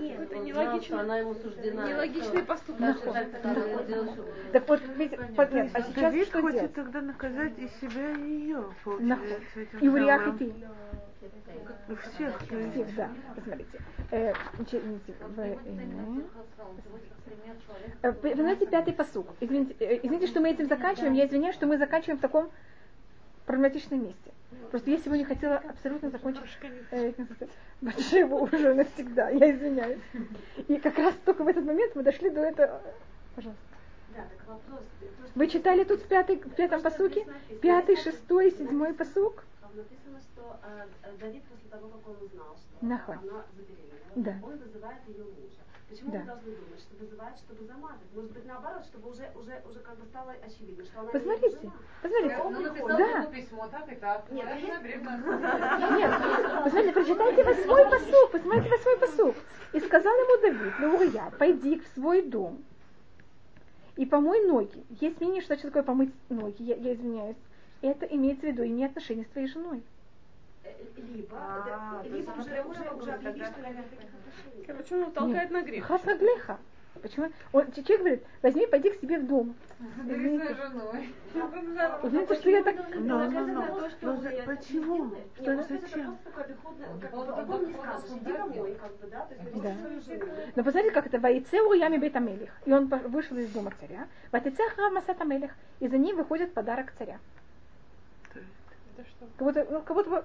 [0.00, 0.96] Нет, это нелогично.
[0.96, 1.88] знал, она ему суждена.
[1.88, 3.02] Нелогичный поступок.
[3.02, 3.42] Так,
[4.52, 5.18] так вот, видите,
[5.52, 6.74] нет, а сейчас Давид что хочет делать?
[6.74, 10.54] тогда наказать и себя, и ее, получается, И Уриах и ты.
[11.88, 12.40] Ну, всех.
[12.40, 13.80] Всех, да, посмотрите.
[14.10, 15.56] Э, извините, в, э,
[18.02, 19.28] Э, Вы знаете, пятый посук.
[19.40, 21.12] Извините, э, извините, что мы этим заканчиваем.
[21.12, 22.50] Я извиняюсь, что мы заканчиваем в таком
[23.46, 24.32] проблематичном месте.
[24.70, 26.42] Просто я сегодня хотела абсолютно закончить
[26.90, 27.12] э,
[27.80, 29.30] Батшеву уже навсегда.
[29.30, 30.00] Я извиняюсь.
[30.68, 32.80] И как раз только в этот момент мы дошли до этого.
[33.34, 33.62] Пожалуйста.
[34.16, 34.80] Да, так вопрос.
[35.00, 37.26] э, то, Вы читали тут в, пятый, в пятом посуке?
[37.62, 39.44] Пятый, шестой, седьмой посук?
[39.60, 43.14] Там написано, что э, э, Давид после того, как он узнал, что Нахуй.
[43.16, 44.34] она забеременела, Да.
[44.42, 45.62] он вызывает ее мужа.
[45.90, 46.18] Почему Да.
[46.20, 48.06] мы должны думать, что вызывает, чтобы замазать?
[48.14, 51.62] Может быть, наоборот, чтобы уже, уже, уже как бы стало очевидно, что она Посмотрите, не
[51.62, 51.72] жена.
[52.00, 52.36] посмотрите.
[52.44, 53.26] Ну, написал Да.
[53.26, 54.30] письмо, так и так.
[54.30, 54.78] Нет, Я.
[54.80, 56.10] Нет,
[56.64, 59.36] посмотрите, прочитайте восьмой посук, посмотрите восьмой посук.
[59.72, 62.62] И сказал ему Давид, ну Урия, пойди в свой дом
[63.96, 64.84] и помой ноги.
[65.00, 67.36] Есть мнение, что такое помыть ноги, я, я извиняюсь.
[67.82, 69.82] Это имеется в виду имея отношения с твоей женой.
[70.96, 74.64] Либо, А, да, либо уже, уже, что я отношений.
[74.66, 75.84] Короче, он толкает на грех.
[75.86, 76.58] Хасаглеха.
[77.02, 77.30] Почему?
[77.52, 79.54] Он, человек говорит, возьми, пойди к себе в дом.
[80.02, 80.38] Вы
[82.10, 82.76] знаете, что я так...
[82.94, 85.10] Но, но, но, но почему?
[85.40, 86.18] Что, зачем?
[86.24, 86.32] это
[89.00, 89.70] бы, да, то есть Да.
[89.70, 90.26] возьми свою жену.
[90.56, 92.50] Но посмотрите, как это Ваицеу Ями Бетамелих.
[92.66, 94.06] И он вышел из дома царя.
[94.32, 95.52] Ватицех Масата Мелих.
[95.78, 97.18] И за ним выходит подарок царя.
[98.34, 99.26] Это что?
[99.36, 100.24] Как будто, ну, как будто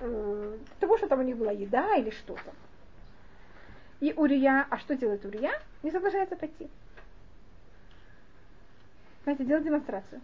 [0.00, 2.52] э, того, что там у них была еда или что-то.
[4.00, 5.52] И Урия, а что делает Урия?
[5.82, 6.68] Не соглашается пойти.
[9.24, 10.20] Знаете, делает демонстрацию.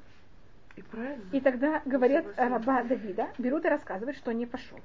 [0.76, 1.24] И правильно.
[1.32, 4.78] И тогда говорят раба Давида, берут и рассказывают, что не пошел.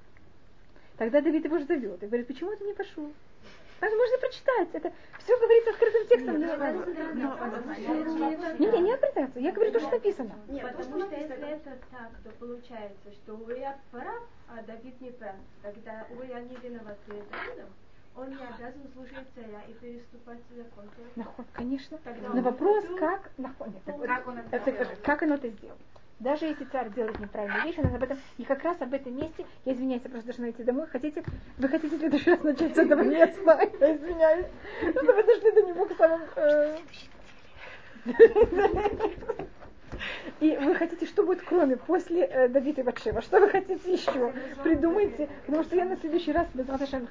[0.97, 3.11] Тогда Давид его же зовет и говорит, почему ты не пошел?
[3.79, 4.69] Так можно прочитать.
[4.73, 6.37] Это все говорится открытым текстом.
[8.59, 9.39] Не, не, не оправдаться.
[9.39, 10.35] Я говорю то, что написано.
[10.47, 15.35] Нет, Потому что если это так, то получается, что Урия прав, а Давид не прав.
[15.61, 17.69] Тогда Урия не виноват перед Давидом.
[18.15, 20.85] Он не обязан слушать царя и переступать закон.
[21.15, 21.99] Наход, конечно.
[21.99, 25.77] Тогда Но вопрос, как, наход, нет, Как он это как он это сделал.
[26.19, 29.15] Даже если царь делает неправильную вещь, у нас об этом, и как раз об этом
[29.15, 31.23] месте, я извиняюсь, я просто должна идти домой, хотите,
[31.59, 34.47] вы хотите в следующий раз начать с этого места, я извиняюсь,
[34.79, 36.25] что вы дошли до него к самому...
[36.35, 36.77] э,
[40.39, 43.21] И вы хотите, что будет кроме, после э, Давида и Батшева?
[43.21, 44.33] Что вы хотите еще?
[44.63, 45.29] Придумайте.
[45.45, 46.47] Потому что я на следующий раз,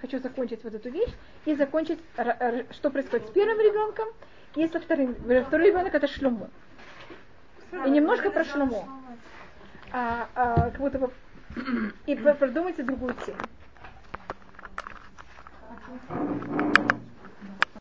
[0.01, 1.12] хочу закончить вот эту вещь
[1.45, 1.99] и закончить,
[2.70, 4.09] что происходит с первым ребенком
[4.55, 5.15] и со вторым.
[5.15, 6.49] Второй ребенок это Шлюму.
[7.72, 8.88] И немножко про Шлюму.
[9.93, 11.10] А, а, как будто бы...
[12.06, 13.38] И про- продумайте другую тему.